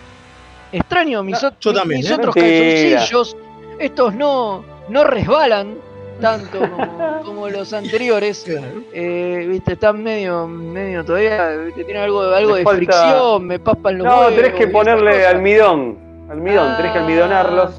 Extraño 0.70 1.22
mis, 1.22 1.42
ot- 1.42 1.54
yo 1.60 1.70
mis- 1.70 1.78
también, 1.80 2.00
mis 2.00 2.10
¿eh? 2.10 2.14
otros 2.14 2.34
Mentira. 2.36 2.96
calzoncillos. 2.98 3.36
Estos 3.78 4.14
no, 4.14 4.64
no 4.88 5.04
resbalan 5.04 5.74
tanto 6.20 6.58
como, 6.60 7.22
como 7.24 7.48
los 7.48 7.72
anteriores. 7.72 8.44
Eh, 8.92 9.46
viste, 9.48 9.72
están 9.74 10.02
medio, 10.02 10.46
medio 10.46 11.04
todavía, 11.04 11.48
viste, 11.56 11.84
tienen 11.84 12.02
algo, 12.04 12.22
algo 12.22 12.54
de 12.56 12.64
falta- 12.64 12.76
fricción, 12.76 13.46
me 13.46 13.58
paspan 13.58 13.98
los 13.98 14.06
No, 14.06 14.18
huevos 14.20 14.34
tenés 14.36 14.52
que 14.54 14.66
ponerle 14.68 15.26
almidón. 15.26 15.98
Almidón, 16.30 16.76
tenés 16.76 16.92
que 16.92 16.98
Ah. 16.98 17.02
almidonarlos. 17.02 17.70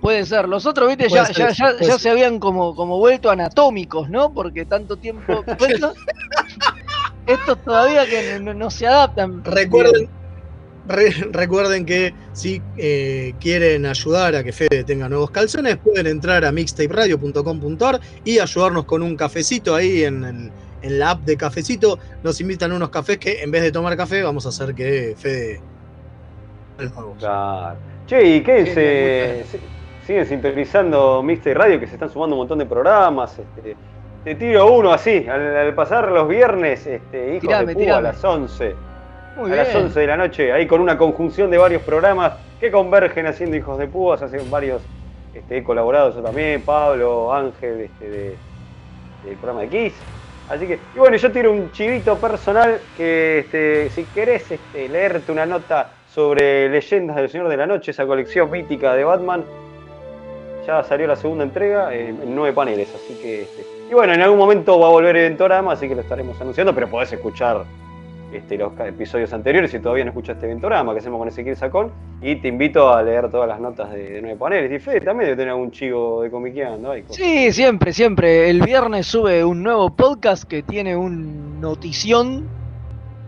Puede 0.00 0.24
ser. 0.24 0.48
Los 0.48 0.64
otros, 0.66 0.88
viste, 0.88 1.08
ya, 1.08 1.26
ser, 1.26 1.52
ya, 1.52 1.76
ya, 1.78 1.98
se 1.98 2.10
habían 2.10 2.38
como, 2.38 2.74
como 2.74 2.98
vuelto 2.98 3.30
anatómicos, 3.30 4.08
¿no? 4.08 4.32
Porque 4.32 4.64
tanto 4.66 4.96
tiempo. 4.96 5.44
Pues 5.58 5.72
estos, 5.72 5.94
estos 7.26 7.62
todavía 7.64 8.06
que 8.06 8.38
no, 8.40 8.54
no 8.54 8.70
se 8.70 8.86
adaptan. 8.86 9.44
Recuerden, 9.44 10.08
re- 10.86 11.28
recuerden 11.32 11.84
que 11.84 12.14
si 12.32 12.62
eh, 12.78 13.34
quieren 13.40 13.84
ayudar 13.86 14.36
a 14.36 14.42
que 14.42 14.52
Fede 14.52 14.84
tenga 14.84 15.08
nuevos 15.08 15.30
calzones, 15.30 15.76
pueden 15.76 16.06
entrar 16.06 16.44
a 16.44 16.52
mixtaperadio.com.ar 16.52 18.00
y 18.24 18.38
ayudarnos 18.38 18.86
con 18.86 19.02
un 19.02 19.16
cafecito 19.16 19.74
ahí 19.74 20.04
en, 20.04 20.50
en 20.82 20.98
la 20.98 21.10
app 21.10 21.20
de 21.24 21.36
cafecito. 21.36 21.98
Nos 22.22 22.40
invitan 22.40 22.72
unos 22.72 22.88
cafés 22.88 23.18
que 23.18 23.42
en 23.42 23.50
vez 23.50 23.62
de 23.62 23.70
tomar 23.72 23.96
café, 23.98 24.22
vamos 24.22 24.46
a 24.46 24.48
hacer 24.48 24.74
que 24.74 25.14
Fede. 25.16 25.60
Claro. 27.18 27.76
Che, 28.06 28.36
¿y 28.36 28.42
qué? 28.42 28.64
Se- 28.66 29.79
siguen 30.10 30.26
sintonizando 30.26 31.22
Mixtape 31.22 31.54
Radio, 31.54 31.78
que 31.78 31.86
se 31.86 31.92
están 31.92 32.10
sumando 32.10 32.34
un 32.34 32.40
montón 32.40 32.58
de 32.58 32.66
programas. 32.66 33.38
Este, 33.38 33.76
te 34.24 34.34
tiro 34.34 34.72
uno 34.72 34.92
así, 34.92 35.24
al, 35.28 35.56
al 35.56 35.72
pasar 35.72 36.10
los 36.10 36.26
viernes, 36.26 36.84
este, 36.84 37.28
hijos 37.36 37.42
Tirame, 37.42 37.66
de 37.66 37.74
tirame. 37.76 37.98
a 37.98 38.12
las 38.12 38.24
11. 38.24 38.74
Muy 39.36 39.52
a 39.52 39.54
las 39.54 39.68
bien. 39.68 39.84
11 39.84 40.00
de 40.00 40.06
la 40.08 40.16
noche, 40.16 40.52
ahí 40.52 40.66
con 40.66 40.80
una 40.80 40.98
conjunción 40.98 41.48
de 41.48 41.58
varios 41.58 41.82
programas 41.82 42.32
que 42.58 42.72
convergen 42.72 43.28
haciendo 43.28 43.56
hijos 43.56 43.78
de 43.78 43.86
púas, 43.86 44.20
hacen 44.20 44.50
varios 44.50 44.82
este, 45.32 45.58
he 45.58 45.62
colaborado 45.62 46.12
yo 46.12 46.20
también, 46.20 46.62
Pablo, 46.62 47.32
Ángel, 47.32 47.82
este, 47.82 48.10
de, 48.10 48.34
del 49.24 49.36
programa 49.36 49.60
de 49.60 49.68
Kiss. 49.68 49.94
Así 50.48 50.66
que, 50.66 50.80
y 50.92 50.98
bueno, 50.98 51.16
yo 51.18 51.30
tiro 51.30 51.52
un 51.52 51.70
chivito 51.70 52.18
personal 52.18 52.80
que 52.96 53.38
este, 53.38 53.90
si 53.90 54.02
querés 54.06 54.50
este, 54.50 54.88
leerte 54.88 55.30
una 55.30 55.46
nota 55.46 55.90
sobre 56.12 56.68
Leyendas 56.68 57.14
del 57.14 57.28
Señor 57.28 57.48
de 57.48 57.56
la 57.56 57.68
Noche, 57.68 57.92
esa 57.92 58.04
colección 58.06 58.50
mítica 58.50 58.92
de 58.94 59.04
Batman, 59.04 59.44
ya 60.70 60.84
salió 60.88 61.06
la 61.06 61.16
segunda 61.16 61.44
entrega 61.44 61.94
eh, 61.94 62.08
en 62.08 62.34
nueve 62.34 62.52
paneles, 62.54 62.88
así 62.94 63.14
que 63.20 63.42
este, 63.42 63.64
y 63.90 63.94
bueno, 63.94 64.12
en 64.14 64.22
algún 64.22 64.38
momento 64.38 64.78
va 64.78 64.86
a 64.86 64.90
volver 64.90 65.16
Eventorama, 65.16 65.72
así 65.72 65.88
que 65.88 65.94
lo 65.94 66.02
estaremos 66.02 66.40
anunciando, 66.40 66.74
pero 66.74 66.88
podés 66.88 67.12
escuchar 67.12 67.64
este, 68.32 68.56
los 68.56 68.72
episodios 68.78 69.32
anteriores 69.32 69.72
si 69.72 69.80
todavía 69.80 70.04
no 70.04 70.10
escuchaste 70.10 70.46
Eventorama, 70.46 70.92
que 70.92 71.00
hacemos 71.00 71.18
con 71.18 71.26
Ezequiel 71.28 71.56
Sacón, 71.56 71.90
y 72.22 72.36
te 72.36 72.46
invito 72.48 72.88
a 72.94 73.02
leer 73.02 73.28
todas 73.30 73.48
las 73.48 73.58
notas 73.58 73.90
de, 73.92 74.10
de 74.10 74.22
nueve 74.22 74.36
paneles. 74.38 74.70
Y 74.70 74.78
Fede 74.78 75.00
también 75.00 75.26
debe 75.26 75.36
tener 75.36 75.50
algún 75.50 75.72
chivo 75.72 76.22
de 76.22 76.30
comiqueando 76.30 76.92
ahí. 76.92 77.04
Sí, 77.08 77.50
siempre, 77.52 77.92
siempre. 77.92 78.48
El 78.48 78.62
viernes 78.62 79.06
sube 79.08 79.44
un 79.44 79.62
nuevo 79.64 79.90
podcast 79.96 80.44
que 80.44 80.62
tiene 80.62 80.96
un 80.96 81.60
notición, 81.60 82.46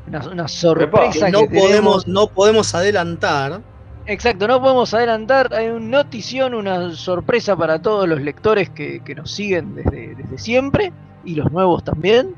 una, 0.07 0.21
una 0.29 0.47
sorpresa 0.47 1.27
Que 1.27 1.33
no 1.33 1.49
que 1.49 1.59
podemos, 1.59 2.05
tenemos. 2.05 2.07
no 2.07 2.27
podemos 2.29 2.75
adelantar. 2.75 3.61
Exacto, 4.07 4.49
no 4.49 4.61
podemos 4.61 4.93
adelantar. 4.95 5.55
Hay 5.55 5.69
un 5.69 5.91
notición, 5.91 6.55
una 6.55 6.93
sorpresa 6.93 7.57
para 7.57 7.81
todos 7.81 8.09
los 8.09 8.21
lectores 8.21 8.69
que, 8.71 9.01
que 9.01 9.15
nos 9.15 9.31
siguen 9.31 9.75
desde, 9.75 10.15
desde 10.15 10.39
siempre 10.39 10.93
y 11.25 11.35
los 11.35 11.53
nuevos 11.53 11.85
también. 11.85 12.35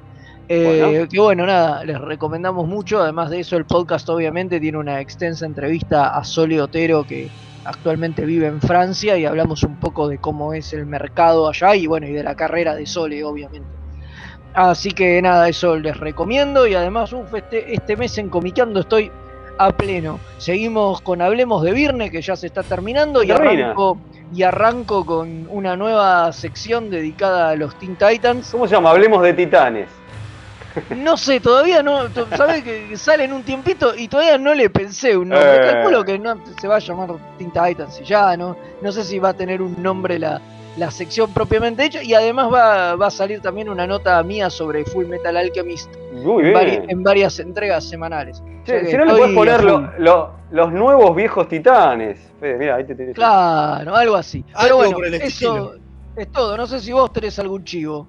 Eh, 0.48 0.82
Bueno. 0.84 1.08
Que 1.08 1.20
bueno, 1.20 1.46
nada, 1.46 1.84
les 1.84 1.98
recomendamos 1.98 2.68
mucho. 2.68 3.00
Además 3.00 3.30
de 3.30 3.40
eso, 3.40 3.56
el 3.56 3.64
podcast 3.64 4.08
obviamente 4.10 4.60
tiene 4.60 4.76
una 4.76 5.00
extensa 5.00 5.46
entrevista 5.46 6.16
a 6.16 6.22
Sole 6.22 6.60
Otero 6.60 7.04
que 7.04 7.30
actualmente 7.64 8.26
vive 8.26 8.46
en 8.46 8.60
Francia 8.60 9.16
y 9.16 9.24
hablamos 9.24 9.62
un 9.62 9.76
poco 9.76 10.06
de 10.06 10.18
cómo 10.18 10.52
es 10.52 10.74
el 10.74 10.84
mercado 10.84 11.48
allá 11.48 11.74
y 11.74 11.86
bueno, 11.86 12.06
y 12.06 12.12
de 12.12 12.22
la 12.22 12.34
carrera 12.34 12.74
de 12.74 12.84
Sole, 12.84 13.24
obviamente. 13.24 13.66
Así 14.52 14.90
que 14.90 15.20
nada, 15.22 15.48
eso 15.48 15.76
les 15.76 15.96
recomiendo 15.96 16.66
y 16.66 16.74
además, 16.74 17.12
uf, 17.14 17.34
este, 17.34 17.72
este 17.72 17.96
mes 17.96 18.18
en 18.18 18.28
Comiqueando 18.28 18.80
estoy 18.80 19.10
a 19.58 19.72
pleno. 19.72 20.20
Seguimos 20.38 21.00
con 21.00 21.22
Hablemos 21.22 21.62
de 21.62 21.72
Virne, 21.72 22.10
que 22.10 22.22
ya 22.22 22.36
se 22.36 22.46
está 22.46 22.62
terminando, 22.62 23.22
y 23.22 23.30
arranco, 23.30 23.98
y 24.34 24.42
arranco 24.42 25.04
con 25.04 25.46
una 25.50 25.76
nueva 25.76 26.32
sección 26.32 26.90
dedicada 26.90 27.50
a 27.50 27.56
los 27.56 27.78
Teen 27.78 27.96
Titans. 27.96 28.50
¿Cómo 28.50 28.66
se 28.66 28.74
llama? 28.74 28.90
Hablemos 28.90 29.22
de 29.22 29.32
Titanes. 29.34 29.88
No 30.96 31.16
sé, 31.16 31.38
todavía 31.38 31.84
no, 31.84 32.08
sabes 32.36 32.64
que 32.64 32.96
sale 32.96 33.24
en 33.24 33.32
un 33.32 33.44
tiempito 33.44 33.94
y 33.96 34.08
todavía 34.08 34.38
no 34.38 34.54
le 34.54 34.70
pensé 34.70 35.16
un 35.16 35.28
nombre. 35.28 35.56
Eh. 35.56 35.72
Calculo 35.72 36.04
que 36.04 36.18
no 36.18 36.36
se 36.60 36.66
va 36.66 36.76
a 36.76 36.78
llamar 36.80 37.10
Teen 37.38 37.52
Titans 37.52 38.00
y 38.00 38.04
ya, 38.04 38.36
¿no? 38.36 38.56
No 38.82 38.90
sé 38.90 39.04
si 39.04 39.20
va 39.20 39.28
a 39.30 39.34
tener 39.34 39.62
un 39.62 39.80
nombre 39.80 40.18
la, 40.18 40.40
la 40.76 40.90
sección 40.90 41.32
propiamente 41.32 41.84
hecha 41.84 42.02
y 42.02 42.14
además 42.14 42.52
va, 42.52 42.96
va 42.96 43.06
a 43.06 43.10
salir 43.10 43.40
también 43.40 43.68
una 43.68 43.86
nota 43.86 44.20
mía 44.24 44.50
sobre 44.50 44.84
Full 44.84 45.06
Metal 45.06 45.36
Alchemist 45.36 45.88
Muy 46.12 46.46
en, 46.48 46.54
vari- 46.54 46.70
bien. 46.70 46.86
en 46.90 47.02
varias 47.02 47.38
entregas 47.38 47.84
semanales. 47.88 48.40
O 48.40 48.66
sea 48.66 48.84
si 48.84 48.96
no 48.96 49.04
le 49.04 49.14
puedes 49.14 49.34
poner 49.34 49.62
lo- 49.62 50.32
los 50.50 50.72
nuevos 50.72 51.14
viejos 51.14 51.48
titanes. 51.48 52.18
Fede, 52.40 52.56
mira, 52.58 52.76
ahí 52.76 52.84
te 52.84 52.94
tenés. 52.94 53.14
Claro, 53.14 53.94
algo 53.94 54.16
así. 54.16 54.44
Algo 54.54 54.62
Pero 54.62 54.76
bueno, 54.76 54.96
por 54.96 55.06
el 55.06 55.14
eso 55.14 55.26
estilo. 55.26 55.74
es 56.16 56.28
todo. 56.32 56.56
No 56.56 56.66
sé 56.66 56.80
si 56.80 56.92
vos 56.92 57.12
tenés 57.12 57.38
algún 57.38 57.64
chivo. 57.64 58.06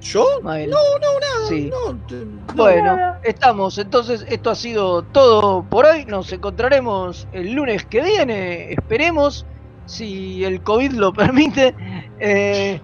¿Yo? 0.00 0.24
Mabel. 0.42 0.68
No, 0.70 0.76
no, 1.00 1.20
nada. 1.20 1.48
Sí. 1.48 1.70
no, 1.70 1.96
te- 2.08 2.54
Bueno, 2.54 2.96
no. 2.96 3.14
estamos. 3.22 3.78
Entonces, 3.78 4.26
esto 4.28 4.50
ha 4.50 4.54
sido 4.56 5.02
todo 5.02 5.62
por 5.62 5.86
hoy. 5.86 6.04
Nos 6.06 6.32
encontraremos 6.32 7.28
el 7.32 7.52
lunes 7.52 7.84
que 7.86 8.02
viene. 8.02 8.72
Esperemos, 8.72 9.46
si 9.86 10.44
el 10.44 10.62
COVID 10.62 10.92
lo 10.92 11.12
permite. 11.12 11.74
Eh, 12.18 12.80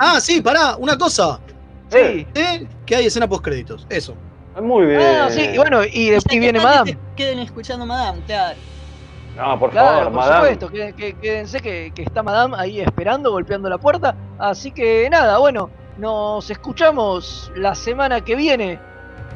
Ah, 0.00 0.20
sí, 0.20 0.40
pará, 0.40 0.76
una 0.76 0.96
cosa. 0.96 1.40
Sí. 1.90 2.24
Eh, 2.34 2.68
que 2.86 2.94
hay 2.94 3.06
escena 3.06 3.28
post 3.28 3.42
créditos. 3.42 3.84
Eso. 3.90 4.14
Muy 4.62 4.86
bien. 4.86 5.00
ah, 5.00 5.28
sí, 5.30 5.40
y 5.54 5.56
bueno, 5.56 5.80
y 5.84 6.10
después 6.10 6.38
viene 6.38 6.60
Madame. 6.60 6.96
queden 7.16 7.40
escuchando 7.40 7.84
Madame, 7.84 8.20
claro. 8.26 8.56
No, 9.36 9.58
por 9.58 9.70
Claro, 9.70 9.88
favor, 9.88 10.04
por 10.04 10.12
madame. 10.14 10.36
supuesto, 10.54 10.68
que, 10.70 10.92
que- 10.94 11.14
quédense 11.20 11.60
que, 11.60 11.92
que 11.94 12.02
está 12.02 12.22
Madame 12.22 12.54
ahí 12.58 12.80
esperando, 12.80 13.30
golpeando 13.32 13.68
la 13.68 13.78
puerta. 13.78 14.14
Así 14.38 14.70
que 14.72 15.08
nada, 15.10 15.38
bueno, 15.38 15.70
nos 15.96 16.48
escuchamos 16.50 17.50
la 17.56 17.74
semana 17.74 18.20
que 18.20 18.34
viene 18.36 18.80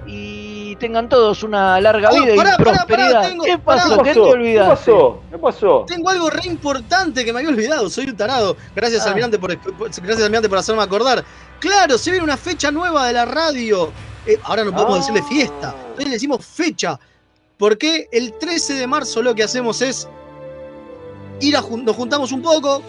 y 0.06 0.74
tengan 0.76 1.08
todos 1.08 1.42
una 1.42 1.80
larga 1.80 2.10
Oh, 2.10 2.14
vida 2.14 2.34
pará, 2.34 2.54
y 2.54 2.56
pará, 2.56 2.56
prosperidad. 2.76 3.12
pará, 3.12 3.28
tengo- 3.28 3.44
¿Qué 3.44 3.58
pará. 3.58 3.82
pasó? 3.82 3.96
¿Qué 3.98 4.02
¿Qué 4.02 4.14
te 4.14 4.20
pasó? 4.20 4.24
¿Qué 4.24 4.30
olvidaste? 4.38 4.70
pasó? 4.92 5.20
¿Qué 5.30 5.38
pasó? 5.38 5.84
Tengo 5.86 6.08
algo 6.10 6.30
re 6.30 6.46
importante 6.46 7.24
que 7.24 7.32
me 7.32 7.38
había 7.40 7.50
olvidado, 7.50 7.88
soy 7.90 8.08
un 8.08 8.16
tarado. 8.16 8.56
Gracias, 8.74 9.04
Ah. 9.06 9.08
Almirante, 9.10 9.38
por, 9.38 9.56
gracias, 9.78 10.22
Almirante, 10.24 10.48
por 10.48 10.58
hacerme 10.58 10.82
acordar. 10.82 11.24
Claro, 11.60 11.96
se 11.98 12.10
viene 12.10 12.24
una 12.24 12.36
fecha 12.36 12.70
nueva 12.70 13.06
de 13.06 13.12
la 13.12 13.24
radio. 13.24 13.92
Eh, 14.26 14.38
ahora 14.44 14.64
no 14.64 14.72
podemos 14.72 14.96
Ah. 14.96 14.98
decirle 15.00 15.22
fiesta, 15.22 15.74
entonces 15.82 16.04
le 16.06 16.10
decimos 16.12 16.44
fecha. 16.44 16.98
Porque 17.58 18.08
el 18.10 18.32
13 18.38 18.74
de 18.74 18.86
marzo 18.88 19.22
lo 19.22 19.34
que 19.36 19.44
hacemos 19.44 19.80
es 19.82 20.08
ir 21.40 21.56
a 21.56 21.60
jun- 21.62 21.84
nos 21.84 21.94
juntamos 21.94 22.32
un 22.32 22.42
poco, 22.42 22.82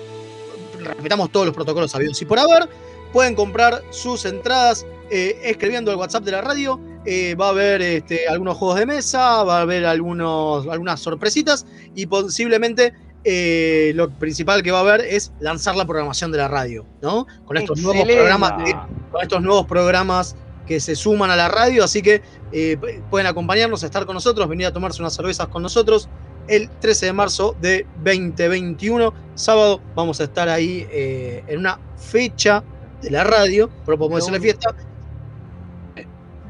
respetamos 0.79 1.31
todos 1.31 1.45
los 1.45 1.55
protocolos 1.55 1.93
habidos 1.95 2.19
y 2.21 2.25
por 2.25 2.39
haber. 2.39 2.67
Pueden 3.11 3.35
comprar 3.35 3.83
sus 3.91 4.25
entradas 4.25 4.85
eh, 5.11 5.39
escribiendo 5.43 5.91
al 5.91 5.97
WhatsApp 5.97 6.23
de 6.23 6.31
la 6.31 6.41
radio. 6.41 6.79
Eh, 7.05 7.35
va 7.35 7.47
a 7.47 7.49
haber 7.49 7.81
este, 7.81 8.27
algunos 8.27 8.57
juegos 8.57 8.79
de 8.79 8.85
mesa, 8.85 9.43
va 9.43 9.57
a 9.57 9.61
haber 9.61 9.85
algunos, 9.85 10.65
algunas 10.67 10.99
sorpresitas 11.01 11.65
y 11.95 12.05
posiblemente 12.05 12.93
eh, 13.25 13.91
lo 13.95 14.09
principal 14.09 14.63
que 14.63 14.71
va 14.71 14.79
a 14.79 14.81
haber 14.81 15.01
es 15.01 15.31
lanzar 15.39 15.75
la 15.75 15.85
programación 15.85 16.31
de 16.31 16.37
la 16.37 16.47
radio, 16.47 16.85
¿no? 17.01 17.25
Con 17.45 17.57
estos 17.57 17.79
nuevos 17.79 18.05
programas, 18.17 18.53
que- 18.63 18.73
con 19.11 19.21
estos 19.21 19.41
nuevos 19.41 19.65
programas 19.65 20.35
que 20.65 20.79
se 20.79 20.95
suman 20.95 21.29
a 21.29 21.35
la 21.35 21.49
radio, 21.49 21.83
así 21.83 22.01
que 22.01 22.21
eh, 22.53 22.77
pueden 23.09 23.27
acompañarnos, 23.27 23.83
estar 23.83 24.05
con 24.05 24.13
nosotros, 24.15 24.47
venir 24.47 24.67
a 24.67 24.71
tomarse 24.71 25.01
unas 25.01 25.13
cervezas 25.13 25.47
con 25.47 25.61
nosotros. 25.61 26.07
El 26.47 26.69
13 26.69 27.07
de 27.07 27.13
marzo 27.13 27.55
de 27.61 27.85
2021, 28.03 29.13
sábado, 29.35 29.81
vamos 29.95 30.19
a 30.19 30.25
estar 30.25 30.47
ahí 30.49 30.85
en 30.91 31.59
una 31.59 31.79
fecha 31.97 32.63
de 33.01 33.09
la 33.11 33.23
radio, 33.23 33.69
pero 33.85 33.97
podemos 33.97 34.19
decirle 34.19 34.39
fiesta, 34.39 34.73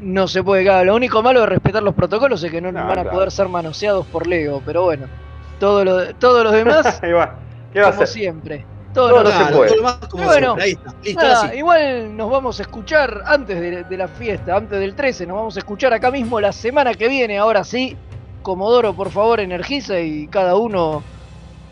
No 0.03 0.27
se 0.27 0.43
puede, 0.43 0.63
claro. 0.63 0.85
Lo 0.85 0.95
único 0.95 1.21
malo 1.23 1.41
de 1.41 1.45
respetar 1.47 1.81
los 1.83 1.95
protocolos 1.95 2.43
es 2.43 2.51
que 2.51 2.59
no, 2.61 2.71
No, 2.71 2.79
van 2.81 2.89
a 2.91 2.93
claro. 3.03 3.11
poder 3.11 3.31
ser 3.31 3.47
manoseados 3.49 4.05
por 4.07 4.27
Leo, 4.27 4.61
pero 4.65 4.83
bueno. 4.83 5.07
Todo 5.59 5.85
lo, 5.85 6.13
todos 6.15 6.43
los 6.43 6.51
demás, 6.53 6.99
Ahí 7.03 7.11
va. 7.13 7.35
¿Qué 7.71 7.79
va 7.79 7.87
a 7.87 7.91
como 7.91 8.03
hacer? 8.03 8.13
siempre. 8.19 8.65
Todo 8.93 9.23
no 9.23 9.31
se 9.31 9.37
demás. 9.37 9.51
puede. 9.53 9.69
todo 9.71 9.99
como 10.09 10.23
bueno, 10.25 10.55
siempre, 10.55 10.63
ahí 10.65 10.71
está, 10.73 10.93
listo, 11.03 11.21
Nada, 11.23 11.55
igual 11.55 12.15
nos 12.15 12.29
vamos 12.29 12.59
a 12.59 12.61
escuchar 12.63 13.23
antes 13.25 13.59
de, 13.59 13.83
de 13.85 13.97
la 13.97 14.07
fiesta, 14.07 14.55
antes 14.55 14.79
del 14.79 14.93
13, 14.93 15.25
nos 15.25 15.37
vamos 15.37 15.55
a 15.55 15.59
escuchar 15.59 15.93
acá 15.93 16.11
mismo 16.11 16.39
la 16.39 16.51
semana 16.51 16.93
que 16.93 17.07
viene, 17.07 17.37
ahora 17.39 17.63
sí. 17.63 17.97
Comodoro, 18.43 18.93
por 18.93 19.09
favor, 19.09 19.39
energiza 19.39 19.99
y 19.99 20.27
cada 20.27 20.55
uno 20.57 21.01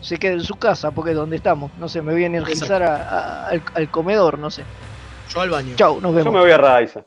se 0.00 0.16
quede 0.16 0.32
en 0.32 0.40
su 0.40 0.54
casa, 0.54 0.90
porque 0.90 1.10
es 1.10 1.16
donde 1.16 1.36
estamos. 1.36 1.70
No 1.78 1.86
sé, 1.86 2.00
me 2.02 2.12
voy 2.12 2.22
a 2.24 2.26
energizar 2.26 2.82
a- 2.82 2.96
a- 2.96 3.46
al, 3.50 3.62
al 3.74 3.90
comedor, 3.90 4.38
no 4.38 4.50
sé. 4.50 4.64
Yo 5.28 5.42
al 5.42 5.50
baño. 5.50 5.74
Chau, 5.76 6.00
nos 6.00 6.10
Yo 6.12 6.16
vemos. 6.16 6.32
me 6.32 6.40
voy 6.40 6.50
a 6.50 6.56
Raiza. 6.58 7.04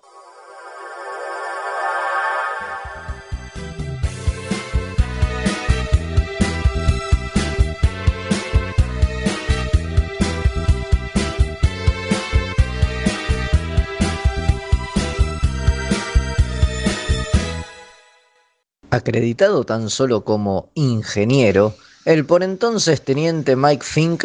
Acreditado 18.95 19.65
tan 19.65 19.89
solo 19.89 20.23
como 20.23 20.69
ingeniero, 20.73 21.75
el 22.05 22.25
por 22.25 22.43
entonces 22.43 23.01
teniente 23.01 23.57
Mike 23.57 23.83
Fink 23.85 24.23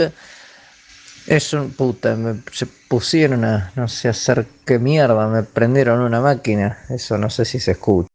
es 1.26 1.52
un 1.52 1.72
puta, 1.72 2.14
me 2.14 2.40
se 2.52 2.66
pusieron 2.66 3.44
a 3.44 3.72
no 3.74 3.88
sé 3.88 4.08
hacer 4.08 4.46
qué 4.64 4.78
mierda, 4.78 5.26
me 5.26 5.42
prendieron 5.42 6.00
una 6.02 6.20
máquina, 6.20 6.78
eso 6.88 7.18
no 7.18 7.30
sé 7.30 7.44
si 7.44 7.58
se 7.58 7.72
escucha. 7.72 8.08